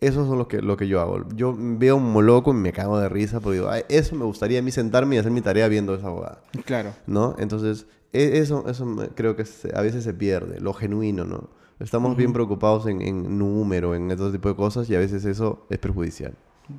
[0.00, 1.24] Esos son los que, lo que yo hago.
[1.36, 4.58] Yo veo un moloco y me cago de risa, porque digo, "Ay, eso me gustaría
[4.58, 6.42] a mí sentarme y hacer mi tarea viendo esa abogada.
[6.64, 6.92] Claro.
[7.06, 7.36] ¿no?
[7.38, 9.44] Entonces, e- eso, eso creo que
[9.74, 11.50] a veces se pierde, lo genuino, ¿no?
[11.78, 15.66] Estamos bien preocupados en, en número, en todo tipo de cosas y a veces eso
[15.70, 16.34] es perjudicial.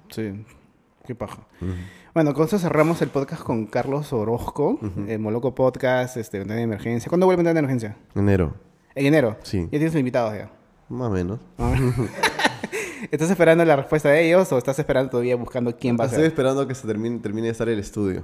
[0.10, 0.46] Sí.
[1.06, 1.46] Qué paja.
[2.14, 6.64] Bueno, con eso cerramos el podcast con Carlos Orozco, el Moloco Podcast, este, Ventana de
[6.64, 7.10] Emergencia.
[7.10, 7.98] ¿Cuándo vuelve Ventana de Emergencia?
[8.16, 8.54] Enero,
[8.96, 9.38] En enero.
[9.44, 9.64] Sí.
[9.64, 10.50] Ya tienes invitados ya.
[10.90, 11.40] más o menos.
[11.58, 11.76] Ah.
[13.12, 16.22] ¿Estás esperando la respuesta de ellos o estás esperando todavía buscando quién va a Estoy
[16.22, 16.28] ser?
[16.28, 18.24] esperando que se termine, termine de estar el estudio.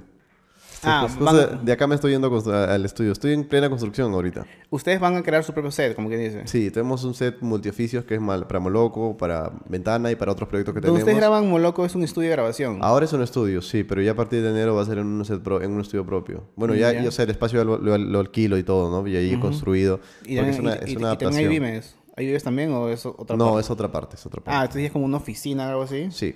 [0.83, 3.11] Ah, Justo- van- justo de acá me estoy yendo al estudio.
[3.11, 4.45] Estoy en plena construcción ahorita.
[4.69, 6.47] Ustedes van a crear su propio set, como que dice.
[6.47, 10.47] Sí, tenemos un set multioficios que es mal- para Moloco, para Ventana y para otros
[10.47, 10.99] proyectos que tenemos.
[10.99, 12.79] ustedes graban Moloco es un estudio de grabación.
[12.81, 15.07] Ahora es un estudio, sí, pero ya a partir de enero va a ser en
[15.07, 16.43] un, set pro- en un estudio propio.
[16.55, 17.01] Bueno, ya, Ya.
[17.03, 19.07] yo sé, el espacio lo, lo- lo alquilo y todo, ¿no?
[19.07, 19.99] Y ahí construido.
[20.25, 21.95] y también, es una, y- es y- una y también hay vimes.
[22.15, 23.61] ¿Hay vimes también o es otra No, parte?
[23.61, 24.63] es otra parte, es otra Ah, parte.
[24.65, 26.09] entonces es como una oficina o algo así.
[26.11, 26.35] Sí.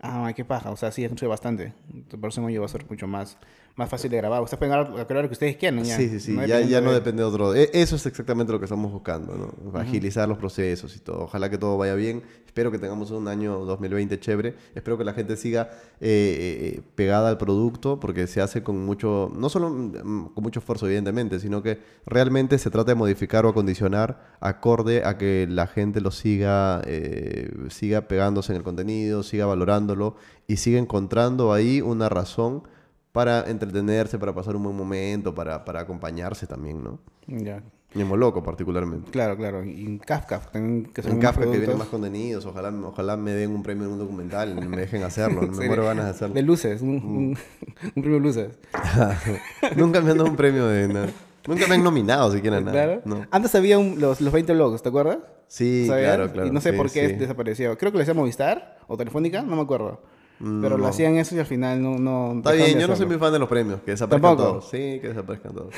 [0.00, 0.70] Ah, qué paja.
[0.70, 1.74] O sea, sí, es bastante.
[2.10, 3.38] El próximo año va a ser mucho más,
[3.76, 4.42] más fácil de grabar.
[4.42, 5.82] Ustedes pueden grabar a hora que ustedes quieran.
[5.84, 5.96] Ya.
[5.96, 6.36] Sí, sí, sí.
[6.46, 7.54] ya, ya no de- depende de otro.
[7.54, 9.78] e- Eso es exactamente lo que estamos buscando, ¿no?
[9.78, 11.22] Agilizar los procesos y todo.
[11.24, 12.22] Ojalá que todo vaya bien.
[12.46, 14.54] Espero que tengamos un año 2020 chévere.
[14.74, 15.70] Espero que la gente siga
[16.00, 20.60] eh, eh, pegada al producto porque se hace con mucho, no solo mm, con mucho
[20.60, 25.66] esfuerzo, evidentemente, sino que realmente se trata de modificar o acondicionar acorde a que la
[25.66, 30.16] gente lo siga, eh, siga pegándose en el contenido, siga valorándolo
[30.46, 32.64] y siga encontrando ahí una razón
[33.12, 36.98] para entretenerse, para pasar un buen momento, para, para acompañarse también, ¿no?
[37.26, 37.62] Ya.
[37.94, 39.10] Y en Moloco particularmente.
[39.10, 39.62] Claro, claro.
[39.62, 43.32] Y en Kafka también, que son En Kafka que vienen más contenidos, ojalá, ojalá me
[43.32, 46.34] den un premio en un documental y me dejen hacerlo, me muero ganas de hacerlo.
[46.34, 47.38] De luces, un, un,
[47.96, 48.58] un premio luces.
[49.76, 51.08] Nunca me han dado un premio de nada.
[51.46, 52.72] Nunca me han nominado siquiera nada.
[52.72, 53.02] Claro.
[53.04, 53.26] No.
[53.30, 55.18] Antes había un- los, los 20 blogs, ¿te acuerdas?
[55.48, 56.14] Sí, ¿Sabías?
[56.14, 56.48] claro, claro.
[56.48, 57.14] Y no sé sí, por qué sí.
[57.16, 57.76] desapareció.
[57.76, 60.00] Creo que lo hacía Movistar o Telefónica, no me acuerdo.
[60.42, 61.98] Pero lo hacían eso y al final no...
[61.98, 64.50] no Está bien, yo no soy muy fan de los premios, que desaparezcan ¿Tampoco?
[64.50, 64.70] todos.
[64.70, 65.74] Sí, que desaparezcan todos.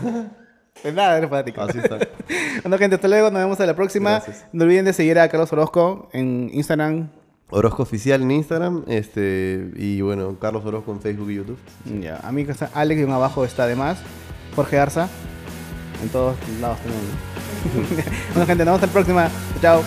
[0.80, 1.60] Pues nada, eres fanático.
[1.60, 1.96] Así está.
[2.62, 3.30] bueno, gente, hasta luego.
[3.30, 4.10] Nos vemos en la próxima.
[4.12, 4.46] Gracias.
[4.52, 7.08] No olviden de seguir a Carlos Orozco en Instagram.
[7.50, 11.58] Orozco Oficial en Instagram, este, y bueno, Carlos Orozco en Facebook y YouTube.
[12.00, 13.98] Ya, a mí que está Alex y un abajo está además.
[14.56, 15.08] Jorge Arza.
[16.02, 18.06] En todos lados tenemos.
[18.34, 19.28] bueno, gente, nos vemos en la próxima.
[19.60, 19.82] Chao.